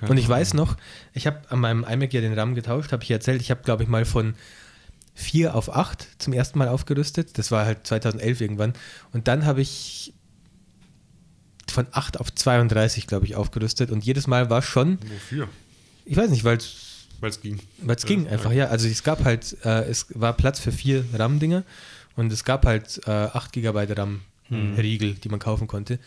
[0.00, 0.36] Keine Und ich Ahnung.
[0.38, 0.76] weiß noch,
[1.14, 3.40] ich habe an meinem iMac ja den RAM getauscht, habe ich erzählt.
[3.40, 4.34] Ich habe, glaube ich, mal von
[5.14, 7.38] 4 auf 8 zum ersten Mal aufgerüstet.
[7.38, 8.72] Das war halt 2011 irgendwann.
[9.12, 10.12] Und dann habe ich
[11.70, 13.92] von 8 auf 32, glaube ich, aufgerüstet.
[13.92, 15.48] Und jedes Mal war schon, Wofür?
[16.04, 16.91] ich weiß nicht, weil es
[17.22, 17.58] Weil es ging.
[17.78, 18.66] weil es ging Ja, einfach, ja.
[18.66, 21.62] Also es gab halt, äh, es war Platz für vier RAM-Dinger
[22.16, 23.86] und es gab halt äh, 8 GB
[24.50, 25.98] RAM-Riegel, die man kaufen konnte.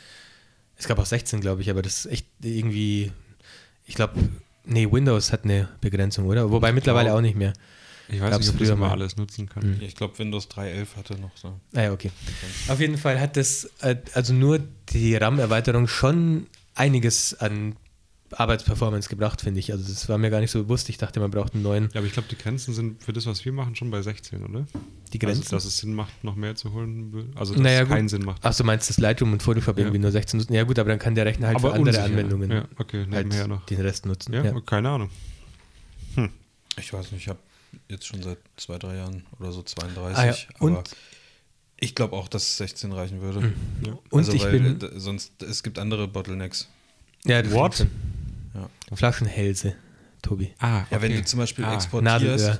[0.77, 3.11] Es gab auch 16, glaube ich, aber das ist echt irgendwie,
[3.87, 4.15] ich glaube,
[4.65, 6.51] nee, Windows hat eine Begrenzung, oder?
[6.51, 7.53] Wobei mittlerweile glaub- auch nicht mehr.
[8.07, 8.91] Ich weiß Gab's nicht, ob das früher immer mal.
[8.91, 9.63] alles nutzen kann.
[9.63, 9.81] Hm.
[9.81, 11.59] Ich glaube, Windows 3.11 hatte noch so.
[11.73, 12.11] Ah ja, okay.
[12.67, 14.59] Auf jeden Fall hat das, äh, also nur
[14.89, 16.45] die RAM-Erweiterung schon
[16.75, 17.77] einiges an
[18.31, 19.71] Arbeitsperformance gebracht, finde ich.
[19.71, 20.89] Also das war mir gar nicht so bewusst.
[20.89, 23.25] Ich dachte, man braucht einen neuen, Ja, aber ich glaube, die Grenzen sind für das,
[23.27, 24.65] was wir machen, schon bei 16, oder?
[25.13, 25.43] die Grenzen.
[25.43, 27.31] Also, dass es Sinn macht, noch mehr zu holen.
[27.35, 27.95] Also, dass Naja, es gut.
[27.95, 28.41] keinen Sinn macht.
[28.43, 29.83] Ach, du meinst das Lightroom und Photoshop Ja.
[29.85, 30.53] irgendwie nur 16 nutzen?
[30.53, 32.05] Ja gut, aber dann kann der Rechner halt Aber für andere unsicher.
[32.05, 33.65] Anwendungen Ja, okay, halt nebenher noch.
[33.67, 34.33] den Rest nutzen.
[34.33, 34.59] Ja, Ja.
[34.61, 35.09] keine Ahnung.
[36.77, 37.39] Ich weiß nicht, ich habe
[37.87, 40.17] jetzt schon seit zwei, drei Jahren oder so 32.
[40.17, 40.35] Ah, ja.
[40.59, 40.83] Und- Aber
[41.79, 43.53] ich glaube auch, dass 16 reichen würde.
[43.85, 43.93] Ja.
[44.09, 44.79] Und also, ich weil, bin...
[44.99, 46.67] sonst, es gibt andere Bottlenecks.
[47.25, 47.87] Ja, das What?
[48.55, 48.69] Ja.
[48.95, 49.75] Flaschenhälse,
[50.21, 50.53] Tobi.
[50.59, 52.59] Ah, Ja, wenn du zum Beispiel Ah, exportierst, Nadelöhr.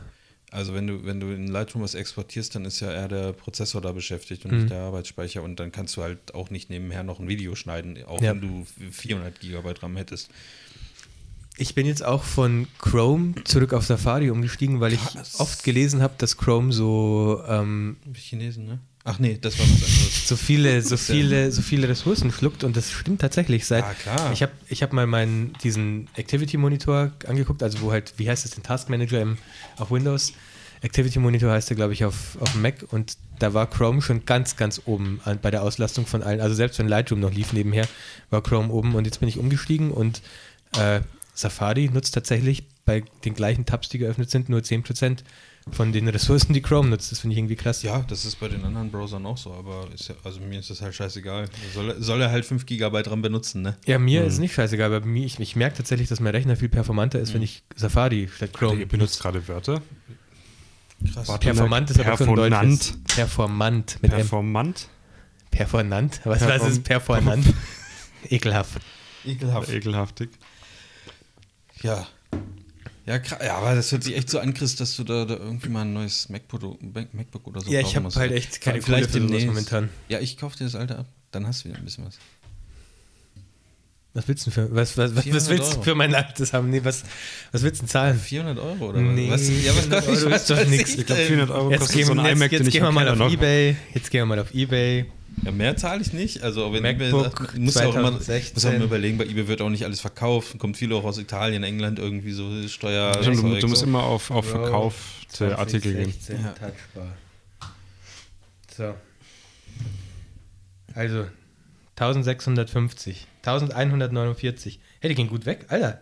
[0.52, 3.82] Also wenn du, wenn du in Lightroom was exportierst, dann ist ja eher der Prozessor
[3.82, 4.58] da beschäftigt und Mhm.
[4.58, 7.98] nicht der Arbeitsspeicher und dann kannst du halt auch nicht nebenher noch ein Video schneiden,
[8.06, 8.32] auch Ja.
[8.32, 10.30] wenn du 400 Gigabyte RAM hättest.
[11.58, 15.39] Ich bin jetzt auch von Chrome zurück auf Safari umgestiegen, weil ich Krass.
[15.39, 18.80] oft gelesen habe, dass Chrome so, ähm, Chinesen, ne?
[19.08, 20.28] Ach nee, das war was anderes.
[20.28, 23.68] so viele, so viele, so viele Ressourcen schluckt und das stimmt tatsächlich.
[23.68, 24.32] Seit Ah, klar.
[24.34, 28.43] ich habe, ich habe mal meinen diesen Activity Monitor angeguckt, also wo halt, wie heißt
[28.45, 29.38] das, den Task Manager im,
[29.78, 30.34] auf Windows.
[30.82, 34.58] Activity Monitor heißt der, glaube ich, auf, auf Mac und da war Chrome schon ganz,
[34.58, 36.41] ganz oben an, bei der Auslastung von allen.
[36.41, 37.88] Also selbst wenn Lightroom noch lief nebenher,
[38.32, 40.24] war Chrome oben und jetzt bin ich umgestiegen und
[40.80, 41.01] äh,
[41.36, 45.20] Safari nutzt tatsächlich bei den gleichen Tabs, die geöffnet sind, nur 10%
[45.72, 47.11] von den Ressourcen, die Chrome nutzt.
[47.11, 47.82] Das finde ich irgendwie krass.
[47.82, 50.70] Ja, das ist bei den anderen Browsern auch so, aber ist ja, also mir ist
[50.70, 51.49] das halt scheißegal.
[51.74, 53.76] Soll, er- soll er halt 5 Gigabyte RAM benutzen, ne?
[53.86, 56.55] Ja, mir ist es nicht scheißegal, aber mir, ich, ich merke tatsächlich, dass mein Rechner
[56.55, 59.82] viel performanter ist, wenn ich Safari statt Chrome Ihr benutzt gerade Wörter.
[61.13, 61.28] Krass.
[61.28, 61.45] Warte.
[61.47, 62.89] Performant ist aber schon Performant.
[62.89, 63.16] deutsch.
[63.16, 64.18] Performant mit M.
[64.20, 64.88] Performant.
[65.51, 66.22] Performant?
[66.26, 67.45] Was, was Perform- ist Performant?
[68.30, 68.82] Ekelhaft.
[69.26, 69.70] Ekelhaft.
[69.70, 70.30] Ekelhaftig.
[71.82, 72.07] Ja.
[73.06, 75.70] Ja, ja, aber das hört sich echt so an, Chris, dass du da, da irgendwie
[75.70, 76.82] mal ein neues MacBook,
[77.14, 79.89] MacBook oder so Ja, ich habe halt echt keine Vielleicht Kohle für sowas momentan.
[80.10, 81.06] Ja, ich kaufe dir das alte ab.
[81.32, 82.18] Dann hast du wieder ein bisschen was.
[84.16, 86.70] Was willst du für, was, was, was, was 400 willst du für mein altes haben?
[86.70, 87.03] Nee, was,
[87.51, 88.18] was willst du denn zahlen?
[88.18, 89.47] 400 Euro oder Nee, was?
[89.49, 90.95] Ja, was 400 kostet Euro ist doch nix.
[90.95, 92.84] Ich glaube, 400 Euro Jetzt kostet gehen, so ein jetzt, iMac, jetzt den ich gehen
[92.84, 93.32] wir mal auf.
[93.32, 93.76] Ebay.
[93.93, 95.06] Jetzt gehen wir mal auf Ebay.
[95.44, 96.42] Ja, mehr zahle ich nicht.
[96.44, 98.54] Also, wenn MacBook eBay muss ja auch immer, 2016.
[98.56, 100.58] muss auch immer überlegen, bei eBay wird auch nicht alles verkauft.
[100.58, 103.14] Kommt viel auch aus Italien, England irgendwie so Steuer.
[103.22, 103.88] Stimmt, du, du musst so.
[103.88, 106.14] immer auf, auf Bro, verkaufte Artikel gehen.
[106.20, 106.52] 2016 Ja.
[106.54, 107.18] Touchbar.
[108.76, 108.96] So.
[110.94, 111.26] Also,
[111.98, 113.28] 1650.
[113.44, 114.80] 1149.
[115.00, 115.66] Hey, die gehen gut weg.
[115.70, 116.02] Alter.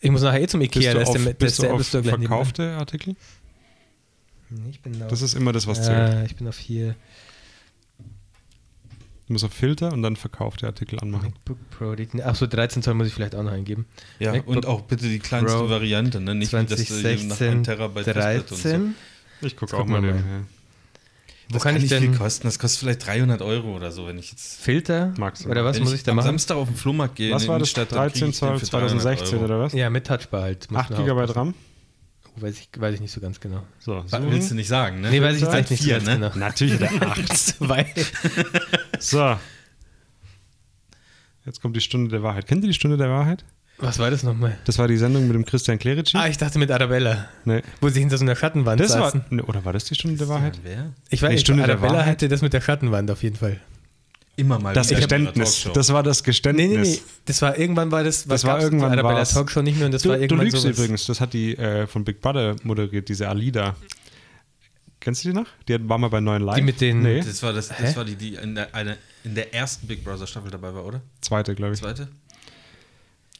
[0.00, 0.94] Ich muss nachher eh zum Ikea.
[0.94, 1.58] Bist du auf, der, bist ist
[1.94, 3.16] du der auf verkaufte Artikel?
[4.70, 6.14] Ich bin auf, Das ist immer das, was zählt.
[6.14, 6.94] äh, ich bin auf hier.
[9.26, 11.34] Du musst auf Filter und dann verkaufte Artikel anmachen.
[11.34, 11.94] MacBook Pro.
[11.96, 13.86] Die, ach so, 13 Zoll muss ich vielleicht auch noch eingeben.
[14.20, 16.34] Ja, MacBook und auch bitte die kleinste Pro Variante, ne?
[16.34, 18.68] Nicht, wie, dass du hier nach 2016 einem Terabyte Festplatte und so.
[18.68, 18.94] 13.
[19.42, 20.40] Ich gucke auch mal wir nebenher.
[21.48, 22.46] Wo Das kann, kann ich nicht viel denn kosten.
[22.46, 24.60] Das kostet vielleicht 300 Euro oder so, wenn ich jetzt.
[24.60, 25.12] Filter?
[25.16, 25.48] Du.
[25.48, 26.26] Oder was wenn muss ich da am machen?
[26.26, 27.32] Samstag auf den Flohmarkt gehe.
[27.32, 27.70] Was war das?
[27.70, 29.44] Stadt, dann krieg 13 ich den Zoll für 300 2016 Euro.
[29.44, 29.72] oder was?
[29.72, 30.70] Ja, mit Touchbar halt.
[30.70, 31.32] Muss 8 man GB.
[31.32, 31.54] RAM?
[32.38, 33.62] Weiß, ich, weiß ich nicht so ganz genau.
[33.78, 34.30] So, suchen.
[34.30, 35.10] willst du nicht sagen, ne?
[35.10, 36.14] Nee, weiß ich jetzt nicht so Vier, ganz ne?
[36.16, 36.30] genau.
[36.36, 37.54] Natürlich der 8.
[37.60, 37.86] Weil,
[38.98, 39.36] So.
[41.46, 42.46] Jetzt kommt die Stunde der Wahrheit.
[42.46, 43.44] Kennt ihr die Stunde der Wahrheit?
[43.78, 44.56] was war das nochmal?
[44.64, 46.16] Das war die Sendung mit dem Christian Clerici.
[46.16, 47.62] Ah, ich dachte mit Arabella, nee.
[47.80, 49.24] wo sie hinter so einer Schattenwand Das war, saßen.
[49.30, 50.58] nee, oder war das die Stunde der Wahrheit?
[50.62, 50.92] Wer?
[51.10, 52.12] Ich weiß nicht, Stunde der Arabella Wahrheit.
[52.12, 53.60] hatte das mit der Schattenwand auf jeden Fall.
[54.38, 55.66] Immer mal Das wieder Geständnis.
[55.72, 56.68] Das war das Geständnis.
[56.68, 56.98] Nee, nee, nee.
[57.24, 59.32] Das war irgendwann war das, Das war irgendwann Arabella war's.
[59.32, 60.76] Talkshow nicht mehr und das Du, war du irgendwann lügst sowas.
[60.76, 61.06] übrigens.
[61.06, 63.74] Das hat die äh, von Big Brother moderiert, diese Alida.
[65.00, 65.46] Kennst du die noch?
[65.68, 66.56] Die hat- war mal bei Neuen Live.
[66.56, 67.82] Die mit den- Nee, Das war, das, Hä?
[67.82, 70.84] das war die, die in der, eine, in der ersten Big Brother Staffel dabei war,
[70.84, 71.00] oder?
[71.22, 71.80] zweite, glaube ich.
[71.80, 72.08] Zweite?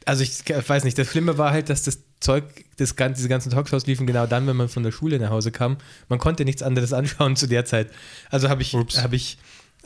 [0.05, 0.31] Also ich
[0.69, 2.45] weiß nicht, das Schlimme war halt, dass das Zeug,
[2.77, 5.51] das, gan- diese ganzen Talkshows liefen genau dann, wenn man von der Schule nach Hause
[5.51, 5.77] kam.
[6.09, 7.91] Man konnte nichts anderes anschauen zu der Zeit.
[8.31, 9.37] Also habe ich, hab ich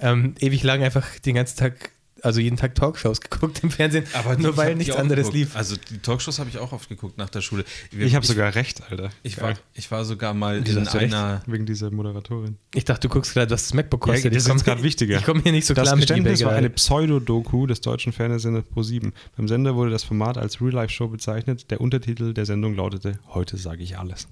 [0.00, 1.90] ähm, ewig lang einfach den ganzen Tag,
[2.22, 4.04] also jeden Tag Talkshows geguckt im Fernsehen,
[4.36, 5.34] die- nur weil nichts anderes geguckt.
[5.36, 5.56] lief.
[5.56, 7.64] Also die Talkshows habe ich auch oft geguckt nach der Schule.
[7.90, 9.10] Wir- Ich habe sogar recht, Alter.
[9.22, 9.54] Ich Geil.
[9.54, 10.94] war, ich war sogar mal in du recht?
[11.14, 11.42] einer.
[11.46, 12.56] Wegen dieser Moderatorin.
[12.74, 14.34] Ich dachte, du guckst gerade, was das MacBook Ja, kostet.
[14.34, 15.18] das ich komm ist gerade wichtiger.
[15.18, 16.68] Ich komme hier nicht so Das klar mit Geständnis war eine.
[16.70, 19.12] Pseudodoku des deutschen Fernsehsenders Pro7.
[19.36, 21.70] Beim Sender wurde das Format als Real-Life-Show bezeichnet.
[21.70, 24.28] Der Untertitel der Sendung lautete: Heute sage ich alles.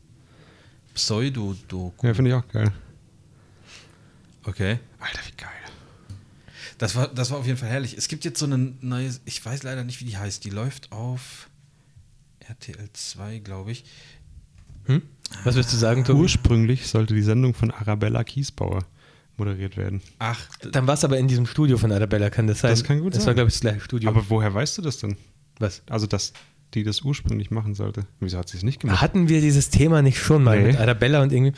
[0.95, 2.07] Pseudo-Doku.
[2.07, 2.71] Ja, finde ich auch geil.
[4.45, 4.79] Okay.
[4.99, 5.48] Alter, wie geil.
[6.79, 7.97] Das war, das war auf jeden Fall herrlich.
[7.97, 10.45] Es gibt jetzt so eine neue, ich weiß leider nicht, wie die heißt.
[10.45, 11.49] Die läuft auf
[12.41, 13.85] RTL 2, glaube ich.
[14.87, 15.03] Hm?
[15.45, 16.21] Was willst du sagen, Tobi?
[16.23, 18.85] Ursprünglich sollte die Sendung von Arabella Kiesbauer
[19.37, 20.01] moderiert werden.
[20.19, 22.71] Ach, Dann war es aber in diesem Studio von Arabella, kann das sein?
[22.71, 23.29] Das kann gut Das sein.
[23.29, 24.09] war, glaube ich, das gleiche Studio.
[24.09, 25.17] Aber woher weißt du das denn?
[25.59, 25.83] was?
[25.91, 26.33] Also, dass
[26.75, 28.03] die das ursprünglich machen sollte.
[28.21, 29.01] Wieso hat sie es nicht gemacht?
[29.01, 30.67] Hatten wir dieses Thema nicht schon mal Nee.
[30.69, 31.53] mit Arabella und irgendwie?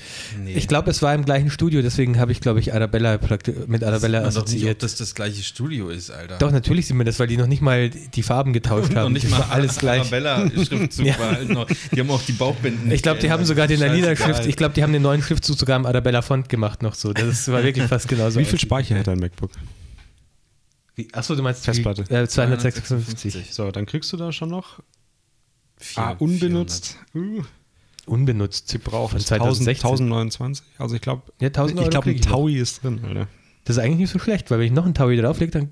[0.45, 0.53] Nee.
[0.55, 3.51] Ich glaube, es war im gleichen Studio, deswegen habe ich, glaube ich, Arabella mit Arabella
[3.51, 4.83] sieht man doch nicht, ob assoziiert.
[4.85, 6.39] das das gleiche Studio ist, Alter.
[6.39, 9.13] Doch, natürlich sieht man das, weil die noch nicht mal die Farben getauscht haben.
[9.13, 10.01] nicht Das mal war alles gleich.
[10.03, 11.17] Arabella-Schriftzug Ja.
[11.17, 11.53] behalten.
[11.55, 11.67] noch.
[11.67, 12.91] Die haben auch die Bauchbinden.
[12.93, 13.83] Ich glaube, die haben sogar den.
[13.83, 17.13] Alida-Schrift, ich glaube, die haben den neuen Schriftzug sogar im Arabella-Font gemacht noch so.
[17.13, 18.39] Das war wirklich fast genauso.
[18.39, 18.61] Wie viel.
[18.61, 19.51] Speicher hat dein MacBook?
[20.97, 22.05] Wie- Achso, du meinst Festplatte.
[22.09, 23.53] Wie, äh, 256.
[23.55, 24.81] So, dann kriegst du da schon noch
[25.81, 26.97] Vier- ah, unbenutzt.
[27.15, 27.43] Uh,
[28.07, 28.71] Unbenutzt.
[28.73, 29.87] Von 1000, 2016.
[29.89, 30.65] 1029.
[30.79, 32.21] Also ich glaube, Ja, 1000 ich glaube, ein.
[32.21, 33.29] Taui ist drin, Alter.
[33.65, 35.71] Das ist eigentlich nicht so schlecht, weil wenn ich noch einen Taui drauflege, dann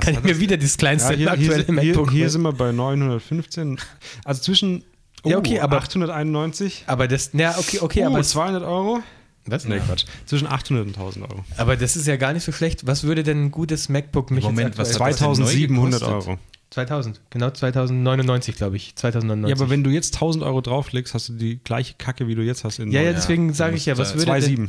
[0.00, 0.40] kann ich mir das?
[0.40, 2.30] wieder das kleinste Ja, hier, hier, aktuelle hier, MacBook hier holen.
[2.30, 3.78] sind wir bei 915.
[4.24, 4.84] Also zwischen
[5.24, 6.84] Ja, okay, aber- 891.
[6.86, 9.00] Aber das, ja, okay, okay, oh, aber, es, 200 Euro?
[9.46, 9.66] was?
[9.66, 10.04] Nee, Quatsch.
[10.24, 11.44] Zwischen 800 und 1000 Euro.
[11.58, 12.86] aber das ist ja gar nicht so schlecht.
[12.86, 15.50] Was würde denn ein gutes MacBook mich Moment, jetzt was aktuell- hat das denn neu
[15.50, 16.28] 2700 gekostet?
[16.28, 16.38] Euro.
[16.74, 18.96] 2000, genau 2099, glaube ich.
[18.96, 19.56] 2099.
[19.56, 22.42] Ja, aber wenn du jetzt 1000 Euro drauflegst, hast du die gleiche Kacke, wie du
[22.42, 24.68] jetzt hast in ja, ja, deswegen du sage ich ja, was würde denn,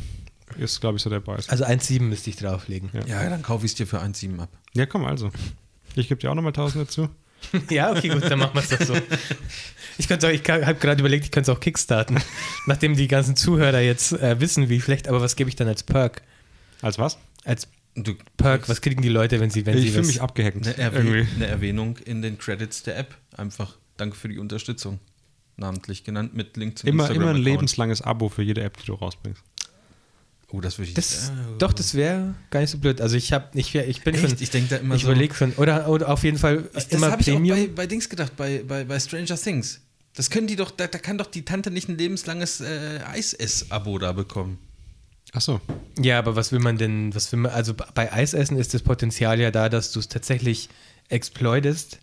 [0.58, 1.48] ist, glaube ich, so der Preis.
[1.48, 2.90] Also 1,7 müsste ich drauflegen.
[2.92, 3.22] Ja.
[3.22, 4.50] Ja, dann kaufe ich es dir für 1,7 ab.
[4.72, 5.32] Ja, komm, also.
[5.96, 7.08] Ich gebe dir auch nochmal 1000 dazu.
[7.70, 8.94] Ja, okay, gut, dann machen wir es doch so.
[9.98, 12.18] Ich, ich habe gerade überlegt, ich könnte es auch kickstarten.
[12.66, 15.82] Nachdem die ganzen Zuhörer jetzt äh, wissen, wie schlecht, aber was gebe ich dann als
[15.82, 16.22] Perk?
[16.82, 17.18] Als was?
[17.44, 20.06] Als Du Perk, was kriegen die Leute, wenn sie, wenn ich sie fühle was...
[20.08, 20.66] mich abgehängt.
[20.66, 21.34] Eine, Erwäh Irgendwie.
[21.36, 23.14] eine Erwähnung in den Credits der App.
[23.36, 25.00] Einfach danke für die Unterstützung.
[25.56, 28.92] Namentlich genannt mit Link zum Immer, immer ein lebenslanges Abo für jede App, die du
[28.94, 29.42] rausbringst.
[30.52, 33.00] Oh, das würde ich Das, äh, doch, das wäre gar nicht so blöd.
[33.00, 34.28] Also ich habe, ich, wär- ich bin Echt?
[34.28, 35.08] schon, Ich denke da immer ich so.
[35.10, 37.56] überlege schon, oder, oder auf jeden Fall Das immer habe ich auch Premium.
[37.58, 39.80] bei, bei Dings gedacht, bei, bei, bei Stranger Things.
[40.14, 43.98] Das können die doch, da, da kann doch die Tante nicht ein lebenslanges äh, Eis-Ess-Abo
[43.98, 44.58] da bekommen.
[45.32, 45.60] Ach so.
[46.00, 49.38] Ja, aber was will man denn, was will man, also bei Eisessen ist das Potenzial
[49.40, 50.68] ja da, dass du es tatsächlich
[51.08, 51.98] exploitest.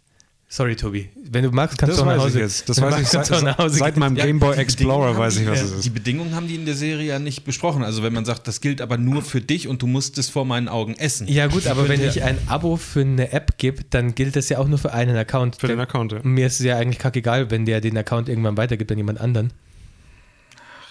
[0.49, 1.09] Sorry, Tobi.
[1.31, 2.37] Wenn du magst, kannst Das du auch nach Hause.
[2.37, 2.69] ich jetzt.
[2.69, 3.99] Das weiß ich seit, seit gehen.
[3.99, 5.85] meinem Ja, Game Boy Explorer weiß ich, was die, es ist.
[5.85, 7.83] Die Bedingungen haben die in der Serie ja nicht besprochen.
[7.83, 10.45] Also wenn man sagt, das gilt aber nur für dich und du musst es vor
[10.45, 11.27] meinen Augen essen.
[11.27, 14.59] Ja gut, aber wenn ich ein Abo für eine App gebe, dann gilt das ja
[14.59, 15.55] auch nur für einen Account.
[15.55, 16.19] Für den Account, ja.
[16.21, 19.53] Mir ist es ja eigentlich kackegal, wenn der den Account irgendwann weitergibt an jemand anderen.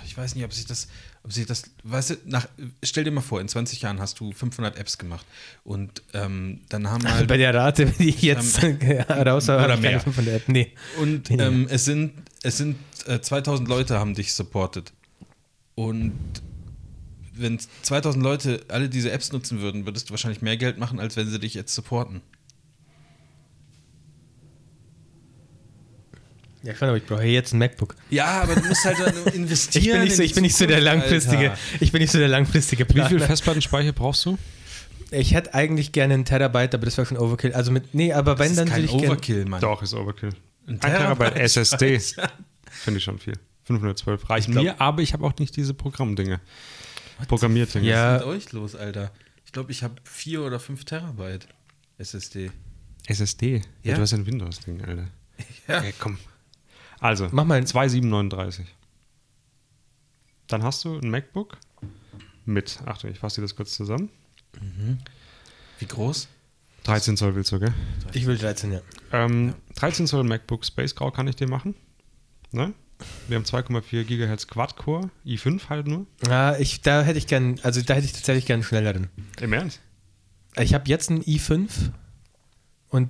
[0.04, 0.88] Ich weiß nicht, ob sich das,
[1.24, 2.48] ob sich das, weißt du, nach,
[2.82, 5.24] stell dir mal vor, in 20 Jahren hast du 500 Apps gemacht
[5.62, 8.60] und ähm, dann haben Also halt bei der Rate, die ich jetzt
[9.08, 10.00] raus habe, Oder mehr.
[10.00, 10.48] von der App.
[10.48, 10.72] Nee.
[11.00, 12.12] Und ähm, es sind,
[12.42, 14.92] es sind äh, 2000 Leute haben dich supportet.
[15.74, 16.12] Und
[17.34, 21.16] wenn 2000 Leute alle diese Apps nutzen würden, würdest du wahrscheinlich mehr Geld machen, als
[21.16, 22.20] wenn sie dich jetzt supporten.
[26.64, 27.96] Ja, schon, aber ich brauche jetzt ein MacBook.
[28.10, 29.92] Ja, aber du musst halt dann Ich investieren.
[29.98, 31.58] bin nicht so, ich bin nicht so der langfristige, Alter.
[31.80, 33.08] ich bin nicht so der langfristige Wie Planer.
[33.08, 34.38] viel Festplattenspeicher brauchst du?
[35.10, 37.52] Ich hätte eigentlich gerne einen Terabyte, aber das wäre schon Overkill.
[37.52, 39.06] Also mit, nee, aber wenn Das dann ist würde kein ich gerne.
[39.08, 39.60] Overkill, Mann.
[39.60, 40.30] Doch, ist Overkill.
[40.66, 41.98] Ein Ein Terabyte Terabyte SSD.
[42.70, 43.34] Finde ich schon viel.
[43.64, 46.40] 512 reichen glaub- mir, aber ich habe auch nicht diese Programmdinge.
[47.28, 47.86] Programmierdinge.
[47.86, 48.14] Ja.
[48.14, 49.10] Was ist mit euch los, Alter?
[49.44, 51.46] Ich glaube, ich habe 4 oder 5 Terabyte
[51.98, 52.50] SSD.
[53.06, 53.56] SSD.
[53.56, 53.62] Ja.
[53.90, 53.94] Ja.
[53.96, 55.08] du hast ja ein Windows-Ding, Alter.
[55.68, 55.80] Ja.
[55.82, 56.18] Ey, komm.
[57.03, 58.64] Also, Mach mal ein- 2739.
[60.46, 61.59] Dann hast du ein MacBook
[62.44, 64.09] mit, Achtung, ich fasse dir das kurz zusammen.
[65.80, 66.28] Wie groß?
[66.84, 67.74] 13 Zoll willst du, gell?
[68.12, 68.80] Ich will 13, ja.
[69.12, 71.74] Ähm, 13 Zoll MacBook Space Grau kann ich dir machen.
[72.53, 72.72] Ne?
[73.26, 76.07] Wir haben 2,4 GHz Quad-Core, i5 halt nur.
[76.28, 79.09] Ja, ich, da hätte ich gern, also da hätte ich tatsächlich gern einen schnelleren.
[79.40, 79.80] Im Ernst?
[80.57, 81.90] Ich habe jetzt einen i5
[82.90, 83.09] und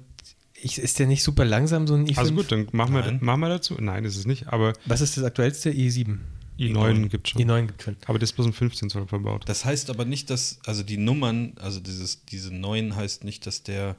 [0.62, 2.18] ich, ist der nicht super langsam, so ein i5?
[2.18, 3.76] Also gut, dann machen wir, machen wir dazu.
[3.80, 5.70] Nein, ist es nicht, aber Was ist das aktuellste?
[5.70, 6.18] i7.
[6.58, 7.42] i9 gibt schon.
[7.42, 7.96] i9 gibt schon.
[8.06, 9.48] Aber das ist bloß ein 15 Zoll verbaut.
[9.48, 13.62] Das heißt aber nicht, dass, also die Nummern, also dieses, diese neuen heißt nicht, dass
[13.62, 13.96] der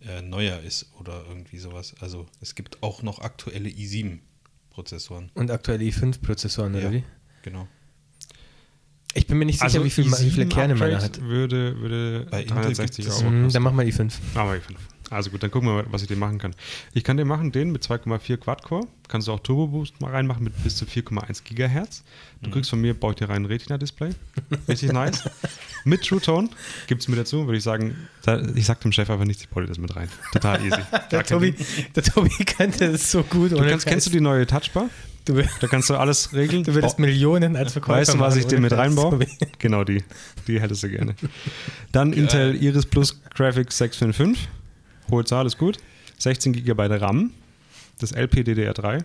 [0.00, 1.94] äh, neuer ist oder irgendwie sowas.
[2.00, 5.30] Also es gibt auch noch aktuelle i7-Prozessoren.
[5.34, 7.04] Und aktuelle i5-Prozessoren, oder wie?
[7.42, 7.66] genau.
[9.14, 11.22] Ich bin mir nicht sicher, wie, viel, wie viele Kerne meiner hat.
[11.22, 13.48] Würde, würde Bei Intel 360 gibt es- Euro kosten.
[13.54, 14.12] dann mach mal i5.
[14.34, 14.60] Aber i5.
[15.10, 16.54] Also gut, dann gucken wir mal, was ich dir machen kann.
[16.92, 18.86] Ich kann dir machen den mit 2,4 Quad-Core.
[19.08, 22.02] Kannst du auch Turbo Boost mal reinmachen mit bis zu 4,1 Gigahertz.
[22.42, 24.10] Du kriegst von mir, baue ich dir rein ein Retina-Display.
[24.68, 25.22] Richtig nice.
[25.84, 26.48] mit True Tone
[26.88, 27.96] gibt es mir dazu, würde ich sagen.
[28.22, 30.08] Da, ich sag dem Chef einfach nichts, ich baue dir das mit rein.
[30.32, 30.80] Total easy.
[31.10, 31.54] Der Tobi,
[31.94, 33.52] der Tobi könnte das so gut.
[33.52, 34.90] Du kannst, kennst du die neue Touchbar?
[35.24, 36.62] Du, Da kannst du alles regeln.
[36.64, 39.18] du würdest Millionen als Verkäufer Weißt du, was ich dir mit reinbaue?
[39.58, 40.04] Genau die.
[40.46, 41.14] Die hättest du gerne.
[41.92, 44.48] Dann Intel Iris Plus Graphics 655.
[45.10, 45.78] Hohe Zahl ist gut.
[46.18, 47.32] 16 GB RAM.
[47.98, 49.04] Das LPDDR3.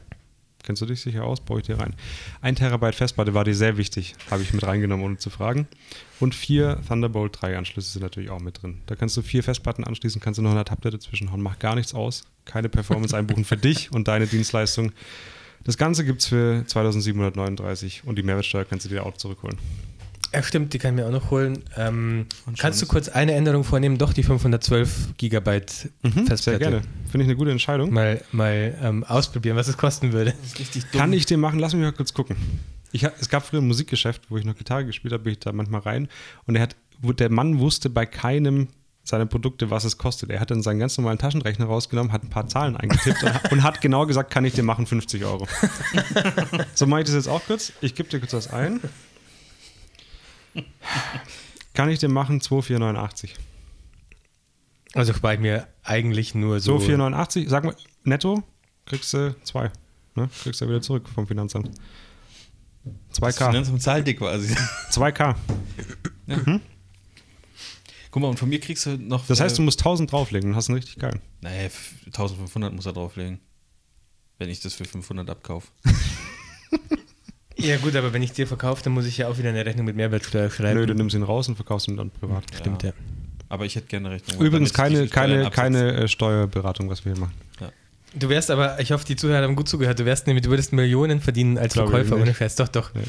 [0.63, 1.41] Kennst du dich sicher aus?
[1.41, 1.95] Baue ich dir rein.
[2.41, 4.15] 1 Terabyte Festplatte war dir sehr wichtig.
[4.29, 5.67] Habe ich mit reingenommen, ohne zu fragen.
[6.19, 8.81] Und vier Thunderbolt 3 Anschlüsse sind natürlich auch mit drin.
[8.85, 11.41] Da kannst du vier Festplatten anschließen, kannst du noch eine Tablette zwischenhauen.
[11.41, 12.23] Macht gar nichts aus.
[12.45, 14.91] Keine Performance einbuchen für dich und deine Dienstleistung.
[15.63, 19.57] Das Ganze gibt es für 2739 und die Mehrwertsteuer kannst du dir auch zurückholen.
[20.33, 21.63] Ja, stimmt, die kann ich mir auch noch holen.
[21.75, 22.25] Ähm,
[22.57, 23.97] kannst du kurz eine Änderung vornehmen?
[23.97, 25.91] Doch, die 512 Gigabyte Sehr
[26.25, 26.59] Festplatte.
[26.59, 26.81] gerne.
[27.09, 27.91] Finde ich eine gute Entscheidung.
[27.91, 30.33] Mal, mal ähm, ausprobieren, was es kosten würde.
[30.93, 31.59] Kann ich dir machen?
[31.59, 32.37] Lass mich mal kurz gucken.
[32.93, 35.51] Ich, es gab früher ein Musikgeschäft, wo ich noch Gitarre gespielt habe, bin ich da
[35.51, 36.07] manchmal rein.
[36.45, 38.69] Und er hat, wo der Mann wusste bei keinem
[39.03, 40.29] seiner Produkte, was es kostet.
[40.29, 43.63] Er hat dann seinen ganz normalen Taschenrechner rausgenommen, hat ein paar Zahlen eingetippt und, und
[43.63, 45.47] hat genau gesagt, kann ich dir machen, 50 Euro.
[46.75, 47.73] so mache ich das jetzt auch kurz.
[47.81, 48.79] Ich gebe dir kurz was ein.
[51.73, 53.35] Kann ich dir machen, 2489.
[54.93, 56.77] Also ich mir eigentlich nur so.
[56.77, 58.43] So 489, sag mal, netto
[58.85, 59.71] kriegst du zwei.
[60.15, 60.29] Ne?
[60.43, 61.71] Kriegst du ja wieder zurück vom Finanzamt.
[63.09, 63.47] Das 2K.
[63.51, 64.53] Finanzamt zahlt dir quasi.
[64.91, 65.35] 2K.
[68.09, 69.25] Guck mal, und von mir kriegst du noch.
[69.27, 71.21] Das heißt, du musst 1000 drauflegen und hast einen richtig geil.
[71.41, 71.69] Nee,
[72.07, 73.39] 1500 muss er drauflegen.
[74.37, 75.67] Wenn ich das für 500 abkaufe.
[77.65, 79.85] Ja gut, aber wenn ich dir verkaufe, dann muss ich ja auch wieder eine Rechnung
[79.85, 80.79] mit Mehrwertsteuer schreiben.
[80.79, 82.43] Nö, du nimmst ihn raus und verkaufst ihn dann privat.
[82.55, 82.93] Stimmt, ja.
[83.49, 84.41] Aber ich hätte gerne Rechnung.
[84.41, 87.33] Übrigens keine, keine, keine äh, Steuerberatung, was wir hier machen.
[88.13, 90.73] Du wärst aber, ich hoffe, die Zuhörer haben gut zugehört, du wärst nämlich, du würdest
[90.73, 92.55] Millionen verdienen als Glaube Verkäufer, ohne Scheiß.
[92.55, 92.93] Doch, doch.
[92.93, 93.01] Nee.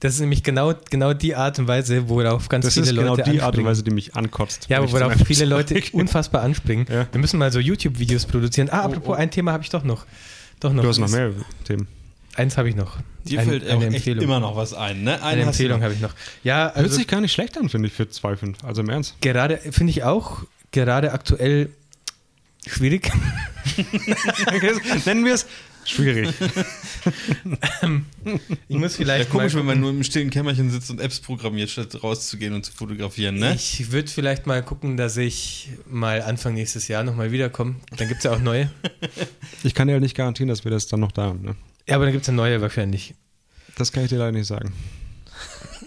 [0.00, 3.16] Das ist nämlich genau, genau die Art und Weise, worauf ganz Das viele ist genau
[3.16, 3.64] Leute die Art und.
[3.64, 4.66] Weise, die mich ankotzt.
[4.68, 6.86] Ja, aber das worauf viele Leute unfassbar anspringen.
[6.90, 7.06] Ja.
[7.10, 8.68] Wir müssen mal so YouTube-Videos produzieren.
[8.70, 10.06] Ah, apropos, ein Thema habe ich doch noch.
[10.60, 10.82] Doch noch.
[10.82, 11.32] Du hast noch mehr
[11.64, 11.88] Themen.
[12.36, 12.98] Eins habe ich noch.
[13.24, 14.24] Dir Ein- fällt auch eine echt Empfehlung.
[14.24, 15.22] immer noch was ein, ne?
[15.22, 16.14] eine du Empfehlung habe ich noch.
[16.44, 18.62] Ja, Hört also sich gar nicht schlecht an, finde ich, für 2,5.
[18.64, 19.16] Also im Ernst.
[19.20, 21.70] gerade, finde ich auch, gerade aktuell
[22.66, 23.10] schwierig.
[25.06, 25.46] Nennen wir es
[25.84, 26.28] schwierig.
[28.68, 31.20] Ich muss Ja, vielleicht komisch, mal wenn man nur im stillen Kämmerchen sitzt und Apps
[31.20, 33.54] programmiert, statt rauszugehen und zu fotografieren, ne?
[33.54, 37.76] Ich würde vielleicht mal gucken, dass ich mal Anfang nächstes Jahr nochmal wiederkomme.
[37.96, 38.68] Dann gibt es ja auch neue.
[39.62, 41.42] Ich kann ja nicht garantieren, dass wir das dann noch da haben.
[41.42, 41.54] Ne?
[41.88, 43.14] Ja, aber dann gibt es ja neue wahrscheinlich.
[43.76, 44.72] Das kann ich dir leider nicht sagen.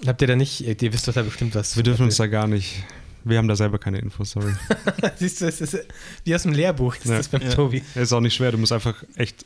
[0.06, 1.76] Habt ihr da nicht, ihr wisst doch da bestimmt was.
[1.76, 2.84] Wir dürfen uns da gar nicht.
[3.26, 4.54] Wir haben da selber keine Infos, sorry.
[5.18, 5.78] Siehst du, es ist
[6.24, 7.18] wie aus dem Lehrbuch, ist Ja.
[7.18, 7.50] das beim Ja.
[7.54, 7.84] Tobi.
[7.96, 9.46] ist auch nicht schwer, du musst einfach echt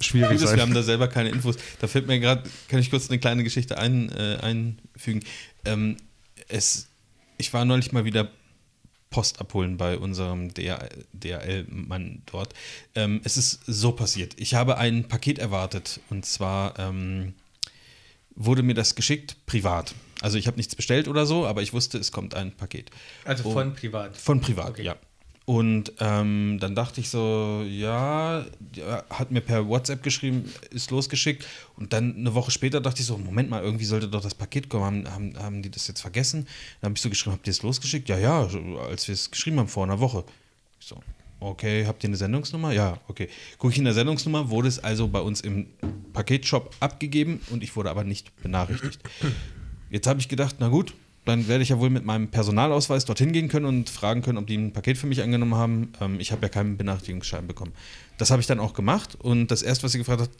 [0.00, 0.60] schwierig Gutes, wir sein.
[0.60, 1.56] haben da selber keine Infos.
[1.80, 5.22] Da fällt mir gerade, kann ich kurz eine kleine Geschichte ein, äh, einfügen.
[5.64, 5.96] Ähm,
[6.48, 6.88] es,
[7.38, 8.28] ich war neulich mal wieder
[9.14, 12.52] Post abholen bei unserem DHL-Mann dort.
[12.96, 14.34] Ähm, es ist so passiert.
[14.40, 17.34] Ich habe ein Paket erwartet und zwar ähm,
[18.34, 19.94] wurde mir das geschickt privat.
[20.20, 22.90] Also ich habe nichts bestellt oder so, aber ich wusste, es kommt ein Paket.
[23.24, 23.52] Also Oh.
[23.52, 24.16] von privat.
[24.16, 24.82] Von privat, Okay.
[24.82, 24.96] ja.
[25.46, 28.46] Und ähm, dann dachte ich so, ja,
[29.10, 31.46] hat mir per WhatsApp geschrieben, ist losgeschickt.
[31.76, 34.70] Und dann eine Woche später dachte ich so, Moment mal, irgendwie sollte doch das Paket
[34.70, 34.84] kommen.
[34.84, 36.46] Haben, haben, haben die das jetzt vergessen?
[36.80, 38.08] Dann habe ich so geschrieben, habt ihr es losgeschickt?
[38.08, 38.48] Ja, ja,
[38.88, 40.24] als wir es geschrieben haben vor einer Woche.
[40.80, 40.96] Ich so,
[41.40, 42.72] okay, habt ihr eine Sendungsnummer?
[42.72, 43.28] Ja, okay.
[43.58, 45.66] Gucke ich in der Sendungsnummer, wurde es also bei uns im
[46.14, 48.98] Paketshop abgegeben und ich wurde aber nicht benachrichtigt.
[49.90, 50.94] Jetzt habe ich gedacht, na gut,
[51.24, 54.46] dann werde ich ja wohl mit meinem Personalausweis dorthin gehen können und fragen können, ob
[54.46, 55.92] die ein Paket für mich angenommen haben.
[56.00, 57.72] Ähm, ich habe ja keinen Benachrichtigungsschein bekommen.
[58.18, 60.30] Das habe ich dann auch gemacht und das erste, was sie gefragt hat,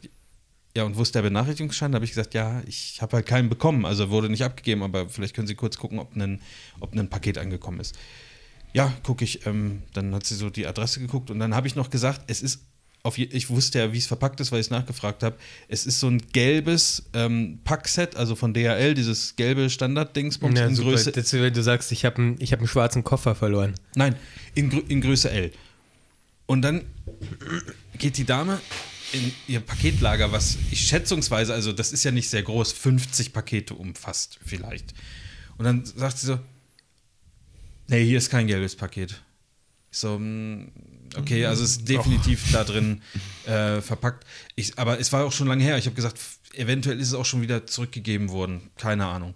[0.75, 1.91] ja, und wo ist der Benachrichtigungsschein?
[1.91, 5.07] Da habe ich gesagt, ja, ich habe halt keinen bekommen, also wurde nicht abgegeben, aber
[5.07, 6.41] vielleicht können Sie kurz gucken, ob ein,
[6.81, 7.95] ob ein Paket angekommen ist.
[8.73, 9.45] Ja, gucke ich.
[9.45, 12.41] Ähm, dann hat sie so die Adresse geguckt und dann habe ich noch gesagt, es
[12.41, 12.59] ist
[13.05, 15.37] auf je, ich wusste ja, wie es verpackt ist, weil ich es nachgefragt habe.
[15.67, 20.75] Es ist so ein gelbes ähm, Packset, also von DHL, dieses gelbe Standard-Dingsbums Ja, in
[20.75, 20.89] super.
[20.89, 21.11] Größe.
[21.11, 23.75] Das, wenn du sagst, ich habe einen, hab einen schwarzen Koffer verloren.
[23.93, 24.15] Nein,
[24.55, 25.51] in, in Größe L.
[26.47, 26.81] Und dann
[27.99, 28.59] geht die Dame
[29.13, 33.75] in ihr Paketlager, was ich schätzungsweise, also das ist ja nicht sehr groß, 50 Pakete
[33.75, 34.95] umfasst vielleicht.
[35.57, 36.39] Und dann sagt sie so,
[37.87, 39.21] nee, hier ist kein gelbes Paket.
[39.91, 40.71] Ich so, mm,
[41.17, 43.01] okay, also es ist definitiv da drin
[43.45, 44.25] äh, verpackt.
[44.55, 45.77] Ich, aber es war auch schon lange her.
[45.77, 46.19] Ich habe gesagt,
[46.53, 48.69] eventuell ist es auch schon wieder zurückgegeben worden.
[48.77, 49.35] Keine Ahnung.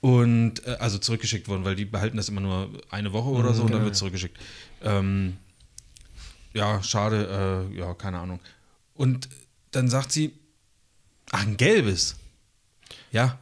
[0.00, 3.64] Und äh, also zurückgeschickt worden, weil die behalten das immer nur eine Woche oder so
[3.64, 4.38] und dann wird zurückgeschickt.
[4.82, 5.36] Ähm,
[6.52, 8.40] ja, schade, äh, ja, keine Ahnung.
[8.94, 9.28] Und
[9.70, 10.32] dann sagt sie,
[11.30, 12.16] ach, ein gelbes.
[13.12, 13.38] Ja.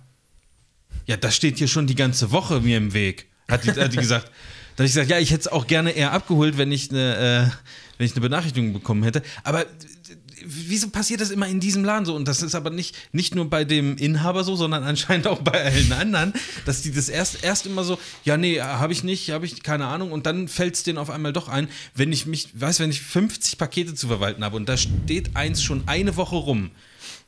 [1.06, 3.96] Ja, das steht hier schon die ganze Woche mir im Weg, hat die, hat die
[3.96, 4.30] gesagt.
[4.78, 7.16] Da habe ich gesagt, ja, ich hätte es auch gerne eher abgeholt, wenn ich eine,
[7.16, 9.24] äh, wenn ich eine Benachrichtigung bekommen hätte.
[9.42, 9.66] Aber äh,
[10.44, 12.14] wieso passiert das immer in diesem Laden so?
[12.14, 15.64] Und das ist aber nicht, nicht nur bei dem Inhaber so, sondern anscheinend auch bei
[15.64, 16.32] allen anderen,
[16.64, 19.86] dass die das erst, erst immer so, ja, nee, habe ich nicht, habe ich keine
[19.86, 20.12] Ahnung.
[20.12, 23.00] Und dann fällt es denen auf einmal doch ein, wenn ich mich, weiß, wenn ich
[23.02, 26.70] 50 Pakete zu verwalten habe und da steht eins schon eine Woche rum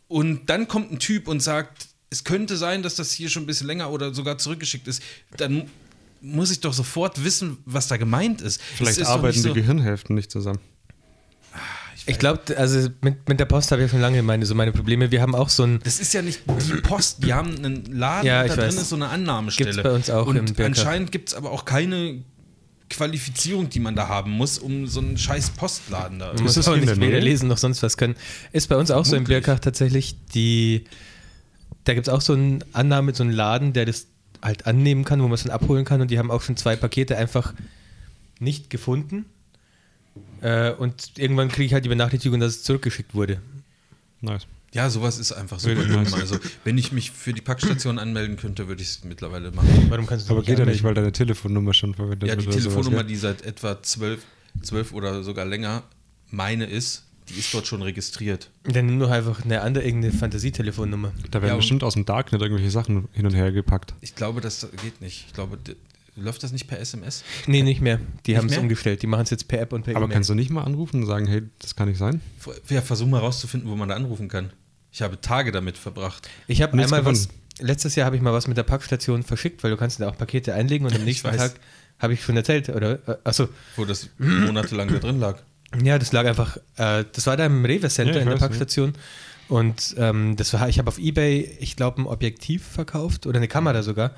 [0.06, 3.46] und dann kommt ein Typ und sagt, es könnte sein, dass das hier schon ein
[3.46, 5.02] bisschen länger oder sogar zurückgeschickt ist,
[5.36, 5.68] dann
[6.20, 8.60] muss ich doch sofort wissen, was da gemeint ist.
[8.62, 10.60] Vielleicht ist arbeiten die so- Gehirnhälften nicht zusammen.
[12.06, 14.72] Ich glaube, also mit, mit der Post habe ich ja schon lange meine, so meine
[14.72, 15.10] Probleme.
[15.10, 18.26] Wir haben auch so ein, Das ist ja nicht die Post, die haben einen Laden
[18.26, 18.56] Ja, da weiß.
[18.56, 19.70] drin ist so eine Annahmestelle.
[19.70, 22.22] Gibt's bei uns auch im Und anscheinend gibt es aber auch keine
[22.88, 26.32] Qualifizierung, die man da haben muss, um so einen scheiß Postladen da.
[26.32, 28.16] man muss auch in nicht weder lesen noch sonst was können.
[28.52, 29.24] Ist bei uns auch so im.
[29.24, 30.16] Birkach tatsächlich.
[30.34, 30.86] Die,
[31.84, 34.06] da gibt es auch so einen Annahme, so einen Laden, der das
[34.42, 36.00] halt annehmen kann, wo man es dann abholen kann.
[36.00, 37.54] Und die haben auch schon zwei Pakete einfach
[38.38, 39.26] nicht gefunden.
[40.40, 43.40] Äh, und irgendwann kriege ich halt die Benachrichtigung, dass es zurückgeschickt wurde.
[44.20, 44.46] Nice.
[44.72, 46.02] Ja, sowas ist einfach super Really dumm.
[46.04, 46.14] nice.
[46.14, 49.68] Also, wenn ich mich für die Packstation anmelden könnte, würde ich es mittlerweile machen.
[49.88, 52.54] Warum kannst du Aber geht ja nicht, weil deine Telefonnummer schon verwendet Ja, die wird.
[52.54, 53.08] oder sowas, Telefonnummer, gell?
[53.12, 54.22] die seit etwa zwölf,
[54.62, 55.82] zwölf oder sogar länger
[56.28, 58.50] meine ist, die ist dort schon registriert.
[58.64, 61.12] Dann nimm doch einfach eine andere, irgendeine Fantasietelefonnummer.
[61.30, 63.94] Da werden Ja, bestimmt aus dem Darknet irgendwelche Sachen hin und her gepackt.
[64.00, 65.26] Ich glaube, das geht nicht.
[65.28, 65.58] Ich glaube,
[66.16, 67.24] läuft das nicht per SMS?
[67.46, 68.00] Nee, nicht mehr.
[68.26, 69.02] Die haben es umgestellt.
[69.02, 70.14] Die machen es jetzt per App und per Aber E-Mail.
[70.14, 72.20] kannst du nicht mal anrufen und sagen, hey, das kann nicht sein?
[72.68, 74.50] Ja, versuch mal rauszufinden, wo man da anrufen kann.
[74.92, 76.28] Ich habe Tage damit verbracht.
[76.48, 77.42] Ich habe einmal was, gefunden.
[77.60, 80.18] letztes Jahr habe ich mal was mit der Packstation verschickt, weil du kannst da auch
[80.18, 81.30] Pakete einlegen und am nächsten.
[81.30, 81.54] Tag
[82.00, 82.94] habe ich schon erzählt, oder?
[83.08, 85.40] Äh, Achso, wo das monatelang da drin lag.
[85.82, 88.36] Ja, das lag einfach, äh, das war da im Rewe Center Ja, in der.
[88.36, 88.94] Packstation
[89.48, 93.48] und ähm, das war, ich habe auf Ebay, ich glaube, ein Objektiv verkauft oder eine
[93.48, 94.12] Kamera sogar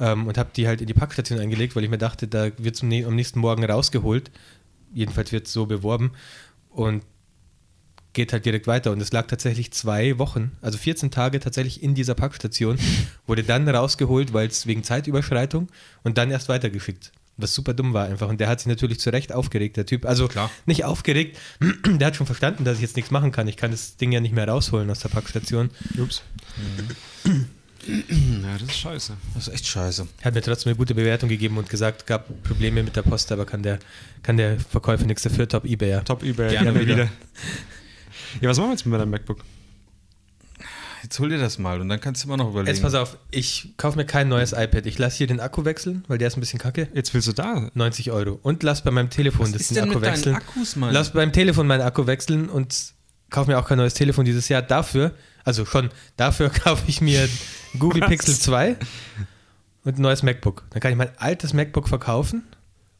[0.00, 2.76] ähm, und habe die halt in die Packstation eingelegt, weil ich mir dachte, da wird
[2.76, 4.30] es am nächsten Morgen rausgeholt.
[4.94, 6.12] Jedenfalls wird es so beworben
[6.70, 7.02] und
[8.12, 8.92] geht halt direkt weiter.
[8.92, 12.78] Und es lag tatsächlich zwei Wochen, also 14 Tage tatsächlich in dieser Packstation,
[13.26, 15.68] wurde dann rausgeholt, weil es wegen Zeitüberschreitung
[16.02, 17.12] und dann erst weitergeschickt.
[17.40, 18.28] Was super dumm war einfach.
[18.28, 20.04] Und der hat sich natürlich zu Recht aufgeregt, der Typ.
[20.04, 20.50] Also Klar.
[20.66, 21.38] nicht aufgeregt,
[21.86, 23.46] der hat schon verstanden, dass ich jetzt nichts machen kann.
[23.46, 25.70] Ich kann das Ding ja nicht mehr rausholen aus der Packstation.
[25.96, 26.22] Ups.
[27.86, 29.16] ja, das ist scheiße.
[29.34, 30.06] Das ist echt scheiße.
[30.22, 33.46] Hat mir trotzdem eine gute Bewertung gegeben und gesagt, gab Probleme mit der Post, aber
[33.46, 33.78] kann der,
[34.22, 36.04] kann der Verkäufer nichts dafür, top Ebayer.
[36.04, 36.50] Top eBay.
[36.50, 36.96] Gerne Gerne wieder.
[36.96, 37.08] wieder.
[38.40, 39.44] Ja, was machen wir jetzt mit deinem MacBook?
[41.02, 42.68] Jetzt hol dir das mal und dann kannst du immer noch überlegen.
[42.74, 44.86] Jetzt pass auf, ich kaufe mir kein neues iPad.
[44.86, 46.88] Ich lasse hier den Akku wechseln, weil der ist ein bisschen kacke.
[46.94, 47.70] Jetzt willst du da.
[47.74, 48.38] 90 Euro.
[48.42, 50.34] Und lass bei meinem Telefon Was das ist den denn Akku mit wechseln.
[50.34, 50.92] Akkus, Mann?
[50.92, 52.92] Lass beim Telefon meinen Akku wechseln und
[53.30, 54.62] kaufe mir auch kein neues Telefon dieses Jahr.
[54.62, 55.12] Dafür,
[55.44, 58.02] also schon, dafür kaufe ich mir ein Google?
[58.02, 58.76] Pixel 2
[59.84, 60.64] und ein neues MacBook.
[60.70, 62.42] Dann kann ich mein altes MacBook verkaufen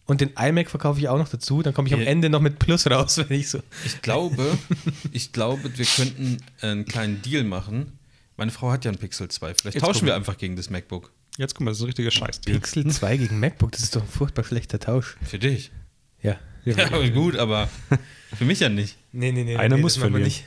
[0.08, 1.62] und den iMac verkaufe ich auch noch dazu.
[1.62, 2.06] Dann komme ich am Ja.
[2.06, 3.60] Ende noch mit Plus raus, wenn ich so.
[3.84, 4.58] Ich glaube,
[5.12, 7.92] ich glaube, wir könnten einen kleinen Deal machen.
[8.36, 9.54] Meine Frau hat ja einen Pixel 2.
[9.54, 11.12] Vielleicht Jetzt tauschen wir einfach gegen das MacBook.
[11.36, 12.40] Jetzt guck mal, das ist ein richtiger Scheiß.
[12.40, 15.16] Pixel 2 gegen MacBook, das ist doch ein furchtbar schlechter Tausch.
[15.22, 15.70] Für dich.
[16.22, 16.36] Ja.
[16.64, 17.68] Ja, aber gut, aber
[18.36, 18.96] für mich ja nicht.
[19.12, 19.56] Nee, nee, nee.
[19.56, 20.22] Einer nee, muss verlieren.
[20.24, 20.44] nicht.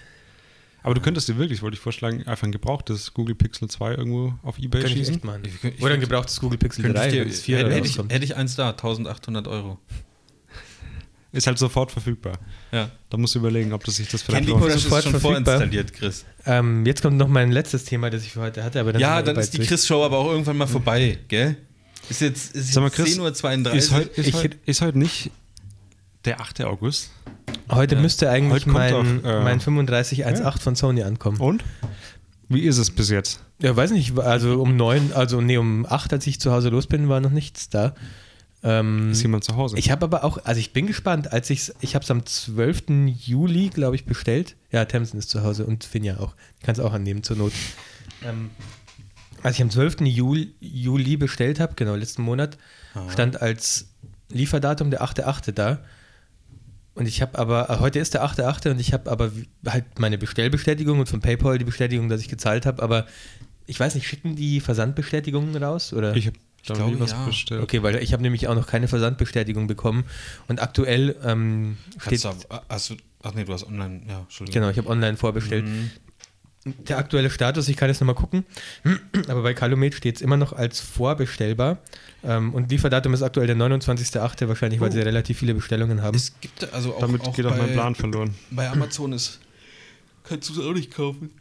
[0.83, 4.33] Aber du könntest dir wirklich, wollte ich vorschlagen, einfach ein gebrauchtes Google Pixel 2 irgendwo
[4.43, 5.15] auf EBay Könnte ich schießen.
[5.15, 5.43] echt machen.
[5.45, 7.87] Ich ich Oder ein gebrauchtes Google Pixel Könnte 3, ich dir, wenn es 4 hätte,
[7.87, 9.77] ich, hätte ich eins da, 1800 Euro.
[11.33, 12.33] Ist halt sofort verfügbar.
[12.73, 12.91] Ja.
[13.09, 14.59] Da musst du überlegen, ob das sich das vielleicht Candy.
[14.59, 15.43] Crush ist sofort schon verfügbar.
[15.45, 16.25] vorinstalliert, Chris.
[16.45, 18.81] Ähm, jetzt kommt noch mein letztes Thema, das ich für heute hatte.
[18.81, 19.59] Aber dann Ja, dann ist die.
[19.59, 21.55] Chris-Show aber auch irgendwann mal vorbei, gell?
[22.09, 23.73] Ist jetzt, ist Sag mal, jetzt Chris, 10.32 Uhr.
[23.75, 25.31] Ist heute ist Ich- heut, ist heut nicht
[26.25, 26.61] der 8.
[26.61, 27.11] August?
[27.69, 28.01] Heute Ja.
[28.01, 31.39] müsste eigentlich Heute mein, doch, äh, mein 3518 von Sony ankommen.
[31.39, 31.63] Und?
[32.49, 33.39] Wie ist es bis jetzt?
[33.59, 36.87] Ja, weiß nicht, also um neun, also nee, um acht, als ich zu Hause los
[36.87, 37.95] bin, war noch nichts da.
[38.63, 39.77] Ähm, Ist jemand zu Hause?
[39.77, 42.83] ich habe aber auch, also ich bin gespannt, als ich ich habe es am 12.
[43.25, 44.55] Juli, glaube ich, bestellt.
[44.71, 46.35] Ja, Tamsin ist zu Hause und Finja auch.
[46.59, 47.53] Die kann es auch annehmen zur Not.
[48.23, 48.51] Ähm,
[49.41, 50.01] als ich am 12.
[50.01, 52.57] Juli, Juli bestellt habe, genau, letzten Monat,
[53.09, 53.87] stand als
[54.29, 55.53] Lieferdatum der 8.8.
[55.53, 55.79] da.
[56.93, 58.71] Und ich habe aber, äh, heute ist der 8.8.
[58.71, 59.31] und ich habe aber
[59.65, 63.05] halt meine Bestellbestätigung und von PayPal die Bestätigung, dass ich gezahlt habe, aber
[63.65, 65.93] ich weiß nicht, schicken die Versandbestätigungen raus?
[65.93, 66.15] Oder?
[66.15, 66.37] ich habe
[66.67, 67.25] da glaube, nie was ja.
[67.25, 67.63] bestellt.
[67.63, 70.03] Okay, weil ich habe nämlich auch noch keine Versandbestätigung bekommen
[70.47, 74.61] und aktuell ähm, steht, Kannst du, hast du, ach nee, du hast online, ja, Entschuldigung.
[74.61, 75.65] genau, ich habe online vorbestellt.
[75.65, 75.91] Mhm.
[76.63, 78.45] Der aktuelle Status, ich kann jetzt nochmal gucken,
[79.27, 81.79] aber bei Calumet steht es immer noch als vorbestellbar
[82.23, 84.93] ähm, und Lieferdatum ist aktuell der 29.8., wahrscheinlich, weil Oh.
[84.93, 86.15] sie relativ viele Bestellungen haben.
[86.15, 88.35] Es gibt also auch, Damit auch geht auch bei, mein Plan verloren.
[88.51, 89.39] bei Amazon ist,
[90.23, 91.31] kannst du es auch nicht kaufen.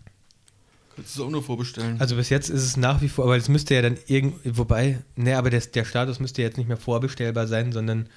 [0.96, 2.00] Kannst du es auch nur vorbestellen.
[2.00, 5.00] Also bis jetzt ist es nach wie vor, aber es müsste ja dann irgend, wobei,
[5.16, 8.08] ne, aber der, der Status müsste jetzt nicht mehr vorbestellbar sein, sondern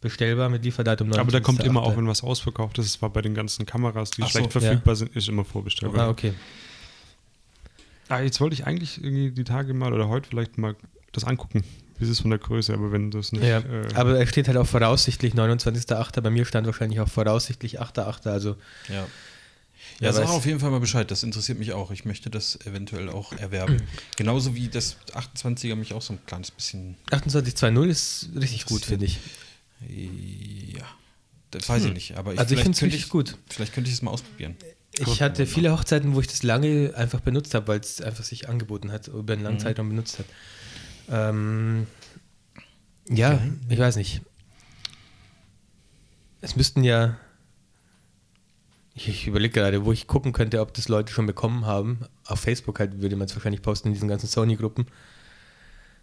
[0.00, 1.18] bestellbar mit Lieferdatum 29.8.
[1.18, 2.86] Aber da kommt immer auch, wenn was ausverkauft ist.
[2.86, 4.60] Es war bei den ganzen Kameras, die Ach so, schlecht ja.
[4.60, 6.06] verfügbar sind, ist immer vorbestellbar.
[6.06, 6.34] Ah, okay.
[8.08, 10.76] Ah, jetzt wollte ich eigentlich irgendwie die Tage mal oder heute vielleicht mal
[11.12, 11.64] das angucken.
[11.98, 13.42] Wie ist es von der Größe, aber wenn das nicht.
[13.42, 16.20] Ja, äh, aber er steht halt auch voraussichtlich 29.8.
[16.20, 18.28] Bei mir stand wahrscheinlich auch voraussichtlich 8.8.
[18.28, 18.56] Also
[18.88, 19.06] ja.
[20.00, 21.90] Ja, Ja, sag auf jeden Fall mal Bescheid, das interessiert mich auch.
[21.90, 23.82] Ich möchte das eventuell auch erwerben.
[24.16, 26.96] Genauso wie das 28er mich auch so ein kleines bisschen.
[27.10, 29.18] 28.2.0 ist richtig gut, finde ich.
[29.80, 30.84] Ja.
[31.50, 33.38] Das weiß ich nicht, aber ich, Also ich vielleicht finde es könnte richtig gut.
[33.48, 34.56] Vielleicht könnte ich es mal ausprobieren.
[34.98, 38.48] Ich hatte viele Hochzeiten, wo ich das lange einfach benutzt habe, weil es einfach sich
[38.48, 39.60] angeboten hat, über einen langen Mhm.
[39.60, 40.26] Zeitraum benutzt hat.
[41.08, 41.86] Ähm,
[43.08, 44.22] ja, ich weiß nicht.
[46.40, 47.18] Es müssten ja.
[48.94, 52.06] Ich, ich überlege gerade, wo ich gucken könnte, ob das Leute schon bekommen haben.
[52.24, 54.86] Auf Facebook halt würde man es wahrscheinlich posten in diesen ganzen Sony-Gruppen.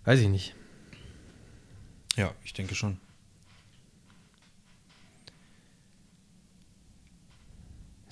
[0.06, 0.56] Weiß ich nicht.
[2.16, 2.98] Ja, ich denke schon.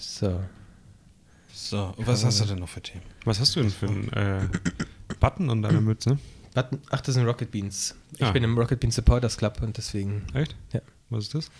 [0.01, 0.43] So.
[1.53, 3.03] So, und was hast du denn noch für Themen?
[3.23, 4.47] was hast du denn für einen äh,
[5.19, 6.17] Button an deiner Mütze?
[6.55, 7.95] Button, ach, das sind Rocket Beans.
[8.17, 8.31] Ich Ah.
[8.31, 10.55] bin im Rocket Beans Supporters Club und deswegen, Echt?
[10.73, 10.81] Ja.
[11.09, 11.51] Was ist das?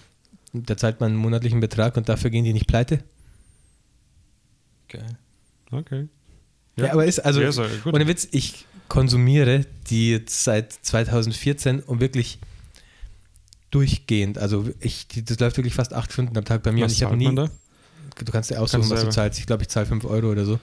[0.53, 3.03] da zahlt man einen monatlichen Betrag und dafür gehen die nicht pleite.
[4.89, 5.17] Geil.
[5.71, 6.09] Okay.
[6.77, 7.93] Ja, aber ist also Ja, ja gut.
[7.93, 12.39] ohne Witz, ich konsumiere die jetzt seit 2014 und wirklich
[13.69, 14.37] durchgehend.
[14.37, 17.03] Also ich, das läuft wirklich fast acht Stunden am Tag bei mir Was und ich
[17.03, 17.25] habe nie.
[17.25, 17.49] man da?
[18.15, 19.39] Du kannst dir aussuchen, Kannst was du zahlst.
[19.39, 20.59] Ich glaube, ich zahle 5 Euro oder so.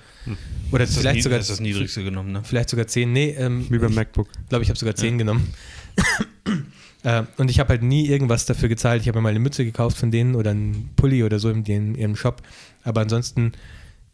[0.70, 2.42] Oder Das ist, vielleicht das, sogar das ist das Niedrigste genommen, ne?
[2.44, 3.12] vielleicht sogar 10.
[3.12, 4.28] Nee, ähm, Wie beim ich MacBook.
[4.48, 5.52] glaube, ich habe sogar 10 genommen.
[7.02, 9.02] äh, und ich habe halt nie irgendwas dafür gezahlt.
[9.02, 11.64] Ich habe mir mal eine Mütze gekauft von denen oder einen Pulli oder so in,
[11.64, 12.42] den, in ihrem Shop.
[12.84, 13.52] Aber ansonsten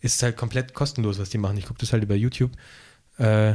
[0.00, 1.56] ist es halt komplett kostenlos, was die machen.
[1.56, 2.52] Ich gucke das halt über YouTube.
[3.18, 3.54] Äh,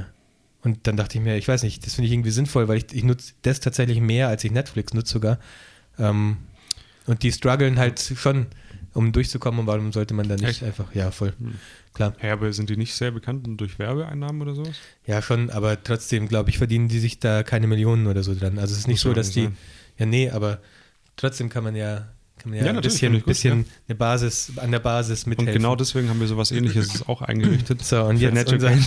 [0.61, 2.85] und dann dachte ich mir, ich weiß nicht, das finde ich irgendwie sinnvoll, weil ich,
[2.91, 5.39] ich nutze das tatsächlich mehr, als ich Netflix nutze sogar.
[5.97, 6.37] Ähm,
[7.05, 8.47] und die strugglen halt schon,
[8.93, 9.61] um durchzukommen.
[9.61, 10.63] Und warum sollte man da nicht Echt?
[10.63, 11.33] einfach, ja, voll,
[11.93, 12.13] klar.
[12.21, 14.75] Ja, aber sind die nicht sehr bekannt durch Werbeeinnahmen oder sowas?
[15.05, 18.57] Ja, schon, aber trotzdem, glaube ich, verdienen die sich da keine Millionen oder so dran.
[18.59, 19.43] Also es ist nicht Muss so, ja dass die.
[19.43, 19.57] sein.
[19.97, 20.59] Ja, nee, aber
[21.17, 22.07] trotzdem kann man ja,
[22.37, 25.29] kann man ja, Ja, ein bisschen, ich gut, bisschen eine Basis, an der Basis Und
[25.31, 25.53] mithelfen.
[25.55, 27.83] genau deswegen haben wir sowas ähnliches auch eingerichtet.
[27.83, 28.71] So, und jetzt unser,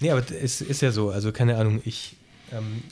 [0.00, 2.16] Nee, aber es ist ja so, also keine Ahnung, ich.
[2.52, 2.82] Ähm,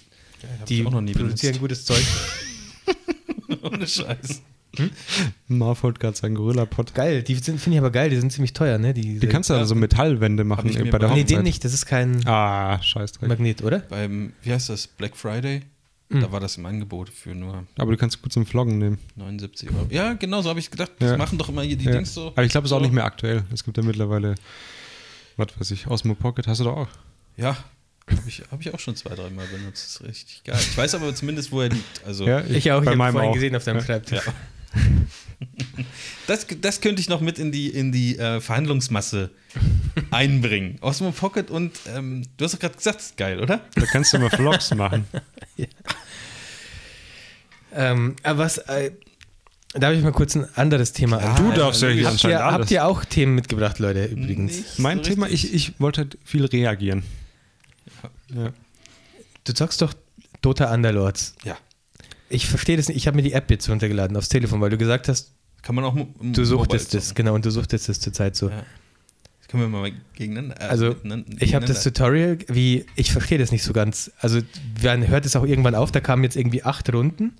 [0.69, 1.61] die auch noch nie produzieren benutzt.
[1.61, 2.03] gutes Zeug.
[3.63, 4.43] Ohne Scheiß.
[5.49, 6.95] Marv holt gerade seinen Gorilla-Pod.
[6.95, 8.93] Geil, die sind, finde ich aber geil, die sind ziemlich teuer, ne?
[8.93, 11.31] Die, Die kannst du also Metallwände machen mir bei der bei- Nee, Hochzeit.
[11.39, 13.29] den nicht, das ist kein Ah, scheißdreck.
[13.29, 13.79] Magnet, oder?
[13.81, 15.63] Beim, wie heißt das, Black Friday?
[16.11, 16.21] Mhm.
[16.21, 18.99] Da war das im Angebot für nur Aber du kannst gut zum Vloggen nehmen.
[19.17, 19.87] 79 Euro.
[19.91, 20.93] Ja, genau so habe ich gedacht.
[21.01, 21.09] Ja.
[21.11, 21.93] Das machen doch immer hier die Ja.
[21.93, 22.29] Dings so.
[22.29, 22.85] Aber ich glaube, es ist auch so.
[22.85, 23.45] nicht mehr aktuell.
[23.53, 24.35] Es gibt ja mittlerweile,
[25.37, 26.89] was weiß ich, Osmo Pocket hast du doch auch.
[27.37, 27.57] Ja,
[28.11, 29.85] habe ich, hab ich auch schon zwei, dreimal benutzt.
[29.85, 30.57] Das ist richtig geil.
[30.61, 32.05] Ich weiß aber zumindest, wo er liegt.
[32.07, 33.35] Also, Ich auch, ich bei habe meinem vorhin auch.
[33.35, 33.85] gesehen auf deinem Ja.
[33.85, 34.21] Schreibtisch.
[34.27, 34.33] Ja.
[36.27, 39.31] Das, das könnte ich noch mit in die, in die äh, Verhandlungsmasse
[40.11, 40.79] einbringen.
[40.81, 43.61] Osmo Pocket und ähm, du hast doch gerade gesagt, das ist geil, oder?
[43.75, 45.07] Da kannst du mal Vlogs machen.
[47.73, 48.93] Ähm, aber was, äh,
[49.75, 51.37] darf ich mal kurz ein anderes Thema an?
[51.37, 52.55] Du darfst ja hier Habt anscheinend ihr, alles.
[52.61, 54.57] habt ihr auch Themen mitgebracht, Leute, übrigens?
[54.57, 57.03] Nicht Mein so Thema, ich, ich wollte halt viel reagieren.
[58.35, 58.53] Ja.
[59.45, 59.95] Du zockst doch
[60.43, 61.35] Dota Underlords.
[61.45, 61.57] Ja.
[62.29, 62.97] Ich verstehe das nicht.
[62.97, 65.33] Ich habe mir die App jetzt runtergeladen aufs Telefon, weil du gesagt hast,
[65.63, 67.09] Kann man auch du suchtest das.
[67.09, 67.17] zocken.
[67.25, 68.51] Genau, und du suchtest das zurzeit so.
[68.51, 68.65] Ja.
[69.39, 70.61] Das können wir mal gegeneinander.
[70.61, 70.97] äh, Also,
[71.39, 74.11] ich habe das Tutorial, wie, ich verstehe das nicht so ganz.
[74.19, 74.41] Also,
[74.83, 77.37] man hört es auch irgendwann auf, da kamen jetzt irgendwie acht Runden.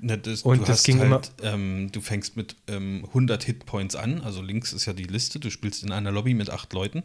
[0.00, 4.20] Na, das, Und du das ging halt, ähm, du fängst mit ähm, 100 Hitpoints an,
[4.20, 7.02] also links ist ja die Liste, du spielst in einer Lobby mit acht Leuten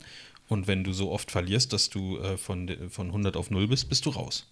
[0.51, 3.87] und wenn du so oft verlierst, dass du äh, von, von 100 auf 0 bist,
[3.87, 4.47] bist du raus.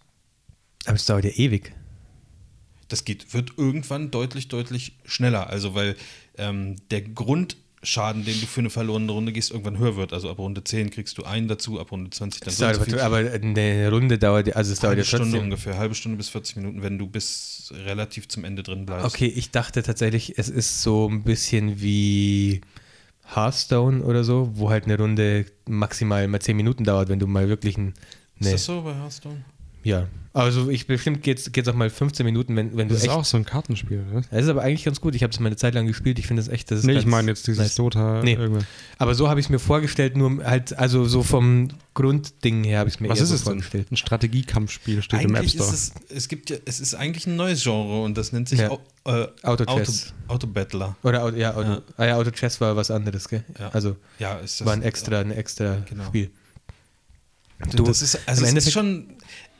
[0.86, 1.74] Aber es dauert ja ewig.
[2.88, 5.96] Das geht, wird irgendwann deutlich, deutlich schneller, also weil
[6.38, 10.14] ähm, der Grundschaden, den du für eine verlorene Runde gehst, irgendwann höher wird.
[10.14, 13.18] Also ab Runde 10 kriegst du einen dazu, ab Runde 20 dann dauert, so aber
[13.18, 15.44] eine Runde dauert, ja- also es dauert halbe ja Stunde trotzdem.
[15.44, 19.06] ungefähr, halbe Stunde bis 40 Minuten, wenn du bis relativ zum Ende drin bleibst.
[19.06, 22.62] Okay, ich dachte tatsächlich, es ist so ein bisschen wie
[23.36, 27.48] Hearthstone oder so, wo halt eine Runde maximal mal 10 Minuten dauert, wenn du mal
[27.50, 27.94] wirklich ein.
[28.40, 29.44] Ist Ne, das so bei Hearthstone?
[29.84, 30.08] Ja.
[30.32, 33.18] Also ich bestimmt geht es auch mal 15 Minuten, wenn, wenn du Das ist echt.
[33.18, 34.22] auch so ein Kartenspiel, oder?
[34.30, 35.16] Das ist aber eigentlich ganz gut.
[35.16, 36.20] Ich habe es mal eine Zeit lang gespielt.
[36.20, 36.70] Ich finde das echt.
[36.70, 37.76] Das ist Nee, ganz ich meine jetzt dieses nice.
[37.76, 38.22] Dota.
[38.24, 38.36] Nee.
[38.36, 38.64] irgendwas.
[39.00, 42.90] Aber so habe ich es mir vorgestellt, nur halt, also so vom Grundding her habe
[42.90, 43.54] ich es mir Was eher ist so es denn?
[43.54, 43.92] vorgestellt.
[43.92, 45.74] Ein Strategiekampfspiel steht im App Eigentlich Store.
[45.74, 48.60] ist es, es gibt ja, es ist eigentlich ein neues Genre und das nennt sich
[48.60, 48.72] Ja.
[49.06, 50.14] Äh, Auto-Chess.
[50.28, 50.96] Auto, Auto-Battler.
[51.02, 51.82] Oder Auto, ja, Auto, Ja.
[51.98, 53.44] Ah, ja, Auto Chess war was anderes, gell?
[53.60, 53.70] Ja.
[53.70, 54.68] Also Ja, ist das.
[54.68, 56.06] war ein extra, ein extra Genau.
[56.06, 56.30] Spiel.
[57.76, 59.08] Du, das ist, also im es Endeffekt- ist schon,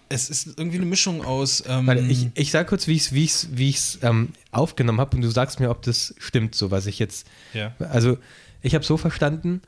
[0.10, 1.64] es ist irgendwie eine Mischung aus.
[1.68, 5.00] Ähm, Warte, ich, ich sag kurz, wie ich es wie ich's, wie ich's, ähm, aufgenommen
[5.00, 7.28] habe und du sagst mir, ob das stimmt, so was ich jetzt.
[7.54, 7.74] ja.
[7.80, 8.18] Also,
[8.62, 9.62] ich habe so verstanden,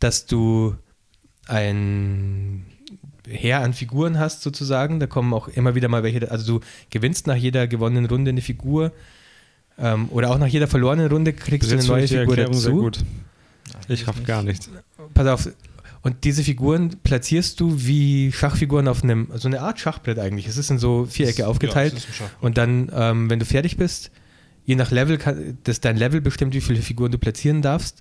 [0.00, 0.76] dass du
[1.46, 2.64] ein
[3.28, 5.00] Heer an Figuren hast, sozusagen.
[5.00, 6.30] Da kommen auch immer wieder mal welche.
[6.30, 8.92] Also, du gewinnst nach jeder gewonnenen Runde eine Figur.
[9.78, 12.82] Ähm, oder auch nach jeder verlorenen Runde kriegst du eine neue Figur Erklärung sehr dazu.
[12.82, 12.98] gut.
[13.88, 14.70] Ich raff gar nichts.
[15.14, 15.48] Pass auf.
[16.02, 20.48] Und diese Figuren platzierst du wie Schachfiguren auf einem, so eine Art Schachbrett eigentlich.
[20.48, 21.94] Es ist in so Vierecke Ja, aufgeteilt.
[21.94, 22.42] es Schachbrett.
[22.42, 24.10] und dann, ähm, wenn du fertig bist,
[24.64, 28.00] je nach Level, kann, das dein Level bestimmt, wie viele Figuren du platzieren darfst.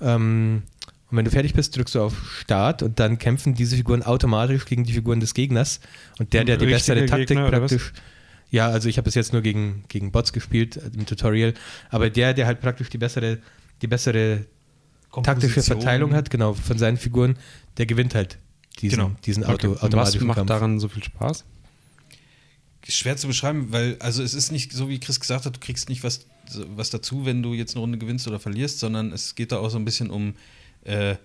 [0.00, 0.62] Ähm,
[1.10, 4.64] und wenn du fertig bist, drückst du auf Start und dann kämpfen diese Figuren automatisch
[4.64, 5.80] gegen die Figuren des Gegners.
[6.20, 7.92] Und der, der die bessere Taktik Gegner, praktisch.
[8.50, 11.54] Ja, also ich habe bis jetzt nur gegen, gegen Bots gespielt äh, im Tutorial.
[11.88, 13.38] Aber der, der halt praktisch die bessere,
[13.82, 14.44] die bessere
[15.22, 15.62] taktische.
[15.62, 17.36] Verteilung hat, genau, von seinen Figuren,
[17.76, 18.38] der gewinnt halt
[18.80, 19.12] diesen, Genau.
[19.24, 19.52] diesen Okay.
[19.52, 20.48] Auto, was automatischen macht Kampf.
[20.48, 21.44] daran so viel Spaß?
[22.88, 25.88] Schwer zu beschreiben, weil, also es ist nicht so, wie Chris gesagt hat, du kriegst
[25.88, 26.26] nicht was,
[26.74, 29.68] was dazu, wenn du jetzt eine Runde gewinnst oder verlierst, sondern es geht da auch
[29.68, 30.34] so ein bisschen um
[30.84, 31.16] äh,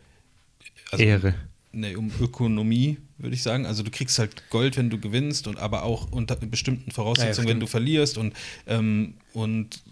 [0.92, 1.34] also, Ehre.
[1.76, 3.66] Nee, um Ökonomie, würde ich sagen.
[3.66, 7.54] Also du kriegst halt Gold, wenn du gewinnst und aber auch unter bestimmten Voraussetzungen, Ja,
[7.54, 8.34] wenn du verlierst und,
[8.68, 9.84] ähm, und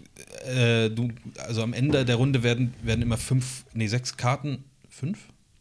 [0.46, 5.18] äh, du, also am Ende der Runde werden, werden immer fünf, nee, sechs Karten, fünf?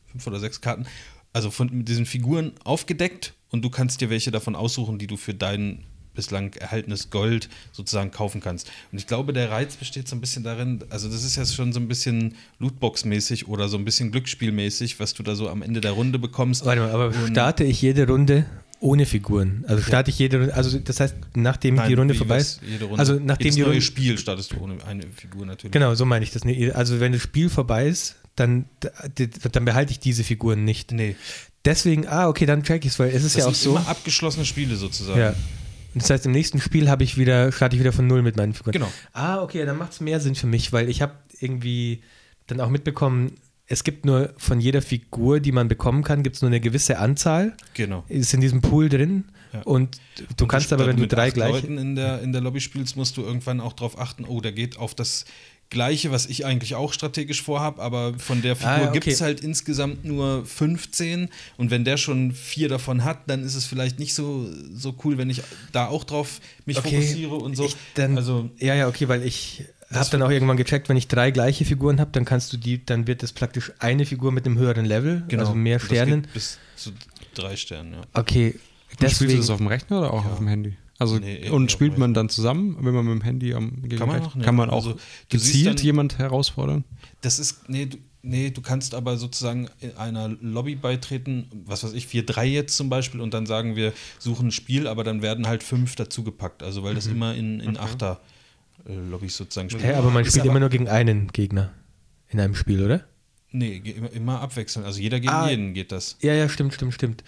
[0.08, 0.86] Fünf oder sechs Karten,
[1.34, 5.18] also von mit diesen Figuren aufgedeckt und du kannst dir welche davon aussuchen, die du
[5.18, 5.84] für dein
[6.15, 8.69] bislang erhaltenes Gold sozusagen kaufen kannst.
[8.91, 11.73] Und ich glaube, der Reiz besteht so ein bisschen darin, also das ist ja schon
[11.73, 15.81] so ein bisschen Lootbox-mäßig oder so ein bisschen Glücksspielmäßig, was du da so am Ende
[15.81, 16.65] der Runde bekommst.
[16.65, 18.45] Warte mal, aber Und- starte ich jede Runde
[18.80, 19.64] ohne Figuren?
[19.68, 22.99] Also starte ich jede Runde, also das heißt, nachdem Nein, die Runde vorbei ist, Runde.
[22.99, 25.72] also nachdem Jedes die neue Runde, Spiel startest du ohne eine Figur natürlich.
[25.72, 26.44] genau, so meine ich das.
[26.76, 28.65] Also wenn das Spiel vorbei ist, dann,
[29.52, 30.91] dann behalte ich diese Figuren nicht.
[30.91, 31.15] Nee,
[31.65, 33.77] Deswegen, ah, okay, dann check ich es, weil es ist das ja auch sind so.
[33.77, 35.18] immer abgeschlossene Spiele sozusagen.
[35.18, 35.34] Ja.
[35.95, 38.53] Das heißt, im nächsten Spiel habe ich wieder, starte ich wieder von null mit meinen
[38.53, 38.74] Figuren.
[38.74, 38.91] Genau.
[39.11, 42.02] Ah, okay, dann macht es mehr Sinn für mich, weil ich habe irgendwie
[42.48, 46.41] dann auch mitbekommen, es gibt nur von jeder Figur, die man bekommen kann, gibt es
[46.41, 48.03] nur eine gewisse Anzahl, Genau.
[48.07, 49.26] ist in diesem Pool drin.
[49.53, 49.61] Ja.
[49.61, 49.99] Und
[50.38, 51.53] du kannst Und aber, wenn du drei acht gleiche.
[51.53, 54.52] Leuten in der, in der Lobby spielst, musst du irgendwann auch darauf achten, oh, der
[54.52, 55.26] geht auf das
[55.74, 59.00] Gleiche, was ich eigentlich auch strategisch vorhabe, aber von der Figur Ah, ja, okay.
[59.00, 61.28] gibt es halt insgesamt nur 15
[61.58, 65.18] und wenn der schon vier davon hat, dann ist es vielleicht nicht so, so cool,
[65.18, 65.41] wenn ich
[65.74, 67.68] da auch drauf mich Okay, fokussiere und so.
[67.95, 71.08] Dann, also ja, ja, okay, weil ich Das habe dann auch irgendwann gecheckt, wenn ich
[71.10, 74.45] drei gleiche Figuren habe, dann kannst du die, dann wird das praktisch eine Figur mit
[74.45, 75.80] einem höheren Level, also mehr Genau.
[75.80, 76.28] das geht Sternen.
[76.34, 76.91] Bis zu
[77.34, 78.02] drei Sternen, ja.
[78.14, 79.40] Okay, Und spielst du deswegen.
[79.41, 80.32] das auf dem Rechner oder auch Ja.
[80.32, 80.78] auf dem Handy?
[81.04, 84.24] Also Nee, und spielt man dann zusammen, wenn man mit dem Handy am man Gegengerät-
[84.24, 84.46] machen, ja.
[84.46, 84.96] kann man auch Also,
[85.30, 86.84] gezielt dann- jemand herausfordern?
[87.22, 91.94] Das ist, nee, du, nee, du kannst aber sozusagen in einer Lobby beitreten, was weiß
[91.94, 95.48] ich, 4-3 jetzt zum Beispiel, und dann sagen wir, suchen ein Spiel, aber dann werden
[95.48, 96.64] halt fünf dazugepackt.
[96.64, 97.12] Also weil das Mhm.
[97.16, 98.22] immer in, in Achter
[98.88, 99.86] äh, Lobbys sozusagen spielt.
[99.86, 101.72] Hä, aber man Ist spielt aber- immer nur gegen einen Gegner
[102.30, 103.04] in einem Spiel, oder?
[103.52, 104.86] Nee, immer, immer abwechselnd.
[104.86, 105.48] Also jeder gegen Ah.
[105.50, 106.18] jeden geht das.
[106.22, 107.24] Ja, ja, stimmt, stimmt, stimmt.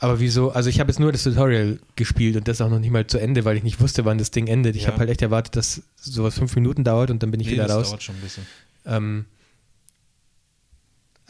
[0.00, 0.50] Aber wieso?
[0.52, 3.18] Also ich habe jetzt nur das Tutorial gespielt und das auch noch nicht mal zu
[3.18, 4.76] Ende, weil ich nicht wusste, wann das Ding endet.
[4.76, 4.88] Ich Ja.
[4.88, 7.66] habe halt echt erwartet, dass sowas fünf Minuten dauert und dann bin ich Nee, wieder
[7.66, 7.88] das raus.
[7.88, 8.46] dauert schon ein bisschen.
[8.86, 9.24] Ähm,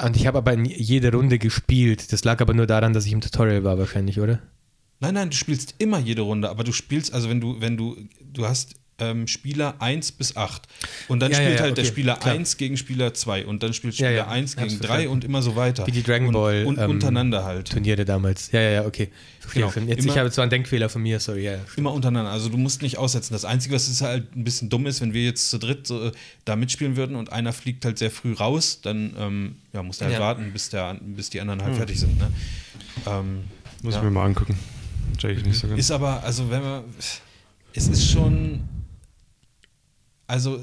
[0.01, 2.13] und ich habe aber in jede Runde gespielt.
[2.13, 4.39] Das lag aber nur daran, dass ich im Tutorial war wahrscheinlich, oder?
[5.01, 7.97] Nein, nein, du spielst immer jede Runde, aber du spielst, also wenn du, wenn du,
[8.21, 10.63] du hast ähm, Spieler 1 bis 8
[11.09, 12.35] und dann Ja, ja, spielt ja, halt der okay, Spieler klar.
[12.35, 15.09] 1 gegen Spieler 2 und dann spielt Ja, Spieler ja, 1 hab's gegen 3 verstanden.
[15.13, 15.87] und immer so weiter.
[15.87, 17.71] Wie die Dragon Ball, Und, und ähm, untereinander halt.
[17.71, 18.51] Turniere damals.
[18.53, 19.11] Ja, ja, ja, okay.
[19.55, 19.69] Genau.
[19.69, 21.45] Jetzt, Immer- ich habe jetzt so einen Denkfehler von mir, sorry.
[21.45, 21.59] Ja, ja.
[21.77, 22.31] Immer untereinander.
[22.31, 23.33] Also du musst nicht aussetzen.
[23.33, 26.09] Das Einzige, was ist halt ein bisschen dumm ist, wenn wir jetzt zu dritt so,
[26.09, 26.13] äh,
[26.45, 30.05] da mitspielen würden und einer fliegt halt sehr früh raus, dann ähm, ja, musst du
[30.05, 30.21] halt Ja.
[30.21, 32.19] warten, bis, der, bis die anderen halt fertig sind.
[32.19, 32.31] Ne?
[33.07, 33.45] Ähm,
[33.83, 34.01] Muss ja.
[34.01, 34.59] ich mir mal angucken.
[35.17, 35.81] Check ich nicht so ganz.
[35.81, 36.85] Ist aber, also wenn man,
[37.73, 38.61] es ist schon,
[40.29, 40.61] also äh,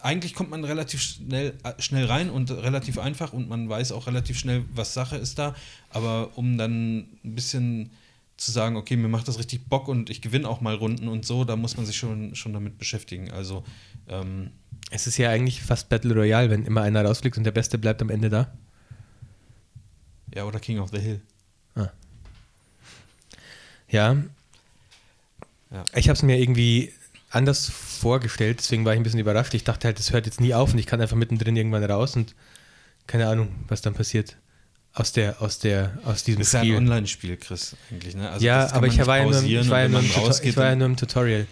[0.00, 4.06] eigentlich kommt man relativ schnell, äh, schnell rein und relativ einfach und man weiß auch
[4.06, 5.54] relativ schnell, was Sache ist da.
[5.90, 7.90] Aber um dann ein bisschen
[8.36, 11.26] zu sagen, okay, mir macht das richtig Bock und ich gewinne auch mal Runden und
[11.26, 13.32] so, da muss man sich schon, schon damit beschäftigen.
[13.32, 13.64] Also,
[14.08, 14.52] ähm,
[14.90, 18.00] Es ist ja eigentlich fast Battle Royale, wenn immer einer rausfliegt und der Beste bleibt
[18.00, 18.52] am Ende da.
[20.32, 21.20] ja, oder King of the Hill.
[21.74, 21.92] Ja.
[23.90, 25.84] Ja.
[25.94, 26.92] Ich habe es mir irgendwie
[27.30, 29.54] anders vorgestellt, deswegen war ich ein bisschen überrascht.
[29.54, 32.16] Ich dachte halt, das hört jetzt nie auf und ich kann einfach mittendrin irgendwann raus
[32.16, 32.34] und
[33.06, 34.36] keine Ahnung, was dann passiert.
[34.94, 36.76] Aus der, aus der, aus diesem ist ja ein Spiel.
[36.76, 38.16] Online-Spiel, Chris, eigentlich.
[38.16, 38.28] Ne?
[38.28, 40.66] Also ja, das aber ich war ja nur, ich war ja nur, im, ich war
[40.66, 41.46] ja nur im Tutorial.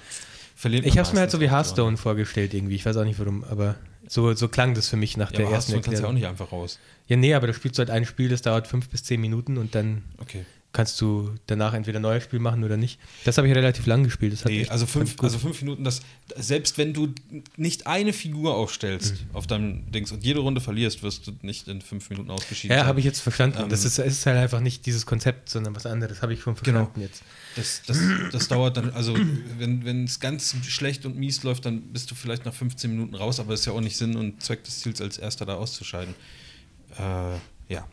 [0.64, 2.74] Ich habe es mir halt so wie Hearthstone vorgestellt irgendwie.
[2.74, 3.76] Ich weiß auch nicht warum, aber
[4.08, 6.08] so, so klang das für mich nach Ja, der aber ersten Hearthstone kannst du ja
[6.08, 6.78] auch nicht einfach raus.
[7.08, 9.58] Ja, nee, aber da spielst du halt ein Spiel, das dauert fünf bis zehn Minuten
[9.58, 10.44] und dann Okay.
[10.76, 13.00] Kannst du danach entweder ein neues Spiel machen oder nicht.
[13.24, 14.34] Das habe ich relativ lang gespielt.
[14.34, 16.00] Das Nee, also fünf, also fünf Minuten, das,
[16.36, 17.08] selbst wenn du
[17.56, 19.34] nicht eine Figur aufstellst Mhm.
[19.36, 22.84] auf deinem Dings und jede Runde verlierst, wirst du nicht in fünf Minuten ausgeschieden Ja,
[22.84, 23.58] habe ich jetzt verstanden.
[23.62, 26.20] Ähm, das ist, es ist halt einfach nicht dieses Konzept, sondern was anderes.
[26.20, 26.84] Habe ich schon Genau.
[26.84, 27.22] verstanden jetzt.
[27.56, 27.98] Das, das,
[28.32, 29.16] das dauert dann, also
[29.58, 33.14] wenn wenn es ganz schlecht und mies läuft, dann bist du vielleicht nach 15 Minuten
[33.14, 35.54] raus, aber das ist ja auch nicht Sinn und Zweck des Ziels, als erster da
[35.54, 36.14] auszuscheiden.
[36.98, 37.86] Äh, ja.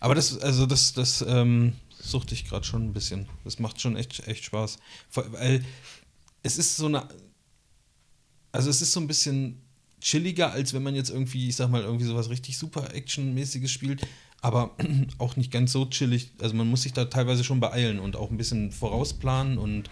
[0.00, 1.72] Aber das, also das, das ähm,
[2.10, 3.26] suchte ich gerade schon ein bisschen.
[3.44, 4.78] Das macht schon echt, echt Spaß.
[5.12, 5.64] Weil
[6.42, 7.08] es ist so eine,
[8.52, 9.60] also es ist so ein bisschen
[10.00, 14.06] chilliger, als wenn man jetzt irgendwie, ich sag mal, irgendwie sowas richtig super Action-mäßiges spielt,
[14.40, 14.76] aber
[15.18, 16.30] auch nicht ganz so chillig.
[16.40, 19.90] Also man muss sich da teilweise schon beeilen und auch ein bisschen vorausplanen und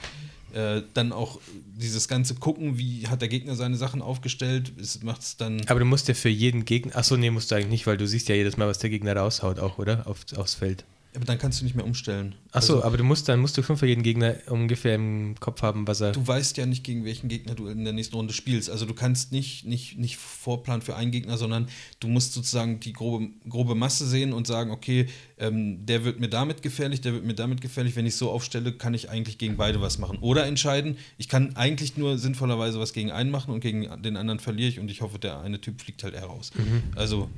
[0.55, 1.41] äh, dann auch
[1.77, 5.01] dieses ganze gucken, wie hat der Gegner seine Sachen aufgestellt, es
[5.36, 5.61] dann.
[5.66, 6.95] Aber du musst ja für jeden Gegner.
[6.95, 9.16] Achso, nee, musst du eigentlich nicht, weil du siehst ja jedes Mal, was der Gegner
[9.16, 10.07] raushaut, auch, oder?
[10.07, 10.85] Auf, aufs Feld.
[11.16, 12.35] Aber dann kannst du nicht mehr umstellen.
[12.51, 15.62] Achso, Also, aber du musst dann musst du schon für jeden Gegner ungefähr im Kopf
[15.62, 16.11] haben, was er.
[16.12, 18.69] du weißt ja nicht, gegen welchen Gegner du in der nächsten Runde spielst.
[18.69, 21.69] Also du kannst nicht, nicht, nicht vorplanen für einen Gegner, sondern
[22.01, 25.07] du musst sozusagen die grobe, grobe Masse sehen und sagen, okay,
[25.39, 27.95] ähm, der wird mir damit gefährlich, der wird mir damit gefährlich.
[27.95, 30.19] Wenn ich so aufstelle, kann ich eigentlich gegen beide was machen.
[30.20, 34.41] Oder entscheiden, ich kann eigentlich nur sinnvollerweise was gegen einen machen und gegen den anderen
[34.41, 36.51] verliere ich und ich hoffe, der eine Typ fliegt halt eher raus.
[36.97, 37.31] Also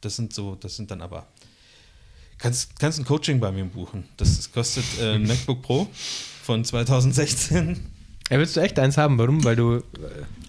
[0.00, 1.26] das sind so, das sind dann aber.
[2.38, 4.04] Kannst, kannst ein Coaching bei mir buchen.
[4.16, 5.88] Das kostet äh, ein MacBook Pro
[6.42, 7.80] von 2016.
[8.30, 9.18] Ja, willst du echt eins haben?
[9.18, 9.42] Warum?
[9.44, 9.82] Weil du.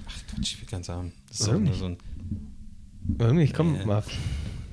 [0.08, 1.12] Ach Quatsch, ich will ganz haben.
[1.30, 1.80] Das ist Warum doch nur nicht?
[1.80, 1.98] so ein.
[3.18, 3.54] Warum nicht?
[3.56, 3.86] Komm Nee.
[3.86, 4.04] mal.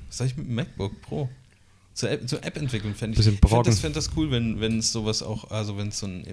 [0.09, 1.29] Was soll ich mit dem MacBook Pro?
[1.93, 3.17] Zur App, zur App entwickeln fände ich.
[3.17, 3.71] Bisschen Ich fände brocken.
[3.71, 6.23] das, fänd das cool, wenn, wenn es sowas auch, also wenn es so ein.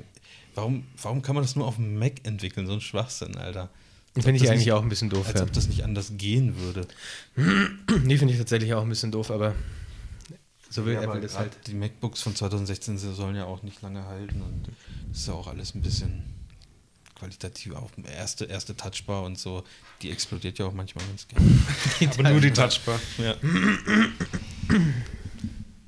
[0.55, 2.67] Warum, warum kann man das nur auf dem Mac entwickeln?
[2.67, 3.71] So ein Schwachsinn, Alter.
[4.15, 5.27] Finde ich eigentlich nicht- auch ein bisschen doof.
[5.27, 5.47] Als Ja.
[5.47, 6.87] ob das nicht anders gehen würde.
[8.05, 9.55] Nee, finde ich tatsächlich auch ein bisschen doof, aber
[10.75, 11.57] so will Ja, Apple das halt.
[11.69, 14.69] Die MacBooks von 2016 sie sollen ja auch nicht lange halten und
[15.09, 16.25] das ist ja auch alles ein bisschen
[17.15, 17.75] qualitativ.
[17.77, 19.63] Auch erste, erste Touchbar und so,
[20.03, 21.47] die explodiert ja auch manchmal ganz gerne.
[22.19, 22.99] Aber nur die Touchbar.
[23.19, 23.37] Ja.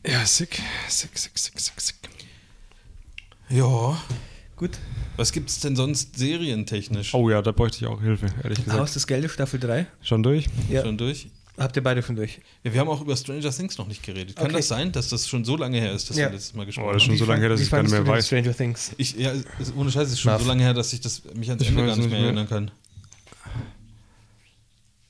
[0.09, 0.63] Ja, sick.
[0.89, 1.97] Sick, sick, sick, sick, sick.
[3.49, 4.01] ja.
[4.55, 4.79] Gut.
[5.17, 7.13] Was gibt es denn sonst serientechnisch?
[7.13, 8.79] Oh ja, da bräuchte ich auch Hilfe, ehrlich gesagt.
[8.79, 9.89] Haus des Geldes, Staffel 3.
[10.03, 10.47] Schon durch?
[10.71, 10.83] Ja.
[10.85, 11.27] Schon durch?
[11.59, 12.39] Habt ihr beide schon durch?
[12.65, 14.37] Ja, wir haben auch über Stranger Things noch nicht geredet.
[14.37, 14.57] Kann Okay.
[14.57, 16.27] das sein, dass das schon so lange her ist, dass Ja.
[16.27, 17.19] wir letztes Mal gesprochen Oh, das ist schon haben?
[17.19, 18.27] so lange her, dass ich gar nicht mehr du weiß.
[18.27, 18.93] Stranger Things.
[18.99, 20.43] Ich, ja, es- ohne Scheiß, es ist schon Marv.
[20.43, 22.27] so lange her, dass ich das, mich ans Ich Ende gar nicht nicht mehr mehr.
[22.28, 22.70] erinnern kann.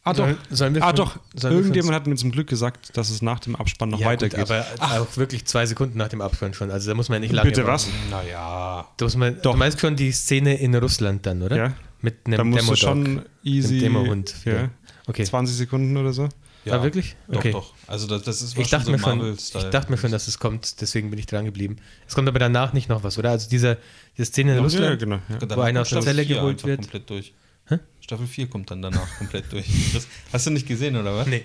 [0.04, 0.28] Ah, doch.
[0.28, 1.18] Wir ah, doch.
[1.42, 4.48] Irgendjemand hat mir zum Glück gesagt, dass es nach dem Abspann noch ja, gut, weitergeht.
[4.78, 6.70] aber auch wirklich zwei Sekunden nach dem Abspann schon.
[6.70, 7.50] Also da muss man nicht lange.
[7.50, 7.90] Bitte warten.
[8.10, 8.10] was?
[8.24, 8.86] Naja.
[8.96, 9.52] Da muss man, Doch.
[9.54, 11.56] Du meinst schon die Szene in Russland dann, oder?
[11.56, 11.72] Ja.
[12.02, 12.78] Mit da einem musst du Demo-Dog.
[12.78, 13.80] schon easy.
[13.80, 14.34] Dem Demo-Hund.
[14.44, 14.70] Ja.
[15.06, 15.24] Okay.
[15.24, 16.28] 20 Sekunden oder so.
[16.64, 17.14] Ja, Ah, wirklich?
[17.28, 17.52] Doch, Okay.
[17.52, 17.74] doch.
[17.86, 20.80] Also das, das ist Ich dachte, mir schon, ich dachte mir schon, dass es kommt,
[20.80, 21.76] deswegen bin ich dran geblieben.
[22.08, 23.30] Es kommt aber danach nicht noch was, oder?
[23.30, 23.76] Also dieser,
[24.18, 24.98] diese Szene in Ja, Russland.
[24.98, 25.20] genau.
[25.28, 25.56] Ja.
[25.56, 26.80] Wo einer aus der Staffel Zelle 4 geholt wird.
[26.80, 27.34] komplett durch.
[27.68, 27.78] Hä?
[28.00, 29.66] Staffel 4 kommt dann danach komplett durch.
[29.94, 31.28] Das, hast du nicht gesehen, oder was?
[31.28, 31.44] Nee.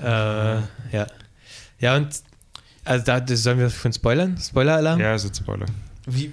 [0.00, 1.06] Äh, ja.
[1.78, 2.08] Ja, und
[2.84, 4.36] also da sollen wir schon spoilern?
[4.38, 4.98] Spoiler-Alarm?
[5.00, 5.66] ja, ist jetzt Spoiler.
[6.06, 6.30] Wie, äh,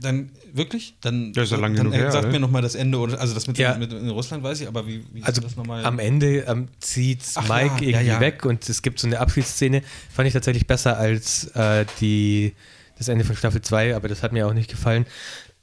[0.00, 0.94] dann, wirklich?
[1.00, 2.32] Dann, Ja, ist ja lang dann genug her, sag oder?
[2.32, 3.76] mir nochmal das Ende, oder, also das mit, Ja.
[3.76, 5.84] mit in Russland weiß ich, aber wie, wie Also ist das nochmal?
[5.84, 8.20] am Ende ähm, zieht Ach Mike ja, ja, irgendwie ja.
[8.20, 9.82] weg und es gibt so eine Abschiedsszene.
[10.14, 12.54] Fand ich tatsächlich besser als äh, die,
[12.98, 15.06] das Ende von Staffel 2, aber das hat mir auch nicht gefallen.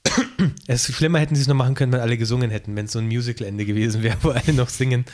[0.68, 2.94] Es ist schlimmer hätten sie es noch machen können, wenn alle gesungen hätten, wenn es
[2.94, 5.06] so ein Musical-Ende gewesen wäre, wo alle noch singen.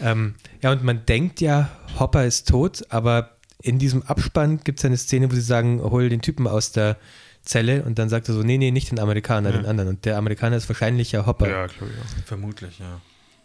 [0.00, 3.30] Ähm, ja, und man denkt ja, Hopper ist tot, aber
[3.62, 6.96] in diesem Abspann gibt es eine Szene, wo sie sagen, hol den Typen aus der
[7.44, 9.56] Zelle und dann sagt er so, nee, nee, nicht den Amerikaner, Ja.
[9.58, 9.88] den anderen.
[9.90, 11.48] Und der Amerikaner ist wahrscheinlich ja Hopper.
[11.48, 12.06] Ja, glaube ich auch.
[12.26, 13.00] Vermutlich, ja.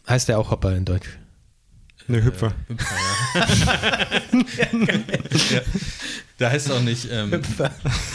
[0.08, 1.10] Heißt der auch Hopper in Deutsch?
[2.08, 2.54] Ne, Hüpfer.
[2.70, 2.96] Äh, Hüpfer,
[3.36, 3.48] ja.
[5.58, 5.62] ja.
[6.40, 7.30] Der heißt auch nicht, ähm,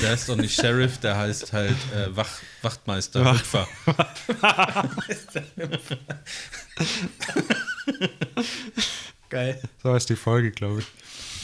[0.02, 3.69] der heißt auch nicht Sheriff, der heißt halt äh, Wach, Wachtmeister, Wach- Hüpfer.
[9.28, 9.61] Geil.
[9.82, 10.86] So heißt die Folge, glaube ich.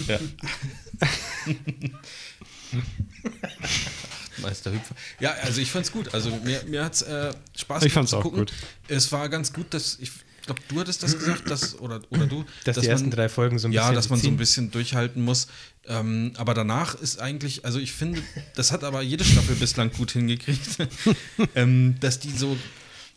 [0.08, 0.18] Ja.
[4.42, 4.94] Meister Hüpfer.
[5.20, 6.12] Ja, also ich fand's gut.
[6.14, 8.40] Also mir, mir hat's äh, Spaß Ich fand's auch gucken.
[8.40, 8.52] gut.
[8.88, 10.10] Es war ganz gut, dass ich
[10.46, 13.68] glaube, du hattest das gesagt, dass, oder, oder du, Dass die ersten drei Folgen so
[13.68, 15.48] ein ja, bisschen dass man so ein bisschen durchhalten muss.
[15.86, 18.22] Ähm, aber danach ist eigentlich, also ich finde,
[18.54, 20.78] das hat aber jede Staffel bislang gut hingekriegt,
[21.54, 22.56] ähm, dass die so,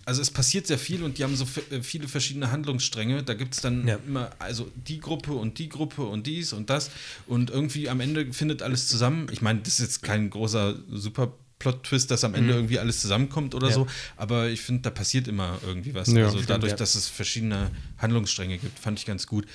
[0.06, 3.24] also es passiert sehr viel und die haben so äh, viele verschiedene Handlungsstränge.
[3.24, 4.00] Da gibt es dann Ja.
[4.08, 6.90] immer, also die Gruppe und die Gruppe und dies und das
[7.28, 9.28] und irgendwie am Ende findet alles zusammen.
[9.32, 13.56] Ich meine, das ist jetzt kein großer super Plot-Twist, dass am Ende irgendwie alles zusammenkommt
[13.56, 13.72] oder Mhm.
[13.72, 13.76] Ja.
[13.76, 16.10] so, aber ich finde, da passiert immer irgendwie was.
[16.12, 19.46] Ja, also dadurch, dass es verschiedene Handlungsstränge gibt, fand ich ganz gut.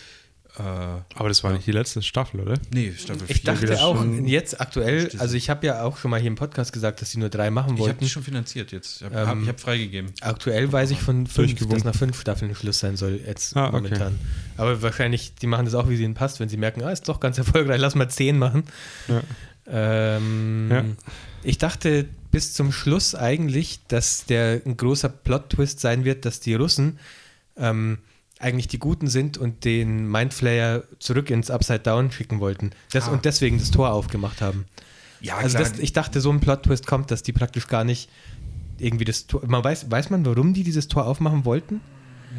[0.59, 2.55] Äh, Aber das war nicht die letzte Staffel, oder?
[2.75, 3.37] Nee, Staffel 4.
[3.37, 6.73] Ich dachte auch, jetzt aktuell, also ich habe ja auch schon mal hier im Podcast
[6.73, 8.01] gesagt, dass sie nur drei machen Ich habe wollten.
[8.05, 9.01] die schon finanziert jetzt.
[9.01, 10.11] Ich habe Ähm, hab, freigegeben.
[10.21, 13.77] Aktuell weiß ich von fünf, dass nach fünf Staffeln Schluss sein soll, jetzt Ah, okay.
[13.77, 14.19] momentan.
[14.57, 17.09] Aber wahrscheinlich, die machen das auch, wie es ihnen passt, wenn sie merken, ah, ist
[17.09, 18.65] doch ganz erfolgreich, lass mal zehn machen.
[19.07, 19.23] Ja.
[19.71, 20.85] Ähm, Ja.
[21.45, 26.55] Ich dachte bis zum Schluss eigentlich, dass der ein großer Plot-Twist sein wird, dass die
[26.55, 26.99] Russen
[27.57, 27.99] ähm,
[28.41, 32.71] eigentlich die Guten sind und den Mindflayer zurück ins Upside Down schicken wollten.
[32.93, 33.13] Das, Ah.
[33.13, 34.67] Und deswegen das Tor aufgemacht haben.
[35.21, 38.09] Ja, also das, ich dachte, so ein Plot-Twist kommt, dass die praktisch gar nicht
[38.79, 39.43] irgendwie das Tor.
[39.47, 41.81] Man weiß, weiß man, warum die dieses Tor aufmachen wollten?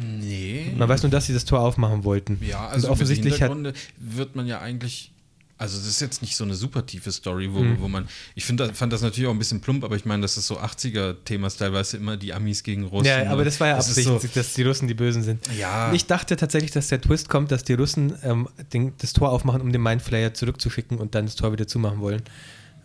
[0.00, 0.72] nee.
[0.76, 2.38] Man weiß nur, dass sie das Tor aufmachen wollten.
[2.40, 3.90] Ja, Und also offensichtlich offensichtlich hat.
[3.98, 5.12] Wird man ja eigentlich
[5.60, 7.80] Also das ist jetzt nicht so eine super tiefe Story, wo, Mhm.
[7.80, 10.38] wo man, ich find, fand das natürlich auch ein bisschen plump, aber ich meine, das
[10.38, 13.06] ist so 80er-Thema-Style, weißt du, immer die Amis gegen Russen.
[13.08, 15.46] Ja, aber das war ja Das Absicht, dass die Russen die Bösen sind.
[15.58, 15.92] Ja.
[15.92, 19.60] Ich dachte tatsächlich, dass der Twist kommt, dass die Russen ähm, den, das Tor aufmachen,
[19.60, 22.22] um den Mindflayer zurückzuschicken und dann das Tor wieder zumachen wollen.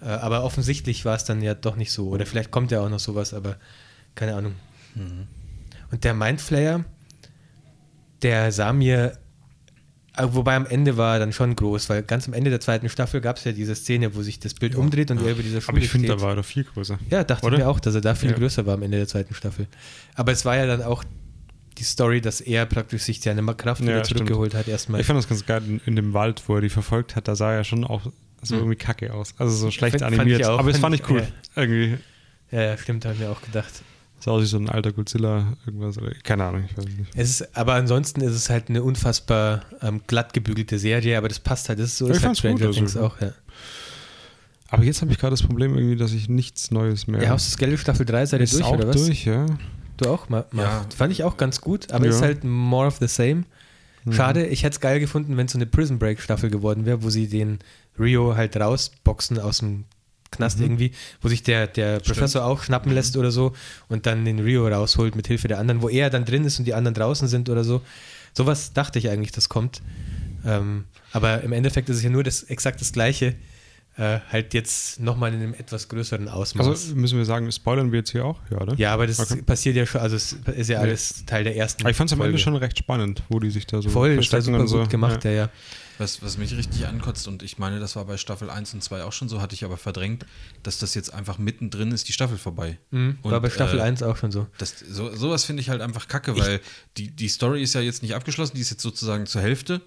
[0.02, 2.10] Äh, aber offensichtlich war es dann ja doch nicht so.
[2.10, 3.56] Oder vielleicht kommt ja auch noch sowas, aber
[4.16, 4.54] keine Ahnung.
[4.96, 5.28] Mhm.
[5.92, 6.84] Und der Mindflayer,
[8.22, 9.18] der sah mir,
[10.22, 13.22] wobei am Ende war er dann schon groß, weil ganz am Ende der zweiten Staffel
[13.22, 15.78] gab es ja diese Szene, wo sich das Bild umdreht und er über dieser Schule
[15.78, 17.00] Aber ich finde, da war er doch viel größer.
[17.10, 17.58] Ja, dachte Oder?
[17.58, 18.38] ich mir auch, dass er da viel Ja.
[18.38, 19.68] größer war am Ende der zweiten Staffel.
[20.16, 21.04] Aber es war ja dann auch
[21.78, 24.20] die Story, dass er praktisch sich seine Kraft wieder Ja, stimmt.
[24.20, 25.02] zurückgeholt hat erstmal.
[25.02, 27.36] Ich fand das ganz geil in, in dem Wald, wo er die verfolgt hat, da
[27.36, 28.02] sah er schon auch
[28.42, 29.34] so irgendwie kacke aus.
[29.38, 30.42] Also so schlecht Fand- fand animiert.
[30.42, 30.60] ich auch.
[30.60, 31.28] aber es Fand fand ich ich- cool.
[31.56, 31.98] Irgendwie
[32.52, 33.74] ja, ja, stimmt, habe ich mir auch gedacht.
[34.26, 35.98] Sah aus wie so ein alter Godzilla, irgendwas.
[36.00, 37.12] Oder, keine Ahnung, ich weiß nicht.
[37.16, 41.40] Es ist, aber ansonsten ist es halt eine unfassbar ähm, glatt gebügelte Serie, aber das
[41.40, 41.80] passt halt.
[41.80, 43.02] Das ist so Ich ist halt fand's gut, Stranger also.
[43.02, 43.32] Auch, ja.
[44.70, 47.22] Aber jetzt habe ich gerade das Problem irgendwie, dass ich nichts Neues mehr.
[47.22, 48.96] Ja, Haus des Geldes Staffel 3 seid ihr durch, auch oder was?
[49.06, 49.46] durch, ja.
[49.98, 50.86] Du auch, Ma Ma Ja.
[50.98, 52.12] Fand ich auch ganz gut, aber Ja.
[52.12, 53.44] ist halt more of the same.
[54.06, 54.14] Mhm.
[54.14, 57.04] Schade, ich hätte es geil gefunden, wenn es so eine Prison Break Staffel geworden wäre,
[57.04, 57.60] wo sie den
[58.00, 59.86] Rio halt rausboxen aus dem
[60.32, 60.66] Knast Mhm.
[60.66, 60.92] irgendwie,
[61.22, 63.54] wo sich der, der Professor auch schnappen lässt oder so
[63.88, 66.66] und dann den Rio rausholt mit Hilfe der anderen, wo er dann drin ist und
[66.66, 67.82] die anderen draußen sind oder so.
[68.34, 69.82] Sowas dachte ich eigentlich, das kommt.
[70.46, 73.36] Ähm, aber im Endeffekt ist es ja nur das exakt das Gleiche,
[73.98, 76.68] äh, halt jetzt nochmal in einem etwas größeren Ausmaß.
[76.68, 78.42] Also müssen wir sagen, spoilern wir jetzt hier auch?
[78.52, 78.74] Ja, oder?
[78.76, 79.42] ja, aber das Okay.
[79.42, 82.14] passiert ja schon, also es ist ja alles Teil der ersten Aber ich fand es
[82.20, 84.80] am Ende schon recht spannend, wo die sich da so Voll, verstecken super und so.
[84.80, 85.50] gut gemacht, ja, ja.
[85.98, 89.04] Was, was mich richtig ankotzt, und ich meine, das war bei Staffel 1 und 2
[89.04, 90.26] auch schon so, hatte ich aber verdrängt,
[90.64, 92.78] dass das jetzt einfach mittendrin ist, die Staffel vorbei.
[92.92, 94.48] Mhm, war Und, bei Staffel äh, 1 auch schon so.
[94.58, 96.60] Das, so, sowas finde ich halt einfach kacke, weil
[96.98, 99.82] die, die Story ist ja jetzt nicht abgeschlossen, die ist jetzt sozusagen zur Hälfte.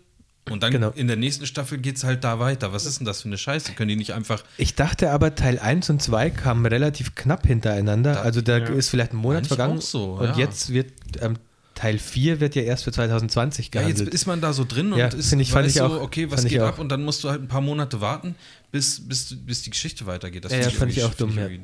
[0.51, 0.91] Und dann Genau.
[0.95, 2.73] in der nächsten Staffel geht es halt da weiter.
[2.73, 3.73] Was ist denn das für eine Scheiße?
[3.73, 4.43] Können die nicht einfach.
[4.57, 8.15] Ich dachte aber, Teil 1 und 2 kamen relativ knapp hintereinander.
[8.15, 8.65] Da- also da ja.
[8.69, 9.77] ist vielleicht ein Monat Eigentlich vergangen.
[9.79, 10.37] auch so, und ja.
[10.39, 10.91] jetzt wird
[11.21, 11.37] ähm,
[11.79, 14.13] Teil 4 wird ja erst für 2020 Ja, jetzt gehandelt.
[14.15, 16.01] ist man da so drin Ja, und ist ich- fand ich so, auch.
[16.03, 16.81] okay, was geht ab?
[16.81, 18.35] Und dann musst du halt ein paar Monate warten,
[18.73, 20.45] bis, bis, bis die Geschichte weitergeht.
[20.45, 21.47] Das Ja, ja, fand ich auch dumm, ja.
[21.47, 21.61] äh,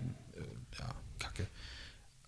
[0.78, 1.48] ja, kacke.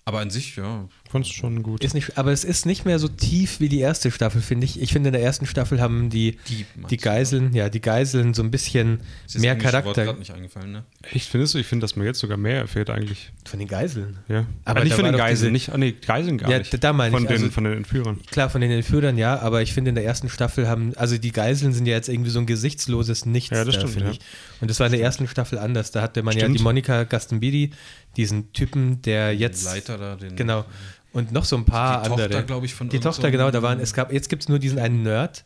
[0.04, 0.88] Aber an sich, ja.
[1.16, 1.82] Fand es schon gut.
[1.84, 4.80] ist nicht, aber es ist nicht mehr so tief wie die erste Staffel, finde ich.
[4.80, 6.97] Ich finde, in der ersten Staffel haben die, Die, die?
[6.97, 10.05] Geiseln, ja, die Geiseln so ein bisschen Ist das mehr Wort Charakter.
[10.05, 10.84] grad nicht eingefallen, ne?
[11.12, 11.59] Echt, findest du?
[11.59, 13.30] Ich finde, dass man jetzt sogar mehr erfährt eigentlich.
[13.44, 14.18] Von den Geiseln.
[14.28, 14.40] Ja.
[14.64, 16.82] Aber Aber nicht da von den Geiseln, diese- nicht, ah, nee, Geiseln gar Ja, nicht.
[16.84, 18.20] da meine von ich, Den, also- von den Entführern.
[18.30, 21.32] Klar, von den Entführern ja, aber ich finde in der ersten Staffel haben, also die
[21.32, 24.12] Geiseln sind ja jetzt irgendwie so ein gesichtsloses Nichts, Ja, das da, stimmt, finde ja.
[24.12, 24.20] ich.
[24.60, 25.90] Und das war in der ersten Staffel anders.
[25.90, 26.59] Da hatte man ja Stimmt.
[26.59, 27.70] die Monika Gastambidi,
[28.16, 29.64] diesen Typen, der jetzt.
[29.66, 30.36] Leiter da, den.
[30.36, 30.64] Genau.
[31.16, 32.28] Und noch so ein paar Die andere.
[32.28, 34.48] Tochter, glaube ich, von Die Tochter, so genau, da waren, es gab, jetzt gibt es
[34.51, 35.44] nur diesen einen Nerd.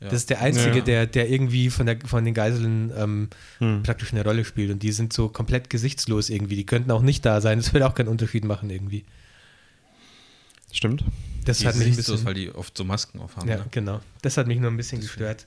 [0.00, 0.08] Ja.
[0.08, 0.84] Das ist der einzige, Ja.
[0.84, 3.28] der, der irgendwie von, der, von den Geiseln ähm,
[3.58, 3.82] Hm.
[3.82, 4.70] praktisch eine Rolle spielt.
[4.70, 6.56] Und die sind so komplett gesichtslos irgendwie.
[6.56, 7.58] Die könnten auch nicht da sein.
[7.58, 9.04] Das würde auch keinen Unterschied machen irgendwie.
[10.72, 11.04] Stimmt.
[11.44, 12.24] Das Die hat mich ein bisschen.
[12.24, 13.48] weil die oft so Masken aufhaben.
[13.48, 13.64] Ja, ne?
[13.70, 14.00] genau.
[14.22, 15.46] Das hat mich nur ein bisschen gestört.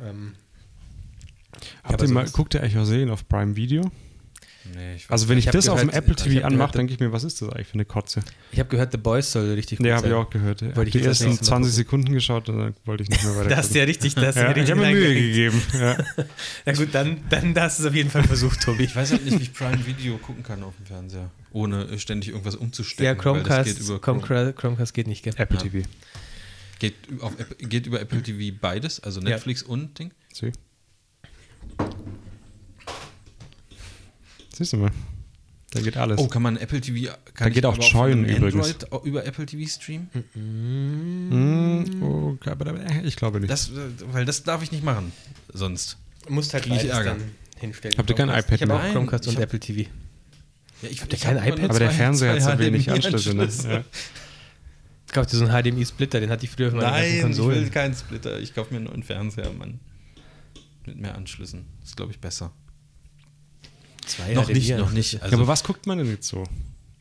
[0.00, 0.34] Ähm,
[1.84, 3.90] Habt ihr mal, guckt ihr euch auch Serien auf Prime Video?
[4.74, 6.92] Nee, ich Also wenn ich, Ich das auf dem gehört- Apple TV anmache, gehört, denke
[6.94, 8.20] ich mir, was ist das eigentlich für eine Kotze?
[8.52, 10.10] Ich habe gehört, The Boys soll richtig gut Ja, habe sein.
[10.12, 10.62] ich auch gehört.
[10.62, 11.76] Ich Wollte habe ich die das ersten nächste Mal 20 gucken.
[11.84, 14.36] Sekunden geschaut und dann wollte ich nicht mehr weiter Da hast du ja richtig, das
[14.36, 15.62] ja, ich habe mir Mühe gegeben.
[15.74, 15.96] Ja.
[16.66, 18.84] Ja gut, dann, dann hast du es auf jeden Fall versucht, Tobi.
[18.84, 22.30] Ich weiß halt nicht, wie ich Prime Video gucken kann auf dem Fernseher, ohne ständig
[22.30, 23.04] irgendwas umzustecken.
[23.04, 24.52] Ja, weil das Chromecast, geht über, Chrome, Chrome.
[24.52, 25.34] Chromecast geht nicht, gell?
[25.36, 25.62] Apple Ja.
[25.64, 25.88] TV.
[26.78, 29.30] Geht, auf, geht über Apple TV beides, also Ja.
[29.30, 30.12] Netflix und Ding.
[30.32, 30.52] Sieh.
[34.62, 34.90] Siehst du mal.
[35.72, 36.18] Da geht alles.
[36.18, 37.10] Oh, kann man Apple TV.
[37.34, 38.54] Kann Da ich geht auch Join übrigens.
[38.82, 40.08] Android über Apple TV streamen?
[42.02, 43.50] Oh, aber da- ich glaube nicht.
[43.50, 43.72] Das, äh,
[44.12, 45.12] weil das darf ich nicht machen.
[45.52, 45.96] Sonst.
[46.26, 47.14] Du musst halt ich Ärger.
[47.16, 47.22] dann
[47.58, 47.96] hinstellen.
[47.98, 48.48] Habt ihr kein Chromecast.
[48.48, 48.92] iPad Ich mehr?
[48.92, 49.90] Chromecast Nein, und ich hab- Apple TV.
[50.82, 51.70] Ja, ich, Habt ihr kein iPad?
[51.70, 52.90] aber der Fernseher hat so wenig.
[52.90, 53.34] Anschlüsse.
[53.34, 53.48] Ne?
[53.68, 53.84] Ja.
[55.06, 57.22] Ich kaufe dir so einen HDMI-Splitter, den hatte ich früher für meine ganzen Nein, ich
[57.22, 57.60] Konsolen.
[57.62, 58.38] will keinen Splitter.
[58.40, 59.80] Ich kaufe mir nur einen Fernseher, Mann.
[60.86, 61.64] Mit mehr Anschlüssen.
[61.80, 62.52] Das ist, glaube ich, besser.
[64.06, 65.12] Zwei noch nicht, noch nicht.
[65.14, 66.44] ja, Also, aber was guckt man denn jetzt so?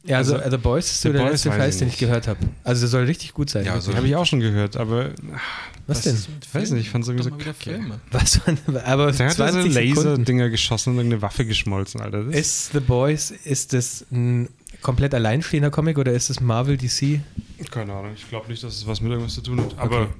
[0.03, 2.27] Ja, also, Also, The Boys ist so The der Boys letzte ich den ich gehört
[2.27, 2.39] habe.
[2.63, 3.65] Also der soll richtig gut sein.
[3.65, 5.11] Ja, so- Habe ich auch schon gehört, aber
[5.85, 6.15] Was denn?
[6.15, 7.53] ist mit Weiß nicht, ich fand's irgendwie Doch so kacke.
[7.71, 7.99] Filme.
[8.11, 8.41] Was
[8.85, 9.73] aber der hat da so 20.
[9.73, 12.23] Laser-Dinger geschossen und irgendeine Waffe geschmolzen, Alter.
[12.23, 14.49] Das Ist The Boys, ist das ein
[14.81, 17.19] komplett alleinstehender Comic oder ist es Marvel, DC?
[17.69, 19.77] keine Ahnung, ich glaube nicht, dass es was mit irgendwas zu tun hat.
[19.77, 20.11] Aber Okay.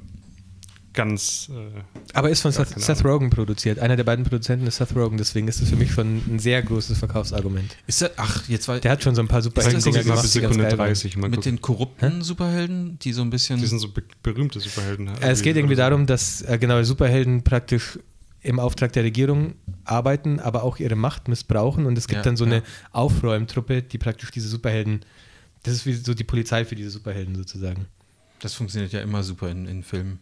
[0.93, 1.49] Ganz.
[1.49, 1.81] Äh,
[2.13, 3.80] Aber ist von Seth, Seth Rogen produziert.
[3.80, 6.61] Einer der beiden Produzenten ist Seth Rogen, deswegen ist das für mich schon ein sehr
[6.61, 7.76] großes Verkaufsargument.
[7.88, 10.41] Ist das, ach, jetzt war Der hat schon so ein paar Superhelden-Dinger gemacht, bis die
[10.41, 10.88] ganz Sekunde geil waren.
[10.88, 11.51] 30 mal mit gucken.
[11.55, 13.59] den korrupten Superhelden, die so ein bisschen.
[13.59, 15.07] Die sind so be berühmte Superhelden.
[15.07, 17.99] Äh, Es geht irgendwie darum, dass äh, genau Superhelden praktisch
[18.43, 19.53] im Auftrag der Regierung
[19.85, 21.85] arbeiten, aber auch ihre Macht missbrauchen.
[21.85, 22.51] Und es gibt Ja, dann so ja.
[22.53, 25.01] eine Aufräumtruppe, die praktisch diese Superhelden,
[25.63, 27.85] das ist wie so die Polizei für diese Superhelden sozusagen.
[28.39, 30.19] Das funktioniert ja immer super in, in Filmen.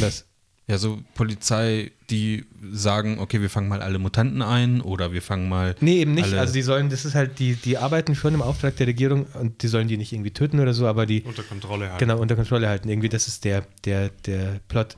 [0.00, 0.24] Das.
[0.66, 5.48] Ja, so Polizei, die sagen, okay, wir fangen mal alle Mutanten ein oder wir fangen
[5.48, 5.74] mal.
[5.80, 6.24] Nee, eben nicht.
[6.24, 9.24] Alle- Also die sollen, das ist halt, die, die arbeiten schon im Auftrag der Regierung
[9.40, 11.98] und die sollen die nicht irgendwie töten oder so, aber die Unter Kontrolle halten.
[12.00, 12.88] genau unter Kontrolle halten.
[12.90, 14.96] Irgendwie, das ist der, der, der Plot.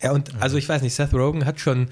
[0.00, 1.88] Ja, und also ich weiß nicht, Seth Rogen hat schon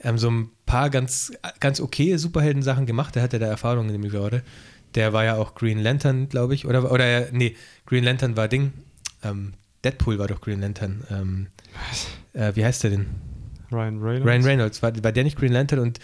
[0.00, 3.14] ähm, so ein paar ganz, ganz okay Superhelden-Sachen gemacht.
[3.14, 4.42] Der hatte da Erfahrungen in dem Genre.
[4.94, 6.66] Der war ja auch Green Lantern, glaube ich.
[6.66, 7.56] Oder, oder nee,
[7.86, 8.72] Green Lantern war Ding.
[9.22, 9.54] Ähm,
[9.86, 11.04] Deadpool war doch Green Lantern.
[11.10, 11.46] Ähm,
[12.32, 13.06] äh, wie heißt der denn?
[13.70, 14.26] Ryan Reynolds.
[14.26, 16.00] Ryan Reynolds, war, war der nicht Green Lantern und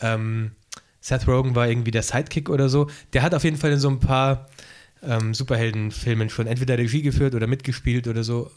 [0.00, 0.52] ähm,
[1.00, 2.88] Seth Rogen war irgendwie der Sidekick oder so.
[3.12, 4.46] Der hat auf jeden Fall in so ein paar
[5.02, 8.50] ähm, Superheldenfilmen schon entweder Regie geführt oder mitgespielt oder so.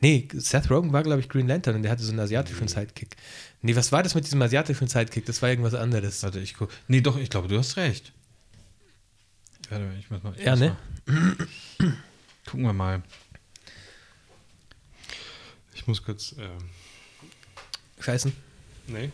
[0.00, 3.16] Nee, Seth Rogen war, glaube ich, Green Lantern und der hatte so einen asiatischen Sidekick.
[3.62, 5.24] Nee, was war das mit diesem asiatischen Sidekick?
[5.26, 6.22] Das war irgendwas anderes.
[6.22, 6.70] Warte, ich guck.
[6.88, 8.12] Nee, doch, ich glaube, du hast recht.
[9.70, 10.34] Warte, ich muss mal.
[10.36, 10.76] ich Ja, muss ne?
[11.06, 11.36] Mal.
[12.46, 13.02] Gucken wir mal.
[15.84, 16.32] Ich muss kurz.
[16.32, 16.48] Äh,
[18.00, 18.32] Scheißen.
[18.86, 19.10] nee.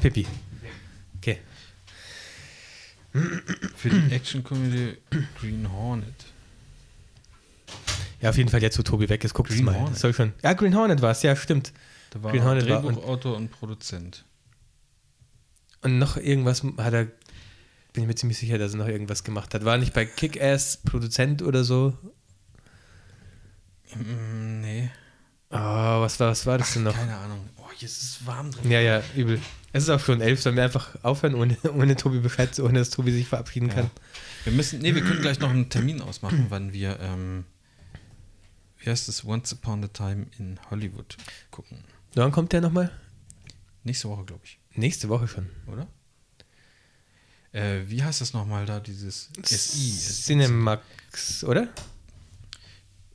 [0.00, 0.26] Pippi.
[1.18, 1.38] Okay.
[3.12, 4.96] Für die Action-Comedy
[5.40, 6.12] Green Hornet.
[8.20, 9.76] Ja, auf jeden Fall jetzt, wo Tobi weg ist, guckt mal.
[9.76, 9.92] Hornet.
[9.92, 10.32] Das soll schon.
[10.42, 11.72] Ja, Green Hornet war es, ja, stimmt.
[12.10, 14.24] Da war Green Hornet war- Drehbuchautor und Produzent.
[15.82, 17.04] Und noch irgendwas hat er,
[17.92, 19.64] bin ich mir ziemlich sicher, dass er noch irgendwas gemacht hat.
[19.64, 21.96] War nicht bei Kick-Ass Produzent oder so?
[23.94, 24.90] Mm, nee.
[25.52, 26.94] Oh, was war, was war das denn noch?
[26.94, 27.48] Keine Ahnung.
[27.58, 28.70] Oh, jetzt ist es warm drin.
[28.70, 29.40] Ja, ja, übel.
[29.74, 32.78] Es ist auch schon elf, sollen wir einfach aufhören, ohne, ohne Tobi Bescheid, zu- ohne
[32.78, 33.90] dass Tobi sich verabschieden kann.
[34.44, 37.44] Wir müssen, nee, wir können gleich noch einen Termin ausmachen, wann wir, ähm,
[38.78, 41.16] wie heißt es, Once Upon a Time in Hollywood
[41.50, 41.84] gucken.
[42.14, 42.90] Wann kommt der nochmal?
[43.84, 45.48] Nächste Woche, glaube ich, Nächste Woche schon.
[45.66, 45.86] oder?
[47.52, 49.90] Äh, wie heißt das nochmal da, dieses SI?
[50.22, 51.68] Cinemax, oder?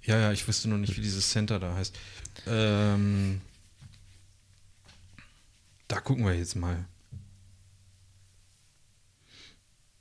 [0.04, 1.98] Ja, ja, ich wüsste nur nicht, wie dieses Center da heißt.
[2.46, 3.42] Ähm,
[5.88, 6.86] da gucken wir jetzt mal.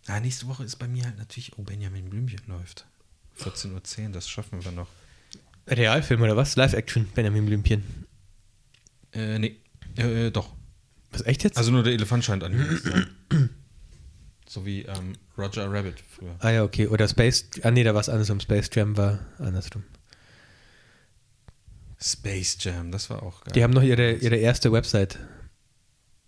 [0.09, 2.87] Ah, nächste Woche ist bei mir halt natürlich, oh, Benjamin Blümchen läuft.
[3.41, 4.89] 14.10 Uhr, das schaffen wir noch.
[5.67, 6.57] Realfilm oder was?
[6.57, 7.83] Live-Action, Benjamin Blümchen.
[9.13, 9.57] Äh, nee,
[9.97, 10.55] äh, doch.
[11.11, 11.57] Was, echt jetzt?
[11.57, 13.11] Also nur der Elefant scheint animiert zu sein.
[14.49, 16.37] So wie ähm, Roger Rabbit früher.
[16.39, 16.87] ah ja, okay.
[16.87, 18.39] Oder Space, ah nee, da war es andersrum.
[18.39, 19.83] Space Jam war andersrum.
[22.01, 23.52] Space Jam, das war auch geil.
[23.55, 25.18] Die haben noch ihre, ihre erste Website.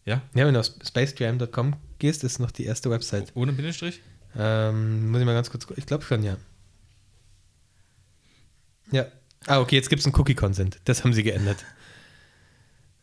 [0.05, 0.23] Ja?
[0.35, 3.33] Ja, wenn du auf spacejam.com gehst, ist noch die erste Website.
[3.35, 4.01] Ohne Bindestrich?
[4.37, 6.37] Ähm, muss ich mal ganz kurz, ich glaube schon, ja.
[8.91, 9.07] Ja.
[9.47, 10.81] Ah, okay, jetzt gibt es einen Cookie-Consent.
[10.85, 11.65] Das haben sie geändert.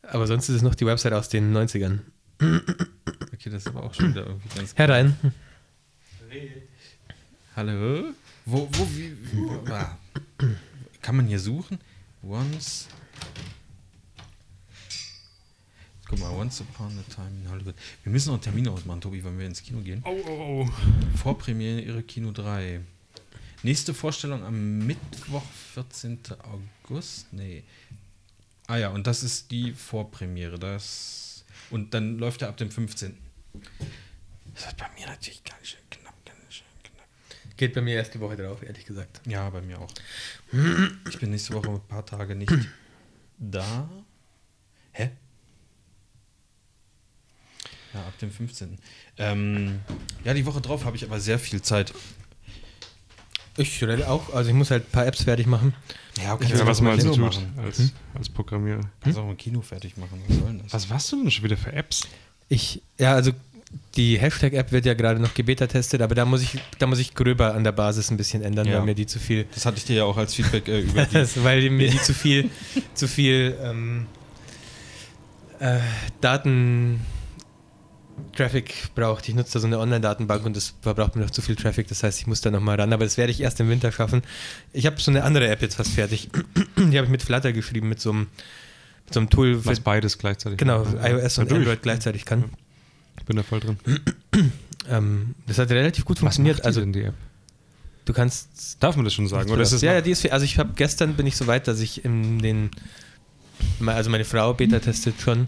[0.01, 1.99] Aber sonst ist es noch die Website aus den 90ern.
[2.39, 5.15] Okay, das ist aber auch schon wieder irgendwie ganz Herein.
[7.55, 8.13] Hallo?
[8.45, 9.15] Wo, wo, wie,
[9.71, 9.97] ah.
[11.01, 11.79] Kann man hier suchen?
[12.25, 12.87] Once.
[16.07, 17.75] Guck mal, Once Upon a Time in Hollywood.
[18.03, 20.01] Wir müssen noch einen Termin ausmachen, Tobi, wenn wir ins Kino gehen.
[20.05, 21.17] Oh, oh, oh.
[21.17, 22.81] Vorpremiere ihre Kino 3.
[23.63, 25.43] Nächste Vorstellung am Mittwoch,
[25.73, 26.19] 14.
[26.83, 27.31] August.
[27.31, 27.63] Nee.
[28.67, 30.59] Ah ja, und das ist die Vorpremiere.
[30.59, 31.25] Das
[31.69, 33.17] und dann läuft er ab dem 15.
[34.53, 37.07] Das ist bei mir natürlich ganz schön knapp, ganz schön knapp.
[37.57, 39.21] Geht bei mir erst die Woche drauf, ehrlich gesagt.
[39.25, 39.91] Ja, bei mir auch.
[41.09, 42.51] Ich bin nächste Woche ein paar Tage nicht
[43.37, 43.89] da.
[44.91, 45.11] Hä?
[47.93, 48.77] Ja, ab dem 15.
[49.17, 49.79] Ähm,
[50.25, 51.93] ja, die Woche drauf habe ich aber sehr viel Zeit.
[53.57, 55.73] Ich auch, also ich muss halt ein paar Apps fertig machen.
[56.21, 57.53] Ja, Ich will Ja, was man mal also tut machen.
[57.57, 58.81] als, als Programmierer.
[58.99, 60.21] Kannst auch ein Kino fertig machen.
[60.27, 60.73] Was soll denn das?
[60.73, 62.05] Was warst du denn schon wieder für Apps?
[62.49, 63.31] Ich, ja, also
[63.95, 67.53] die Hashtag-App wird ja gerade noch gebeta-testet, aber da muss ich, da muss ich gröber
[67.53, 68.77] an der Basis ein bisschen ändern, Ja.
[68.79, 71.05] weil mir die zu viel, Das hatte ich dir ja auch als Feedback äh, über
[71.05, 71.43] die.
[71.43, 72.49] weil mir die zu viel,
[72.93, 74.05] zu viel ähm,
[75.59, 75.79] äh,
[76.21, 76.99] Daten
[78.35, 79.27] Traffic braucht.
[79.27, 81.87] Ich nutze da so eine Online-Datenbank und das verbraucht mir noch zu viel Traffic.
[81.89, 82.93] Das heißt, ich muss da nochmal ran.
[82.93, 84.21] Aber das werde ich erst im Winter schaffen.
[84.71, 86.29] Ich habe so eine andere App jetzt fast fertig.
[86.77, 88.27] Die habe ich mit Flutter geschrieben, mit so einem,
[89.05, 90.57] mit so einem Tool, Was beides gleichzeitig.
[90.57, 91.63] genau, Ja, iOS und natürlich.
[91.67, 92.45] Android gleichzeitig kann.
[93.19, 93.77] Ich bin da voll drin.
[94.87, 96.57] Ähm, das hat relativ gut Was funktioniert.
[96.57, 97.15] macht die Also denn, die App?
[98.05, 99.49] du kannst Darf man das schon sagen?
[99.49, 101.67] Oder ist ja, ja, die ist fe- also ich habe gestern bin ich so weit,
[101.67, 102.69] dass ich in den
[103.83, 105.47] also meine Frau Beta testet schon.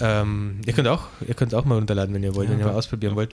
[0.00, 2.66] Ähm, ihr könnt auch, ihr könnt auch mal runterladen, wenn ihr wollt, Ja, wenn ihr
[2.66, 3.32] mal ausprobieren wollt.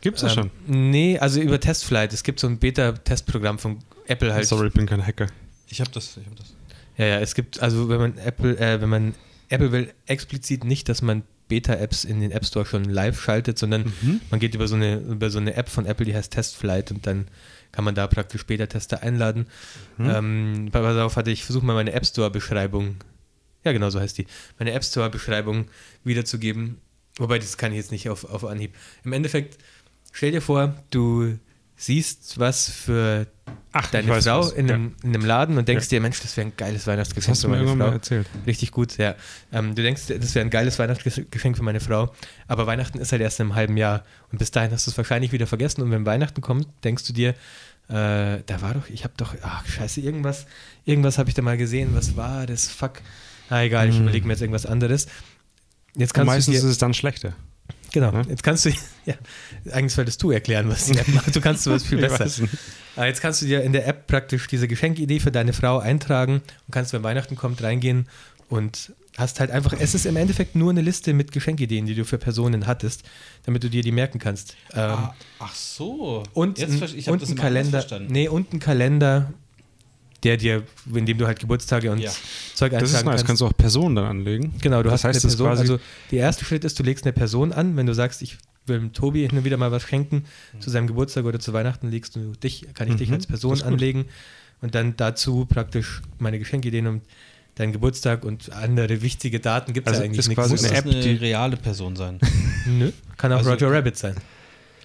[0.00, 0.90] Gibt's das Ähm, schon?
[0.90, 2.12] Nee, also über Testflight.
[2.12, 4.46] Es gibt so ein Beta-Testprogramm von Apple halt.
[4.46, 5.26] Sorry, ich bin kein Hacker.
[5.66, 6.54] Ich habe das, ich hab das.
[6.98, 9.14] Ja, ja, es gibt, also wenn man Apple, äh, wenn man
[9.48, 13.92] Apple will explizit nicht, dass man Beta-Apps in den App Store schon live schaltet, sondern
[14.02, 14.20] Mhm.
[14.30, 17.06] man geht über so, eine, über so eine App von Apple, die heißt Testflight und
[17.06, 17.26] dann
[17.72, 19.46] kann man da praktisch Beta-Tester einladen.
[19.96, 20.10] Mhm.
[20.10, 22.96] Ähm, pass auf, hatte ich versuche mal meine App Store-Beschreibung,
[23.64, 24.26] ja genau so heißt die,
[24.58, 25.66] meine App Store-Beschreibung
[26.04, 26.78] wiederzugeben.
[27.18, 28.74] Wobei, das kann ich jetzt nicht auf, auf Anhieb.
[29.04, 29.58] Im Endeffekt,
[30.12, 31.36] stell dir vor, du
[31.76, 33.26] siehst was für
[33.80, 34.52] Ach, deine Frau was.
[34.52, 35.90] in, einem, in einem Laden und denkst Ja.
[35.90, 37.92] dir, Mensch, das wäre ein geiles Das Weihnachtsgeschenk hast für du mir meine mal Frau.
[37.94, 38.26] erzählt.
[38.46, 39.14] Richtig gut, ja.
[39.52, 42.12] Ähm, du denkst, das wäre ein geiles Weihnachtsgeschenk für meine Frau,
[42.46, 44.96] aber Weihnachten ist halt erst in einem halben Jahr und bis dahin hast du es
[44.96, 49.04] wahrscheinlich wieder vergessen und wenn Weihnachten kommt, denkst du dir, äh, da war doch, ich
[49.04, 50.46] habe doch, ach scheiße, irgendwas,
[50.84, 52.94] irgendwas habe ich da mal gesehen, was war das, fuck.
[53.50, 54.02] Ah, egal, ich Hm.
[54.02, 55.06] überlege mir jetzt irgendwas anderes.
[55.96, 57.32] Jetzt Und kannst meistens du ist dir, es dann schlechter.
[57.92, 58.22] genau, ne?
[58.28, 58.70] jetzt kannst du,
[59.06, 59.14] ja,
[59.72, 62.26] eigentlich solltest du erklären, was die App macht, du kannst sowas viel besser.
[62.98, 66.34] Aber jetzt kannst du dir in der App praktisch diese Geschenkidee für deine Frau eintragen
[66.66, 68.08] und kannst, wenn Weihnachten kommt, reingehen
[68.48, 72.04] und hast halt einfach, es ist im Endeffekt nur eine Liste mit Geschenkideen, die du
[72.04, 73.02] für Personen hattest,
[73.46, 74.56] damit du dir die merken kannst.
[74.74, 76.24] Ähm, Ah, ach so.
[76.34, 78.12] und Jetzt ich und das ein Kalender, verstanden.
[78.12, 79.32] nee, und ein Kalender,
[80.24, 82.10] der dir, in dem du halt Geburtstage und Ja.
[82.54, 83.04] Zeug eintragen Das ist nice.
[83.12, 83.26] kannst.
[83.26, 84.54] Kannst du auch Personen dann anlegen.
[84.60, 85.46] Genau, du Das hast heißt, eine das Person.
[85.48, 85.78] quasi- Also
[86.10, 87.76] der erste Schritt ist, du legst eine Person an.
[87.76, 88.38] Wenn du sagst, ich
[88.68, 90.24] will dem Tobi hin und wieder mal was schenken
[90.60, 93.62] zu seinem Geburtstag oder zu Weihnachten, legst du dich, kann ich dich Mhm, als Person
[93.62, 94.04] anlegen
[94.60, 97.00] und dann dazu praktisch meine Geschenkideen um
[97.54, 100.40] deinen Geburtstag und andere wichtige Daten gibt es Also ja eigentlich ist nichts.
[100.42, 102.18] quasi Muss eine App, eine die- reale Person sein.
[102.66, 104.14] Nö, kann auch Also- Roger Rabbit sein.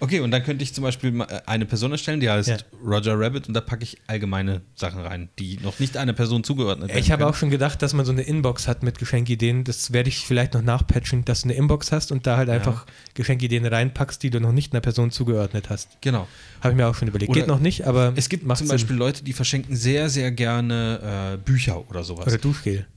[0.04, 2.58] Okay, und dann könnte ich zum Beispiel äh, eine Person erstellen, die heißt Ja.
[2.86, 6.90] Roger Rabbit und da packe ich allgemeine Sachen rein, die noch nicht einer Person zugeordnet
[6.90, 7.00] werden.
[7.00, 9.64] Ich habe auch schon gedacht, dass man so eine Inbox hat mit Geschenkideen.
[9.64, 12.86] Das werde ich vielleicht noch nachpatchen, dass du eine Inbox hast und da halt einfach
[13.14, 16.02] Geschenkideen reinpackst, die du noch nicht einer Person zugeordnet hast.
[16.02, 16.28] Genau.
[16.60, 17.30] Habe ich mir auch schon überlegt.
[17.30, 18.68] Oder Geht noch nicht, aber Es gibt zum Sinn.
[18.68, 22.28] Beispiel Leute, die verschenken sehr, sehr gerne äh, Bücher oder sowas.
[22.28, 22.88] Oder Duschgel.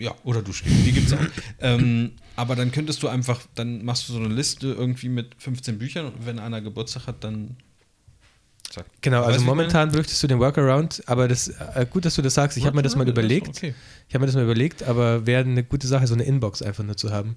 [0.00, 1.18] Ja, oder Duschgel, die gibt's auch.
[1.60, 5.78] ähm, aber dann könntest du einfach, dann machst du so eine Liste irgendwie mit 15
[5.78, 7.56] Büchern und wenn einer Geburtstag hat, dann
[8.70, 8.86] zack.
[9.00, 12.56] Genau, also momentan bräuchtest du den Workaround, aber das äh, gut, dass du das sagst.
[12.56, 13.48] Ich habe mir das mal überlegt.
[13.48, 13.74] okay.
[14.08, 16.84] Ich habe mir das mal überlegt, aber wäre eine gute Sache, so eine Inbox einfach
[16.84, 17.36] nur zu haben.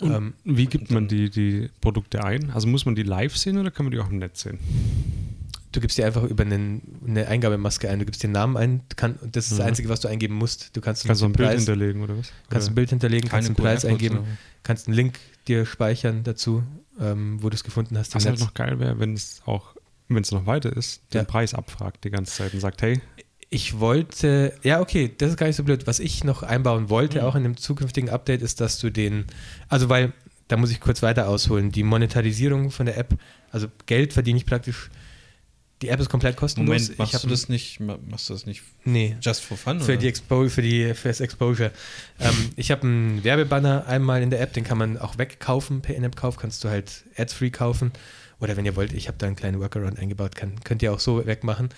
[0.00, 2.50] Ähm, Wie gibt man die, die Produkte ein?
[2.50, 4.58] Also muss man die live sehen oder kann man die auch im Netz sehen?
[5.72, 9.18] Du gibst dir einfach über einen, eine Eingabemaske ein, du gibst den Namen ein, kann,
[9.22, 9.64] das ist das Mhm.
[9.66, 10.76] Einzige, was du eingeben musst.
[10.76, 12.32] Du kannst, Kannst du ein Bild Preis, hinterlegen oder was?
[12.50, 12.74] kannst ein Oder?
[12.76, 14.26] Bild hinterlegen, kannst einen Preis eingeben, oder-
[14.62, 15.18] kannst einen Link
[15.48, 16.62] dir speichern dazu,
[17.00, 18.14] ähm, wo du es gefunden hast.
[18.14, 19.74] Was halt noch geil wäre, wenn es auch,
[20.08, 21.24] wenn es noch weiter ist, den Ja.
[21.24, 23.00] Preis abfragt die ganze Zeit und sagt, hey,
[23.54, 25.86] Ich wollte, ja, okay, das ist gar nicht so blöd.
[25.86, 27.24] Was ich noch einbauen wollte, Mhm.
[27.26, 29.26] auch in dem zukünftigen Update, ist, dass du den,
[29.68, 30.14] also weil,
[30.48, 33.18] da muss ich kurz weiter ausholen, die Monetarisierung von der App,
[33.50, 34.88] also Geld verdiene ich praktisch,
[35.82, 36.68] die App ist komplett kostenlos.
[36.68, 39.56] Moment, ich machst hab- du das nicht, ma- machst du das nicht Nee, just for
[39.56, 39.80] fun?
[39.80, 39.96] für, oder?
[39.98, 41.72] die Expo für, die, für das Exposure.
[42.20, 45.82] ähm, ich habe einen Werbebanner einmal in der App, den kann man auch wegkaufen.
[45.82, 47.92] Per In-App-Kauf kannst du halt Ads-Free kaufen.
[48.40, 51.00] Oder wenn ihr wollt, ich habe da einen kleinen Workaround eingebaut, kann, könnt ihr auch
[51.00, 51.68] so wegmachen.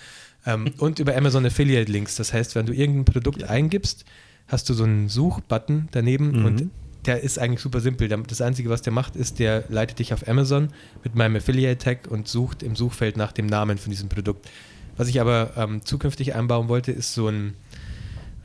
[0.45, 2.15] Ähm, und über Amazon Affiliate Links.
[2.15, 4.05] Das heißt, wenn du irgendein Produkt eingibst,
[4.47, 6.45] hast du so einen Suchbutton daneben Mhm.
[6.45, 6.69] und
[7.05, 8.07] der ist eigentlich super simpel.
[8.07, 10.69] Das Einzige, was der macht, ist, der leitet dich auf Amazon
[11.03, 14.49] mit meinem Affiliate-Tag und sucht im Suchfeld nach dem Namen von diesem Produkt.
[14.97, 17.53] Was ich aber ähm, zukünftig einbauen wollte, ist so ein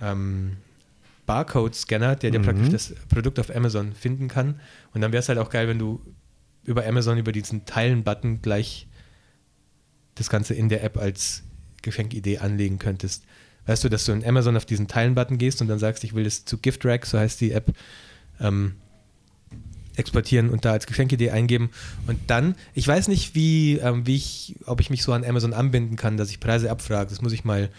[0.03, 0.57] ähm,
[1.27, 2.45] Barcode-Scanner, der dir Mhm.
[2.45, 4.61] praktisch das Produkt auf Amazon finden kann.
[4.93, 6.01] Und dann wäre es halt auch geil, wenn du
[6.65, 8.89] über Amazon, über diesen Teilen-Button gleich
[10.17, 11.45] das Ganze in der App als
[11.83, 13.25] Geschenkidee anlegen könntest.
[13.67, 16.25] Weißt du, dass du in Amazon auf diesen Teilen-Button gehst und dann sagst, ich will
[16.25, 17.73] das zu GiftRack, so heißt die App,
[18.41, 18.75] ähm,
[19.97, 21.71] exportieren und da als Geschenkidee eingeben.
[22.07, 25.53] Und dann, ich weiß nicht, wie, ähm, wie ich, ob ich mich so an Amazon
[25.53, 27.11] anbinden kann, dass ich Preise abfrage.
[27.11, 27.71] Das muss ich mal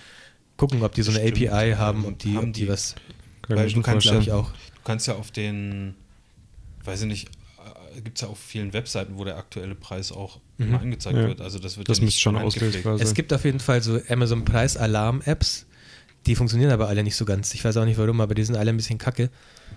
[0.57, 2.67] gucken, ob die so eine Stimmt, API haben, ob die, haben ob die die.
[2.67, 2.95] was,
[3.41, 4.51] Kann Weil du kannst, glaube ich, auch.
[4.51, 5.95] Du kannst ja auf den,
[6.83, 7.29] weiß ich nicht,
[8.03, 10.67] gibt es ja auf vielen Webseiten, wo der aktuelle Preis auch Mhm.
[10.67, 11.27] immer angezeigt Ja.
[11.27, 11.41] wird.
[11.41, 12.97] Also das wird Das ja schon sein.
[12.99, 15.65] Es gibt auf jeden Fall so Amazon Preis Alarm Apps,
[16.27, 17.53] die funktionieren aber alle nicht so ganz.
[17.55, 19.29] Ich weiß auch nicht warum, aber die sind alle ein bisschen kacke.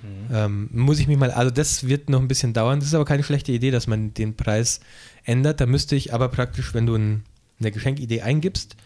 [0.03, 0.35] Mhm.
[0.35, 2.81] Ähm, muss ich mich mal, also das wird noch ein bisschen dauern.
[2.81, 4.81] Das ist aber keine schlechte Idee, dass man den Preis
[5.25, 5.61] ändert.
[5.61, 7.25] Da müsste ich aber praktisch, wenn du ein,
[7.61, 8.77] eine Geschenkidee eingibst,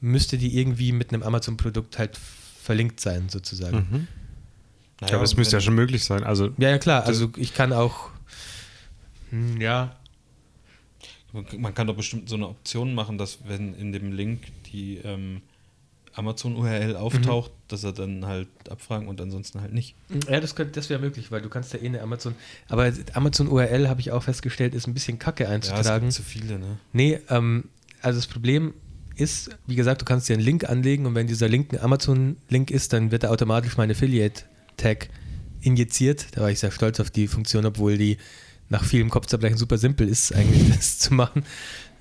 [0.00, 2.18] müsste die irgendwie mit einem Amazon-Produkt halt
[2.60, 3.76] verlinkt sein, sozusagen.
[3.76, 4.08] Mhm.
[5.00, 6.24] Naja, Ja, aber es müsste ja schon möglich sein.
[6.24, 7.04] Also, Ja, ja, klar.
[7.04, 8.10] Also ich kann auch,
[9.30, 9.96] hm, ja,
[11.56, 15.42] Man kann doch bestimmt so eine Option machen, dass wenn in dem Link die ähm,
[16.14, 17.54] Amazon-URL auftaucht, Mhm.
[17.68, 19.94] dass er dann halt abfragen und ansonsten halt nicht.
[20.28, 22.34] Ja, das, könnte- das wäre möglich, weil du kannst ja eh eine Amazon.
[22.68, 26.06] Aber Amazon URL habe ich auch festgestellt, ist ein bisschen kacke Ja, es einzutragen.
[26.06, 26.78] gibt zu viele, ne?
[26.92, 27.64] nee, ähm,
[28.00, 28.74] also das Problem
[29.16, 32.70] ist, wie gesagt, du kannst dir einen Link anlegen und wenn dieser Link ein Amazon-Link
[32.70, 35.08] ist, dann wird er automatisch mein Affiliate-Tag
[35.60, 36.26] injiziert.
[36.32, 38.18] Da war ich sehr stolz auf die Funktion, obwohl die
[38.68, 41.44] nach vielem Kopfzerbrechen super simpel ist, eigentlich das zu machen.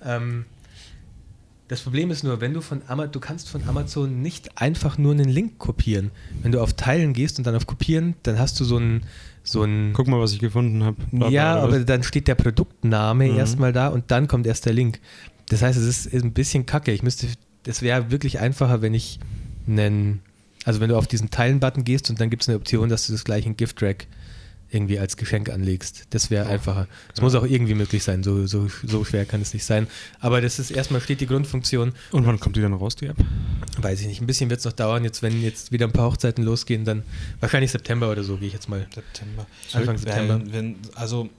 [0.03, 0.45] Ähm,
[1.73, 5.11] das Problem ist nur, wenn du von Amazon, du kannst von Amazon nicht einfach nur
[5.11, 6.11] einen Link kopieren.
[6.41, 9.01] Wenn du auf Teilen gehst und dann auf Kopieren, dann hast du so ein
[9.43, 10.95] so ein Guck mal, was ich gefunden habe.
[11.29, 13.37] ja, aber dann steht der Produktname Mhm.
[13.37, 14.99] erstmal da und dann kommt erst der Link.
[15.49, 16.91] Das heißt, es ist, ist ein bisschen kacke.
[16.93, 17.27] Ich müsste,
[17.63, 19.19] das wäre wirklich einfacher, wenn ich
[19.67, 20.21] einen,
[20.63, 23.11] also wenn du auf diesen Teilen-Button gehst und dann gibt es eine Option, dass du
[23.13, 24.07] das gleich in Gift-Track
[24.73, 26.05] irgendwie als Geschenk anlegst.
[26.09, 26.87] Das wäre einfacher.
[27.09, 28.23] Das muss auch irgendwie möglich sein.
[28.23, 29.87] So, so, so schwer kann es nicht sein.
[30.19, 31.93] Aber das ist erstmal steht die Grundfunktion.
[32.11, 33.17] Und wann kommt die dann raus, die App?
[33.77, 34.21] Weiß ich nicht.
[34.21, 35.03] Ein bisschen wird es noch dauern.
[35.03, 37.03] Jetzt, wenn jetzt wieder ein paar Hochzeiten losgehen, dann
[37.39, 38.87] wahrscheinlich September oder so, gehe ich jetzt mal.
[38.93, 39.45] September.
[39.73, 40.39] Anfang September.
[40.39, 41.29] Wenn, wenn, also,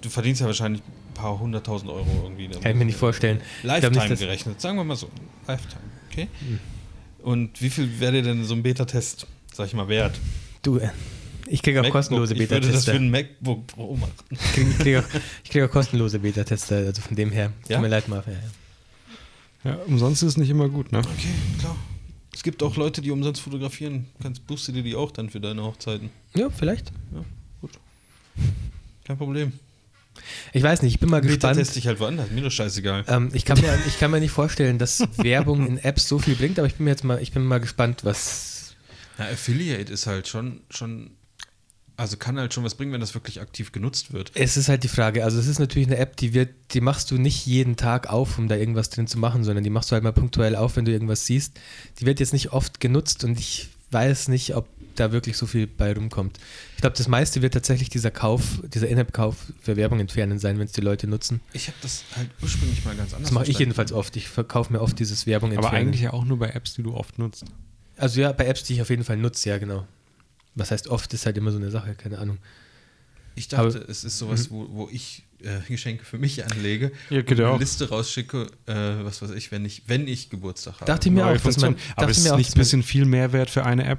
[0.00, 2.48] du verdienst ja wahrscheinlich ein paar hunderttausend Euro irgendwie.
[2.48, 3.40] Kann ich mir nicht vorstellen.
[3.62, 5.08] Lifetime nicht, gerechnet, sagen wir mal so.
[5.46, 6.28] Lifetime, okay?
[6.40, 6.58] Hm.
[7.22, 10.20] Und wie viel wäre dir denn so ein Beta-Test, sag ich mal, wert?
[10.62, 10.90] Du, äh,
[11.46, 12.92] ich kriege auch MacBook, kostenlose Ich würde das Beta-Tester.
[12.92, 14.12] für ein MacBook Pro machen.
[14.30, 15.04] Ich kriege krieg auch,
[15.48, 17.52] krieg auch kostenlose Beta-Tester, also von dem her.
[17.68, 17.76] Ja?
[17.76, 18.26] Tut mir leid, Marv.
[18.26, 18.38] Ja, ja.
[19.64, 20.98] Ja, umsonst ist es nicht immer gut, ne?
[20.98, 21.76] Okay, klar.
[22.34, 24.06] Es gibt auch Leute, die umsonst fotografieren.
[24.20, 26.10] Kannst buchst du dir die auch dann für deine Hochzeiten.
[26.34, 26.92] ja, vielleicht.
[27.14, 27.24] Ja,
[27.60, 27.70] gut.
[29.04, 29.52] Kein Problem.
[30.52, 31.56] Ich weiß nicht, ich bin mal Beta gespannt.
[31.56, 32.30] teste ich halt woanders.
[32.30, 33.04] Mir doch scheißegal.
[33.08, 36.34] Ähm, ich, kann mir, ich kann mir nicht vorstellen, dass Werbung in Apps so viel
[36.36, 38.74] bringt, aber ich bin mir jetzt mal, ich bin mal gespannt, was.
[39.18, 41.10] Na, Affiliate ist halt schon, schon,
[41.96, 44.32] also kann halt schon was bringen, wenn das wirklich aktiv genutzt wird.
[44.34, 45.24] Es ist halt die Frage.
[45.24, 48.38] Also es ist natürlich eine App, die wird, die machst du nicht jeden Tag auf,
[48.38, 50.84] um da irgendwas drin zu machen, sondern die machst du halt mal punktuell auf, wenn
[50.84, 51.52] du irgendwas siehst.
[52.00, 55.66] Die wird jetzt nicht oft genutzt und ich weiß nicht, ob da wirklich so viel
[55.66, 56.38] bei rumkommt.
[56.76, 60.66] Ich glaube, das meiste wird tatsächlich dieser Kauf, dieser In-App-Kauf für Werbung entfernen sein, wenn
[60.66, 61.40] es die Leute nutzen.
[61.52, 64.16] Ich habe das halt ursprünglich mal ganz anders Das mache ich jedenfalls oft.
[64.16, 65.88] Ich verkaufe mir oft dieses Werbung Aber entfernen.
[65.88, 67.44] eigentlich ja auch nur bei Apps, die du oft nutzt.
[67.96, 69.86] Also ja, bei Apps, die ich auf jeden Fall nutze, ja genau.
[70.54, 72.38] Was heißt oft, ist halt immer so eine Sache, keine Ahnung.
[73.36, 77.18] Ich dachte, Aber- es ist sowas, wo, wo ich äh, Geschenke für mich anlege Ja,
[77.20, 77.58] ja eine auch.
[77.60, 78.74] Liste rausschicke, äh,
[79.04, 80.84] was weiß ich, wenn ich, wenn ich Geburtstag habe.
[80.86, 81.76] Dachte ich mir auch, dass man.
[81.96, 83.98] Aber ist mir nicht ein bisschen viel Mehrwert für eine App?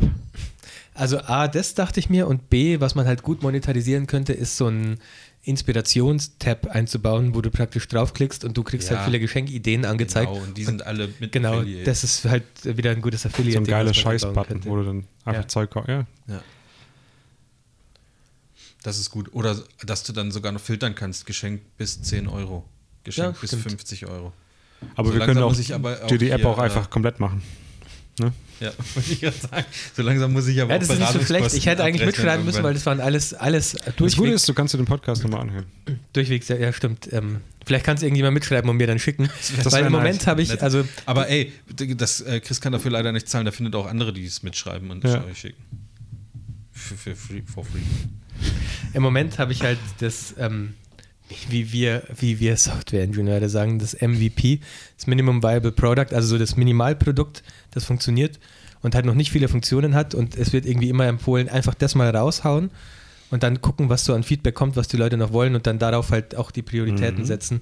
[0.94, 4.56] Also A, das dachte ich mir und B, was man halt gut monetarisieren könnte, ist
[4.56, 4.98] so ein
[5.46, 8.98] Inspirationstab einzubauen, wo du praktisch draufklickst und du kriegst Ja.
[8.98, 10.32] halt viele Geschenkideen angezeigt.
[10.32, 11.84] Genau, und die sind alle mit Genau, Affiliate.
[11.86, 13.54] das ist halt wieder ein gutes Affiliate.
[13.58, 15.48] So ein geiler Scheiß-Button, wo du dann einfach Ja.
[15.48, 15.90] Zeug kaufst.
[15.90, 16.06] Ja.
[16.28, 16.42] Ja.
[18.84, 19.34] Das ist gut.
[19.34, 21.26] Oder dass du dann sogar noch filtern kannst.
[21.26, 22.64] Geschenk bis 10 Euro.
[23.04, 23.64] Geschenk Ja, bis stimmt.
[23.64, 24.34] 50 Euro.
[24.96, 26.86] Aber So wir können auch, muss ich aber auch dir die App hier, auch einfach
[26.86, 27.42] äh, komplett machen.
[28.20, 28.32] Ne?
[28.60, 29.66] Ja, wollte ich gerade sagen.
[29.96, 31.54] So langsam muss ich aber Ja, auch das ist nicht so schlecht.
[31.54, 34.54] Ich hätte eigentlich mitschreiben müssen, weil das waren alles, alles Das Gute durchweg, ist, du
[34.54, 35.66] kannst dir den Podcast nochmal anhören.
[36.14, 37.12] durchweg ja stimmt.
[37.12, 39.30] Ähm, vielleicht kannst du irgendjemand mitschreiben und mir dann schicken.
[39.64, 40.28] Das weil im Moment nice.
[40.28, 41.52] habe ich, also Aber ey,
[41.98, 43.46] das, äh, Chris kann dafür leider nicht zahlen.
[43.46, 45.24] Der findet auch andere, die es mitschreiben und Ja.
[45.26, 45.62] euch schicken.
[46.72, 47.80] Für, für free, for free.
[48.94, 50.74] Im Moment habe ich halt das, ähm,
[51.50, 54.60] wie wir, wie wir Software-Ingenieure sagen, das MVP,
[54.98, 58.40] das Minimum Viable Product, also so das Minimalprodukt, das funktioniert
[58.82, 61.96] und halt noch nicht viele Funktionen hat und es wird irgendwie immer empfohlen, einfach das
[61.96, 62.70] mal raushauen
[63.32, 65.80] und dann gucken, was so an Feedback kommt, was die Leute noch wollen und dann
[65.80, 67.26] darauf halt auch die Prioritäten Mhm.
[67.26, 67.62] setzen.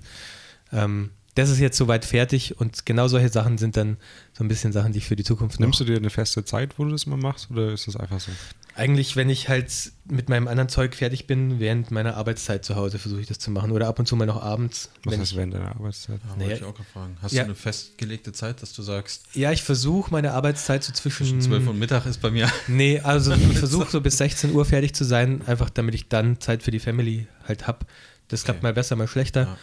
[0.74, 3.98] Ähm, das ist jetzt soweit fertig und genau solche Sachen sind dann
[4.34, 6.46] so ein bisschen Sachen, die ich für die Zukunft noch Nimmst du dir eine feste
[6.46, 8.32] Zeit, wo du das mal machst, oder ist das einfach so?
[8.76, 9.72] Eigentlich, wenn ich halt
[10.06, 13.52] mit meinem anderen Zeug fertig bin, während meiner Arbeitszeit zu Hause versuche ich das zu
[13.52, 13.72] machen.
[13.72, 14.90] Oder ab und zu mal noch abends.
[15.04, 16.20] Was Wenn heißt ich, während deiner Arbeitszeit?
[16.28, 17.18] Ja, Naja, wollte ich auch gerade fragen.
[17.22, 17.44] Hast ja.
[17.44, 21.26] du eine festgelegte Zeit, dass du sagst, ja, ich versuche meine Arbeitszeit so zwischen.
[21.28, 22.52] zwischen 12 und Mittag ist bei mir.
[22.68, 26.40] Nee, also ich versuche so bis 16 Uhr fertig zu sein, einfach damit ich dann
[26.42, 27.86] Zeit für die Family halt habe.
[28.30, 28.66] Das klappt Okay.
[28.68, 29.42] mal besser, mal schlechter.
[29.44, 29.58] Ja.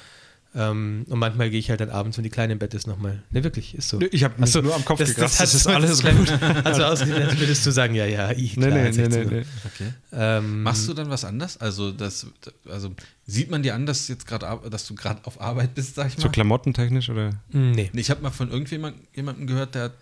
[0.52, 3.22] Ähm, und manchmal gehe ich halt dann abends, wenn die Kleine im Bett ist, nochmal.
[3.30, 4.00] Ne, wirklich, ist so.
[4.10, 5.38] Ich habe mich Achso, nur am Kopf das, gekratzt.
[5.40, 6.32] das, Das, ist alles gut.
[6.64, 9.44] Also ausgesehen, als würdest du sagen, ja, ja, ich, klar, nee, nee, 16 nee, nee.
[9.64, 9.92] Okay.
[10.12, 11.56] Ähm, Machst du dann was anders?
[11.58, 12.26] Also, das,
[12.68, 12.92] also
[13.26, 16.16] sieht man dir an, dass, jetzt grad, dass du gerade auf Arbeit bist, sag ich
[16.18, 16.22] mal?
[16.24, 17.30] So klamottentechnisch oder?
[17.52, 17.88] Nee.
[17.92, 19.92] Nee, Ich habe mal von irgendjemandem gehört, der hat,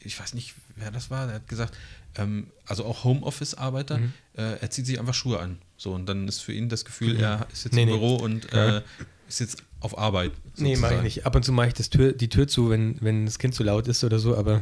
[0.00, 1.76] ich weiß nicht, wer das war, der hat gesagt,
[2.16, 4.12] ähm, also auch Homeoffice-Arbeiter, Mhm.
[4.36, 5.58] äh, er zieht sich einfach Schuhe an.
[5.76, 7.94] So, und dann ist für ihn das Gefühl, er ist jetzt Nee, im nee.
[7.94, 8.80] Büro und äh,
[9.28, 10.32] ist jetzt auf Arbeit.
[10.56, 11.02] Nee, mache ich sozusagen.
[11.02, 11.26] nicht.
[11.26, 13.62] Ab und zu mache ich das Tür, die Tür zu, wenn, wenn das Kind zu
[13.64, 14.60] laut ist oder so, aber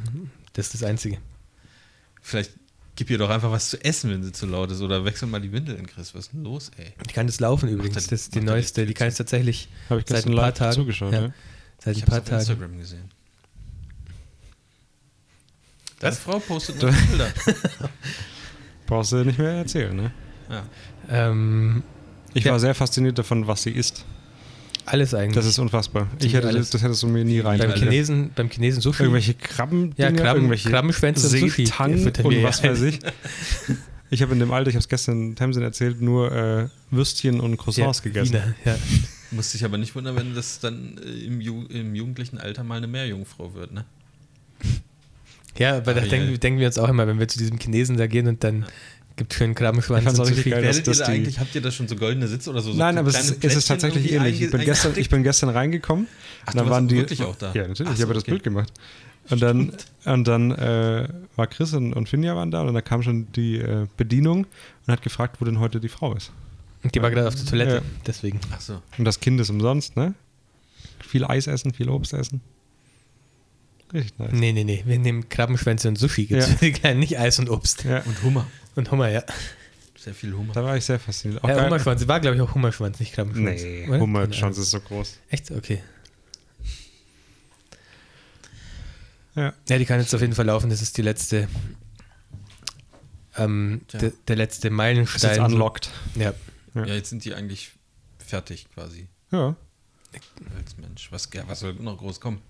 [0.54, 1.18] das ist das Einzige.
[2.22, 2.52] Vielleicht
[2.96, 4.80] gib ihr doch einfach was zu essen, wenn sie zu laut ist.
[4.80, 6.14] Oder wechsel mal die Windeln, Chris.
[6.14, 6.92] Was ist denn los, ey?
[7.08, 7.96] Die kann das laufen übrigens.
[7.96, 8.82] Er- Das ist die neueste.
[8.82, 10.74] die Die kann es tatsächlich Habe ich seit ein paar Tagen.
[10.74, 11.22] zugeschaut, ja.
[11.26, 11.32] ja.
[11.78, 12.40] Seit Ich ein habe paar auf Tagen.
[12.40, 13.10] Instagram gesehen.
[16.00, 16.18] Deine Was?
[16.20, 17.32] Frau postet noch Bilder.
[18.86, 20.12] Brauchst du nicht mehr erzählen, ne?
[20.48, 20.64] Ja.
[21.08, 21.82] Ähm,
[22.34, 22.52] Ich Ja.
[22.52, 24.04] war sehr fasziniert davon, was sie isst.
[24.90, 25.34] Alles eigentlich.
[25.34, 26.08] Das ist unfassbar.
[26.20, 26.70] Ich hätte, alles.
[26.70, 27.58] das hättest du mir nie rein.
[27.58, 27.72] beim.
[27.74, 29.02] Chinesen, beim Chinesen Sushi.
[29.02, 32.70] Irgendwelche Krabben, Ja, Krabben- irgendwelche Krabbenschwänze und Sushi Seetang und was ja.
[32.70, 32.98] weiß ich.
[34.10, 37.40] Ich habe in dem Alter, ich habe es gestern in Tamsin erzählt, nur äh, Würstchen
[37.40, 38.32] und Croissants gegessen.
[38.32, 38.74] Wiener, ja.
[39.30, 42.76] Musste ich aber nicht wundern, wenn das dann äh, im, Ju im jugendlichen Alter mal
[42.78, 43.84] eine Meerjungfrau wird, ne?
[45.58, 46.36] ja, aber da Aber denken, ja.
[46.38, 48.64] denken wir uns auch immer, wenn wir zu diesem Chinesen da gehen und dann
[49.18, 51.38] gibt es schön Krabbenschwanz Ich fand's richtig geil, dass Werdet ihr das da die- eigentlich,
[51.40, 52.72] habt ihr da schon so goldene Sitze oder so?
[52.72, 54.40] so Nein, aber es ist, es ist tatsächlich ähnlich.
[54.40, 56.06] Ich bin, gestern, ich bin gestern reingekommen.
[56.46, 57.52] Ach, und dann du waren die wirklich auch da?
[57.52, 57.88] Ja, natürlich.
[57.88, 58.30] Ach ich so, habe das okay.
[58.30, 58.72] Bild gemacht.
[59.30, 59.72] Und dann,
[60.06, 63.58] und dann äh, war Chris und, und Finja waren da und dann kam schon die
[63.58, 64.46] äh, Bedienung
[64.86, 66.32] und hat gefragt, wo denn heute die Frau ist.
[66.82, 67.82] Und die war gerade auf der Toilette, Ja.
[68.06, 68.40] deswegen.
[68.54, 68.80] Ach so.
[68.96, 70.14] Und das Kind ist umsonst, ne?
[71.06, 72.40] Viel Eis essen, viel Obst essen.
[73.92, 74.32] Richtig nice.
[74.32, 74.82] Nee, nee, nee.
[74.86, 76.26] Wir nehmen Krabbenschwänze und Sushi.
[76.26, 76.56] Gibt's Ja.
[76.56, 77.84] für die Kleinen, nicht Eis und Obst.
[77.84, 78.46] Ja, Und Hummer.
[78.76, 79.22] Und Hummer, ja.
[79.98, 80.52] Sehr viel Hummer.
[80.52, 81.42] da war ich sehr fasziniert.
[81.42, 82.06] Auch ja Hummerschwanz.
[82.06, 83.62] War, glaube ich, auch Hummerschwanz, nicht Krabbenschwanz.
[83.62, 84.00] Nee, oder?
[84.00, 85.18] Hummerschwanz ist so groß.
[85.30, 85.50] Echt?
[85.50, 85.82] Okay.
[89.34, 89.52] Ja.
[89.68, 90.70] Ja, die kann jetzt auf jeden Fall laufen.
[90.70, 91.48] Das ist die letzte.
[93.36, 94.00] Ähm, Tja.
[94.00, 95.30] der, der letzte Ist Meilenstein.
[95.30, 95.90] jetzt unlocked.
[96.16, 96.34] Ja.
[96.74, 96.86] Ja.
[96.86, 97.72] Ja, jetzt sind die eigentlich
[98.18, 99.08] fertig quasi.
[99.30, 99.56] Ja.
[100.56, 101.12] Als Mensch.
[101.12, 102.40] Was, was soll noch groß kommen?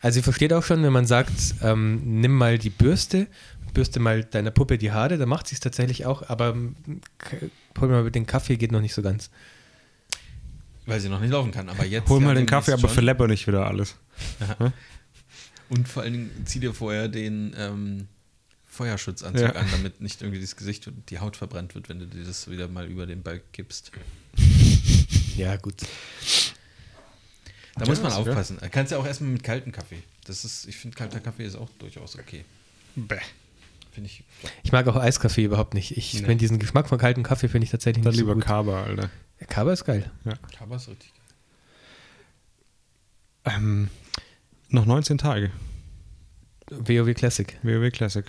[0.00, 1.32] Also sie versteht auch schon, wenn man sagt,
[1.62, 3.26] ähm, nimm mal die Bürste,
[3.72, 6.76] bürste mal deiner Puppe die Haare, dann macht sie es tatsächlich auch, aber ähm,
[7.78, 9.30] hol mal den Kaffee, geht noch nicht so ganz.
[10.86, 11.68] Weil sie noch nicht laufen kann.
[11.68, 12.08] Aber jetzt.
[12.08, 13.96] Hol ja mal den demnächst Kaffee, aber verlepper nicht wieder alles.
[15.70, 18.06] Und vor allen Dingen zieh dir vorher den ähm,
[18.66, 19.54] Feuerschutzanzug Ja.
[19.54, 22.50] an, damit nicht irgendwie das Gesicht und die Haut verbrannt wird, wenn du dir das
[22.50, 23.92] wieder mal über den Balk kippst.
[25.36, 25.74] Ja, gut.
[27.76, 28.58] Da Ja, muss man aufpassen.
[28.60, 30.02] Du kannst ja auch erstmal mit kaltem Kaffee.
[30.26, 32.44] Das ist, ich finde, kalter Kaffee ist auch durchaus okay.
[32.96, 33.18] Bäh.
[33.92, 34.22] Finde ich.
[34.62, 35.96] Ich mag auch Eiskaffee überhaupt nicht.
[35.96, 36.20] Ich Nee.
[36.20, 38.44] finde diesen Geschmack von kaltem Kaffee finde ich tatsächlich Dann nicht so lieber gut.
[38.44, 39.10] Kaba, Alter.
[39.40, 40.10] Ja, Kaba ist geil.
[40.56, 41.12] Kaba ist richtig
[43.44, 43.54] geil.
[43.56, 43.88] Ähm,
[44.68, 45.50] noch 19 Tage.
[46.70, 47.58] WoW Classic.
[47.62, 48.24] WoW Classic.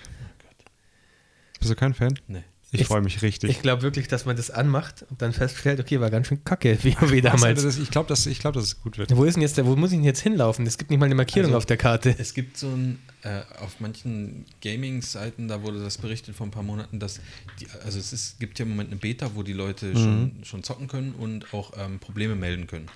[1.58, 2.18] Bist du kein Fan?
[2.28, 2.44] Nee.
[2.72, 3.48] Ich, Ich- freue mich richtig.
[3.50, 6.76] Ich glaube wirklich, dass man das anmacht und dann feststellt, okay, war ganz schön kacke,
[6.82, 7.62] WoW damals.
[7.62, 9.16] Das, ich glaube, dass, ich glaub, dass es gut wird.
[9.16, 10.66] Wo ist denn jetzt der, wo muss ich denn jetzt hinlaufen?
[10.66, 12.14] Es gibt nicht mal eine Markierung Also- auf der Karte.
[12.18, 16.62] Es gibt so ein, äh, auf manchen Gaming-Seiten, da wurde das berichtet vor ein paar
[16.64, 17.20] Monaten, dass,
[17.60, 20.62] die, also es ist, gibt ja im Moment eine Beta, wo die Leute schon, schon
[20.64, 22.88] zocken können und auch ähm, Probleme melden können.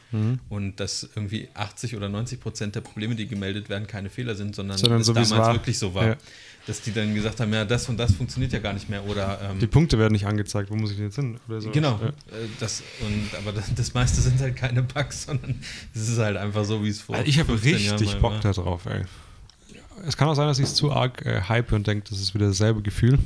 [0.49, 4.55] Und dass irgendwie 80 oder 90 Prozent der Probleme, die gemeldet werden, keine Fehler sind,
[4.57, 5.55] sondern, Sondern es so, damals war.
[5.55, 6.07] wirklich so war.
[6.09, 6.17] Ja.
[6.71, 9.41] Dass die dann gesagt haben, ja, das und das funktioniert ja gar nicht mehr oder
[9.43, 10.71] ähm, Die Punkte werden nicht angezeigt.
[10.71, 11.41] Wo muss ich denn jetzt hin?
[11.49, 11.71] Oder so.
[11.73, 11.99] Genau.
[12.01, 12.09] Ja.
[12.11, 12.13] Äh,
[12.61, 15.61] Das, und, aber das, das meiste sind halt keine Bugs, sondern
[15.93, 18.41] es ist halt einfach so, wie es vor Also ich habe 15 richtig Bock war.
[18.41, 19.03] da drauf, ey.
[20.07, 22.35] Es kann auch sein, dass ich es zu arg äh, hype und denke, das ist
[22.35, 23.19] wieder dasselbe Gefühl.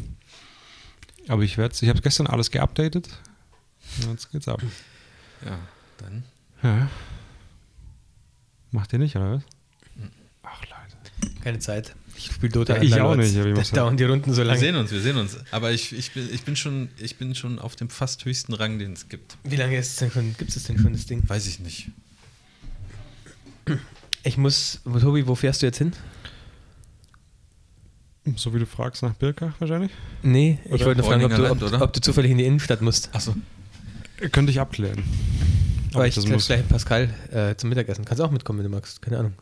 [1.28, 3.10] Aber ich werde Ich habe gestern alles geupdatet.
[4.04, 4.62] Und Jetzt geht's ab.
[5.44, 5.58] Ja,
[5.98, 6.24] dann.
[6.62, 6.88] Ja.
[8.70, 9.42] Macht ihr nicht, oder was?
[10.42, 11.34] Ach, Leute.
[11.42, 11.94] Keine Zeit.
[12.16, 12.76] Ich spiele Dota.
[12.76, 14.58] Ja, ich auch nicht, aber ich Da muss- dauern die Runden so Wir lange.
[14.60, 15.36] sehen uns, wir sehen uns.
[15.50, 18.78] Aber ich, ich, bin, ich, bin schon, ich bin schon auf dem fast höchsten Rang,
[18.78, 19.36] den es gibt.
[19.44, 20.34] Wie lange ist es denn schon?
[20.38, 21.22] Gibt es denn schon das Ding?
[21.28, 21.90] Weiß ich nicht.
[24.22, 25.92] Ich muss, Tobi, wo fährst du jetzt hin?
[28.36, 29.90] So wie du fragst nach Birka wahrscheinlich.
[30.22, 32.44] Nee, ich Oder wollte nur fragen, ob du, ob, Land, ob du zufällig in die
[32.46, 33.10] Innenstadt musst.
[33.14, 33.34] Achso.
[34.32, 35.02] Könnte ich abklären.
[35.92, 36.46] Aber ich ich das treffe muss.
[36.46, 38.04] gleich mit Pascal äh, zum Mittagessen.
[38.06, 39.02] Kannst auch mitkommen, wenn du magst.
[39.02, 39.34] Keine Ahnung.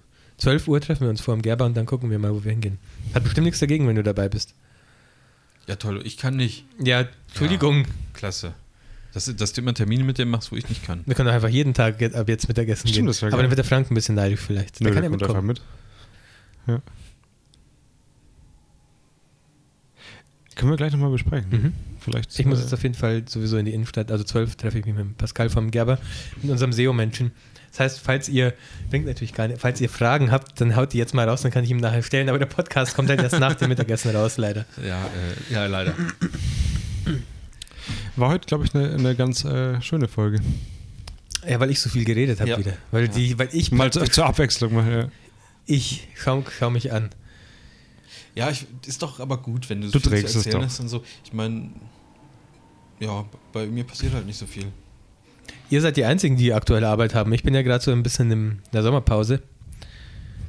[0.43, 2.51] 12 Uhr treffen wir uns vor dem Gerber und dann gucken wir mal, wo wir
[2.51, 2.79] hingehen.
[3.15, 4.55] Hat bestimmt nichts dagegen, wenn du dabei bist.
[5.69, 6.01] Ja, toll.
[6.05, 6.65] Ich kann nicht.
[6.83, 7.87] Ja, Entschuldigung.
[8.13, 8.53] Klasse.
[9.15, 11.03] Dass, dass du immer Termine mit dem machst, wo ich nicht kann.
[11.07, 13.07] Wir können doch einfach jeden Tag jetzt- ab jetzt Mittagessen Stimmt, gehen.
[13.07, 13.41] das Aber geil.
[13.43, 14.81] dann wird der Frank ein bisschen neidisch vielleicht.
[14.81, 15.59] Nö, da kann der er kommt einfach mitkommen.
[16.67, 16.83] mit.
[16.83, 16.83] Ja.
[20.57, 21.51] Können wir gleich nochmal besprechen.
[21.51, 21.73] Mhm.
[22.01, 22.39] Vielleicht.
[22.39, 24.11] Ich muss äh, jetzt auf jeden Fall sowieso in die Innenstadt.
[24.11, 25.99] Also 12 treffe ich mich mit Pascal vom Gerber,
[26.43, 27.31] mit unserem SEO-Menschen.
[27.73, 28.53] Das heißt, falls ihr,
[28.91, 31.51] bringt natürlich gar nicht, falls ihr Fragen habt, dann haut die jetzt mal raus, dann
[31.51, 32.29] kann ich ihm nachher stellen.
[32.29, 34.67] Aber der Podcast kommt halt erst nach dem Mittagessen raus, leider.
[34.87, 35.95] Ja, äh, ja leider.
[38.17, 40.41] War heute, glaube ich, eine, eine ganz äh, schöne Folge.
[41.49, 42.59] Ja, weil ich so viel geredet habe Ja.
[42.59, 42.75] wieder.
[42.91, 44.93] Weil, die, weil ich Mal zu, zur Abwechslung mal.
[44.93, 45.09] Ja.
[45.67, 47.11] Ich schau, schau mich an.
[48.35, 50.69] Ja, ich, ist doch aber gut, wenn du, Du viel trägst zu es erzählen doch.
[50.69, 51.03] hast und so.
[51.25, 51.71] Ich meine,
[53.01, 54.67] ja, bei mir passiert halt nicht so viel.
[55.71, 57.33] Ihr seid die Einzigen, die aktuelle Arbeit haben.
[57.33, 59.43] Ich bin ja gerade so ein bisschen in der Sommerpause.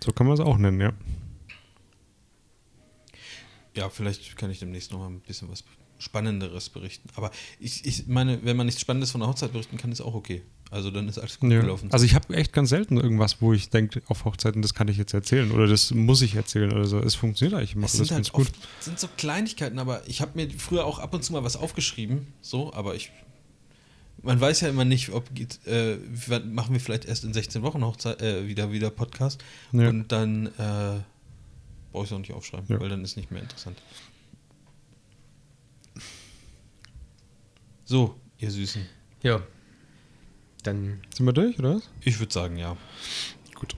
[0.04, 0.94] So kann man es auch nennen, ja.
[3.76, 5.64] Ja, vielleicht kann ich demnächst noch mal ein bisschen was
[5.98, 7.10] Spannenderes berichten.
[7.16, 10.14] Aber ich, ich meine, wenn man nichts Spannendes von der Hochzeit berichten kann, ist auch
[10.14, 10.44] okay.
[10.70, 11.62] Also dann ist alles gut ja.
[11.62, 11.90] gelaufen.
[11.92, 14.98] Also ich habe echt ganz selten irgendwas, wo ich denke, auf Hochzeiten, das kann ich
[14.98, 17.00] jetzt erzählen oder das muss ich erzählen oder so.
[17.00, 18.48] Es funktioniert eigentlich immer es alles sind ganz halt gut.
[18.48, 21.56] oft sind so Kleinigkeiten, aber ich habe mir früher auch ab und zu mal was
[21.56, 23.12] aufgeschrieben, so, aber ich
[24.26, 25.98] Man weiß ja immer nicht, ob geht, äh,
[26.28, 29.44] wann machen wir vielleicht erst in 16 Wochen Hochzeit, äh, wieder, wieder Podcast.
[29.74, 29.90] Ja.
[29.90, 31.02] Und dann äh,
[31.92, 32.80] brauche ich es auch nicht aufschreiben, Ja.
[32.80, 33.82] weil dann ist nicht mehr interessant.
[37.86, 38.86] So, ihr Süßen.
[39.24, 39.42] Ja.
[40.64, 41.90] Dann Sind wir durch, oder was?
[42.02, 42.78] Ich würde sagen, ja.
[43.56, 43.76] Gut.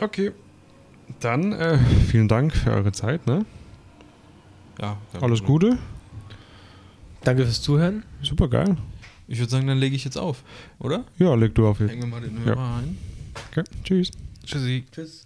[0.00, 0.32] Okay.
[1.20, 1.78] Dann äh,
[2.10, 3.46] vielen Dank für eure Zeit, ne?
[4.80, 5.42] ja Alles.
[5.44, 5.78] Gute.
[7.22, 8.02] danke fürs Zuhören.
[8.22, 8.76] Super geil.
[9.28, 10.44] Ich würde sagen, dann lege ich jetzt auf,
[10.78, 11.04] oder?
[11.18, 11.90] Ja, leg du auf jetzt.
[11.90, 12.44] Hängen wir mal den Ja.
[12.44, 12.98] Hörer ein.
[13.50, 13.64] Okay.
[13.84, 14.10] Tschüss.
[14.44, 14.84] Tschüssi.
[14.92, 15.25] Tschüss.